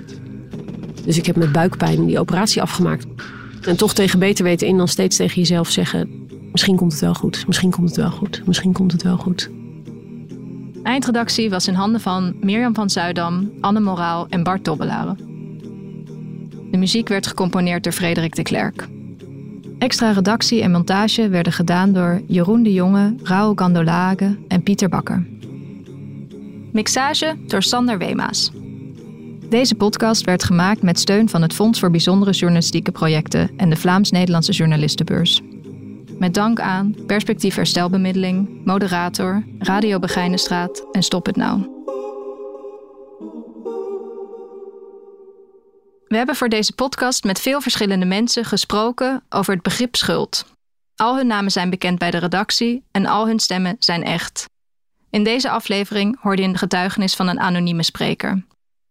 Dus 1.05 1.17
ik 1.17 1.25
heb 1.25 1.35
met 1.35 1.51
buikpijn 1.51 2.05
die 2.05 2.19
operatie 2.19 2.61
afgemaakt. 2.61 3.05
En 3.61 3.77
toch 3.77 3.93
tegen 3.93 4.19
beter 4.19 4.43
weten 4.43 4.67
in 4.67 4.77
dan 4.77 4.87
steeds 4.87 5.15
tegen 5.15 5.35
jezelf 5.35 5.69
zeggen: 5.69 6.27
misschien 6.51 6.75
komt 6.75 6.91
het 6.91 7.01
wel 7.01 7.13
goed, 7.13 7.47
misschien 7.47 7.71
komt 7.71 7.87
het 7.87 7.97
wel 7.97 8.11
goed, 8.11 8.41
misschien 8.45 8.73
komt 8.73 8.91
het 8.91 9.03
wel 9.03 9.17
goed. 9.17 9.49
Eindredactie 10.83 11.49
was 11.49 11.67
in 11.67 11.73
handen 11.73 12.01
van 12.01 12.35
Mirjam 12.41 12.75
van 12.75 12.89
Zuidam, 12.89 13.51
Anne 13.61 13.79
Moraal 13.79 14.27
en 14.29 14.43
Bart 14.43 14.65
Dobbelaren. 14.65 15.17
De 16.71 16.77
muziek 16.77 17.07
werd 17.07 17.27
gecomponeerd 17.27 17.83
door 17.83 17.93
Frederik 17.93 18.35
de 18.35 18.43
Klerk. 18.43 18.87
Extra 19.79 20.11
redactie 20.11 20.61
en 20.61 20.71
montage 20.71 21.29
werden 21.29 21.53
gedaan 21.53 21.93
door 21.93 22.21
Jeroen 22.27 22.63
de 22.63 22.73
Jonge, 22.73 23.15
Raoul 23.23 23.55
Gandolage 23.55 24.37
en 24.47 24.63
Pieter 24.63 24.89
Bakker. 24.89 25.27
Mixage 26.71 27.35
door 27.47 27.63
Sander 27.63 27.97
Wemaas. 27.97 28.51
Deze 29.49 29.75
podcast 29.75 30.25
werd 30.25 30.43
gemaakt 30.43 30.81
met 30.81 30.99
steun 30.99 31.29
van 31.29 31.41
het 31.41 31.53
Fonds 31.53 31.79
voor 31.79 31.91
Bijzondere 31.91 32.31
Journalistieke 32.31 32.91
Projecten 32.91 33.51
en 33.57 33.69
de 33.69 33.75
Vlaams-Nederlandse 33.75 34.51
Journalistenbeurs. 34.51 35.41
Met 36.17 36.33
dank 36.33 36.59
aan 36.59 36.95
Perspectief 37.05 37.55
Herstelbemiddeling, 37.55 38.65
Moderator, 38.65 39.43
Radio 39.59 39.99
Begijnenstraat 39.99 40.85
en 40.91 41.03
Stop 41.03 41.25
het 41.25 41.35
Nou. 41.35 41.59
We 46.07 46.17
hebben 46.17 46.35
voor 46.35 46.49
deze 46.49 46.73
podcast 46.73 47.23
met 47.23 47.39
veel 47.39 47.61
verschillende 47.61 48.05
mensen 48.05 48.45
gesproken 48.45 49.23
over 49.29 49.53
het 49.53 49.63
begrip 49.63 49.95
schuld. 49.95 50.45
Al 50.95 51.17
hun 51.17 51.27
namen 51.27 51.51
zijn 51.51 51.69
bekend 51.69 51.99
bij 51.99 52.11
de 52.11 52.17
redactie 52.17 52.83
en 52.91 53.05
al 53.05 53.27
hun 53.27 53.39
stemmen 53.39 53.75
zijn 53.79 54.03
echt. 54.03 54.49
In 55.09 55.23
deze 55.23 55.49
aflevering 55.49 56.17
hoorde 56.21 56.41
je 56.41 56.47
een 56.47 56.57
getuigenis 56.57 57.15
van 57.15 57.27
een 57.27 57.39
anonieme 57.39 57.83
spreker. 57.83 58.43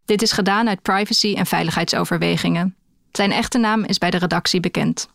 Dit 0.09 0.23
is 0.23 0.33
gedaan 0.33 0.69
uit 0.69 0.83
privacy- 0.83 1.35
en 1.35 1.47
veiligheidsoverwegingen. 1.47 2.77
Zijn 3.13 3.33
echte 3.33 3.59
naam 3.59 3.85
is 3.85 3.99
bij 3.99 4.11
de 4.11 4.19
redactie 4.19 4.61
bekend. 4.61 5.09